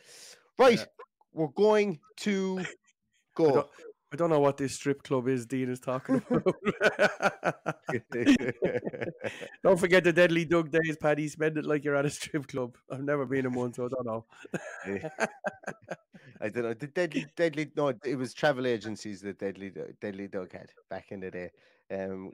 Right, 0.59 0.85
we're 1.33 1.49
going 1.49 2.01
to 2.19 2.65
go. 3.35 3.53
don't- 3.55 3.69
I 4.13 4.17
don't 4.17 4.31
know 4.31 4.39
what 4.39 4.57
this 4.57 4.73
strip 4.77 5.03
club 5.03 5.27
is 5.27 5.47
Dean 5.47 5.69
is 5.69 5.81
talking 5.81 6.23
about. 6.31 6.45
don't 9.65 9.79
forget 9.79 10.05
the 10.05 10.13
Deadly 10.13 10.45
Doug 10.45 10.71
days, 10.71 10.97
Paddy. 10.97 11.27
Spend 11.29 11.59
it 11.59 11.65
like 11.65 11.85
you're 11.85 11.97
at 11.97 12.07
a 12.07 12.11
strip 12.11 12.47
club. 12.47 12.77
I've 12.91 13.03
never 13.03 13.27
been 13.27 13.47
in 13.47 13.53
one, 13.53 13.73
so 13.75 13.87
I 13.87 13.89
don't 13.89 14.07
know. 14.07 14.25
I 16.41 16.49
don't 16.49 16.63
know. 16.63 16.75
The 16.75 16.87
deadly, 16.87 17.27
deadly. 17.37 17.71
No, 17.77 17.93
it 18.05 18.17
was 18.17 18.33
travel 18.33 18.67
agencies 18.67 19.21
that 19.23 19.39
Deadly, 19.41 19.73
Deadly 20.01 20.29
Doug 20.29 20.53
had 20.53 20.71
back 20.89 21.11
in 21.11 21.21
the 21.21 21.31
day. 21.31 21.51
Um, 21.91 22.33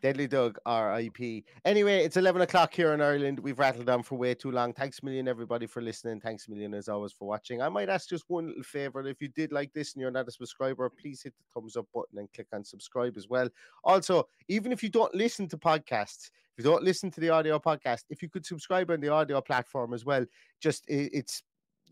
Deadly 0.00 0.28
Doug, 0.28 0.58
RIP. 0.66 1.44
Anyway, 1.64 2.04
it's 2.04 2.16
11 2.16 2.42
o'clock 2.42 2.72
here 2.72 2.92
in 2.92 3.00
Ireland. 3.00 3.40
We've 3.40 3.58
rattled 3.58 3.88
on 3.88 4.02
for 4.02 4.16
way 4.16 4.34
too 4.34 4.52
long. 4.52 4.72
Thanks 4.72 5.00
a 5.02 5.04
million, 5.04 5.26
everybody, 5.26 5.66
for 5.66 5.82
listening. 5.82 6.20
Thanks 6.20 6.46
a 6.46 6.50
million, 6.52 6.72
as 6.74 6.88
always, 6.88 7.12
for 7.12 7.26
watching. 7.26 7.60
I 7.60 7.68
might 7.68 7.88
ask 7.88 8.08
just 8.08 8.24
one 8.28 8.46
little 8.46 8.62
favor. 8.62 9.04
If 9.06 9.20
you 9.20 9.28
did 9.28 9.50
like 9.50 9.72
this 9.72 9.94
and 9.94 10.00
you're 10.00 10.10
not 10.10 10.28
a 10.28 10.30
subscriber, 10.30 10.88
please 10.88 11.22
hit 11.22 11.34
the 11.36 11.44
thumbs 11.52 11.76
up 11.76 11.86
button 11.92 12.18
and 12.18 12.32
click 12.32 12.46
on 12.52 12.64
subscribe 12.64 13.16
as 13.16 13.28
well. 13.28 13.48
Also, 13.82 14.28
even 14.48 14.70
if 14.70 14.82
you 14.82 14.88
don't 14.88 15.14
listen 15.14 15.48
to 15.48 15.58
podcasts, 15.58 16.30
if 16.56 16.64
you 16.64 16.70
don't 16.70 16.84
listen 16.84 17.10
to 17.10 17.20
the 17.20 17.30
audio 17.30 17.58
podcast, 17.58 18.04
if 18.10 18.22
you 18.22 18.28
could 18.28 18.46
subscribe 18.46 18.90
on 18.90 19.00
the 19.00 19.08
audio 19.08 19.40
platform 19.40 19.94
as 19.94 20.04
well, 20.04 20.24
just 20.60 20.84
it's 20.88 21.42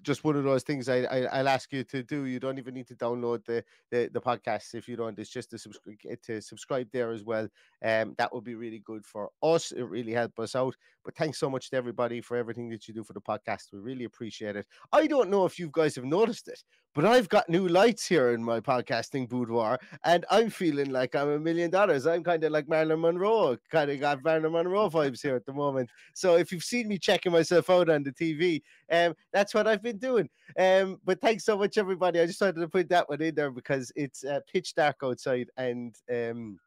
just 0.03 0.24
one 0.24 0.36
of 0.36 0.44
those 0.44 0.62
things 0.62 0.88
I, 0.88 1.03
I 1.05 1.18
I'll 1.38 1.49
ask 1.49 1.72
you 1.72 1.84
to 1.84 2.03
do. 2.03 2.24
You 2.24 2.38
don't 2.40 2.59
even 2.59 2.74
need 2.74 2.86
to 2.88 2.94
download 2.97 3.44
the 3.44 3.64
the, 3.90 4.09
the 4.12 4.20
podcasts 4.20 4.74
if 4.74 4.88
you 4.88 4.97
don't. 4.97 5.18
It's 5.18 5.30
just 5.30 5.51
to 5.51 5.59
subscribe 5.59 5.97
to 6.22 6.40
subscribe 6.40 6.88
there 6.92 7.11
as 7.12 7.24
well. 7.24 7.49
Um, 7.82 8.14
that 8.18 8.32
would 8.32 8.44
be 8.44 8.55
really 8.55 8.80
good 8.80 9.07
for 9.07 9.30
us. 9.42 9.72
It 9.72 9.82
really 9.84 10.12
help 10.12 10.38
us 10.38 10.55
out. 10.55 10.76
But 11.07 11.15
thanks 11.15 11.39
so 11.39 11.49
much 11.49 11.71
to 11.71 11.77
everybody 11.77 12.21
for 12.21 12.37
everything 12.37 12.69
that 12.71 12.89
you 12.89 12.93
do 12.93 13.05
for 13.05 13.13
the 13.13 13.21
podcast. 13.21 13.73
We 13.73 13.79
really 13.79 14.05
appreciate 14.05 14.57
it. 14.57 14.67
I 14.93 15.07
don't 15.07 15.31
know 15.31 15.47
if 15.47 15.57
you 15.57 15.71
guys 15.73 15.95
have 15.95 16.05
noticed 16.05 16.49
it, 16.49 16.65
but 16.97 17.05
I've 17.05 17.29
got 17.29 17.49
new 17.49 17.69
lights 17.69 18.09
here 18.09 18.33
in 18.33 18.43
my 18.43 18.59
podcasting 18.59 19.29
boudoir, 19.29 19.79
and 20.03 20.27
I'm 20.33 20.51
feeling 20.51 20.91
like 20.91 21.15
I'm 21.15 21.29
a 21.29 21.39
million 21.39 21.71
dollars. 21.71 22.09
I'm 22.09 22.25
kind 22.25 22.43
of 22.43 22.51
like 22.51 22.69
Marilyn 22.69 23.03
Monroe, 23.03 23.57
kind 23.71 23.89
of 23.89 24.01
got 24.01 24.25
Marilyn 24.25 24.51
Monroe 24.51 24.91
vibes 24.91 25.23
here 25.23 25.37
at 25.37 25.47
the 25.47 25.53
moment. 25.53 25.91
So 26.13 26.35
if 26.35 26.51
you've 26.51 26.65
seen 26.65 26.89
me 26.89 26.99
checking 26.99 27.31
myself 27.31 27.71
out 27.71 27.89
on 27.89 28.03
the 28.03 28.11
TV, 28.11 28.61
um, 28.91 29.15
that's 29.33 29.55
what 29.55 29.69
I've 29.69 29.85
been 29.85 29.99
doing. 29.99 30.29
Um, 30.59 30.99
but 31.05 31.21
thanks 31.21 31.45
so 31.45 31.57
much, 31.57 31.79
everybody. 31.79 32.19
I 32.19 32.27
just 32.27 32.41
wanted 32.41 32.61
to 32.61 32.69
put 32.69 32.89
that 32.89 33.09
one 33.09 33.23
in 33.23 33.37
there 33.37 33.53
because 33.53 33.93
it's 33.95 34.25
uh, 34.25 34.41
pitch 34.53 34.75
dark 34.75 34.97
outside, 35.05 35.51
and 35.57 35.95
um, 36.13 36.59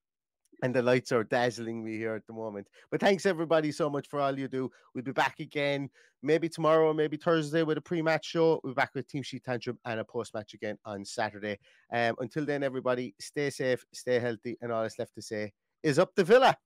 and 0.62 0.74
the 0.74 0.82
lights 0.82 1.12
are 1.12 1.24
dazzling 1.24 1.84
me 1.84 1.98
here 1.98 2.16
at 2.16 2.26
the 2.28 2.34
moment. 2.34 2.68
But 2.92 3.00
thanks 3.00 3.26
everybody 3.26 3.72
so 3.72 3.90
much 3.90 4.08
for 4.08 4.20
all 4.20 4.38
you 4.38 4.48
do. 4.48 4.72
We'll 4.94 5.04
be 5.04 5.12
back 5.12 5.40
again 5.40 5.90
maybe 6.22 6.50
tomorrow, 6.50 6.94
maybe 6.94 7.18
Thursday 7.18 7.64
with 7.64 7.78
a 7.78 7.82
pre-match 7.82 8.26
show. 8.26 8.60
We'll 8.64 8.74
be 8.74 8.76
back 8.76 8.92
with 8.94 9.08
Team 9.08 9.24
Sheet 9.24 9.44
Tantrum 9.44 9.80
and 9.86 10.00
a 10.00 10.04
post-match 10.04 10.54
again 10.54 10.78
on 10.86 11.06
Saturday. 11.06 11.60
Um, 11.94 12.16
until 12.20 12.46
then, 12.46 12.64
everybody, 12.64 13.16
stay 13.20 13.50
safe, 13.50 13.86
stay 13.94 14.20
healthy, 14.20 14.58
and 14.62 14.72
all 14.72 14.84
that's 14.84 15.00
left 15.00 15.16
to 15.16 15.22
say 15.22 15.54
is 15.84 16.00
up 16.00 16.14
the 16.16 16.24
villa. 16.24 16.58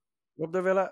Up 0.42 0.52
the 0.52 0.62
villa. 0.62 0.92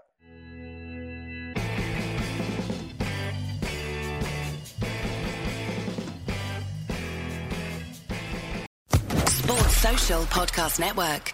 Sports 9.27 9.77
Social 9.77 10.21
Podcast 10.25 10.79
Network. 10.79 11.33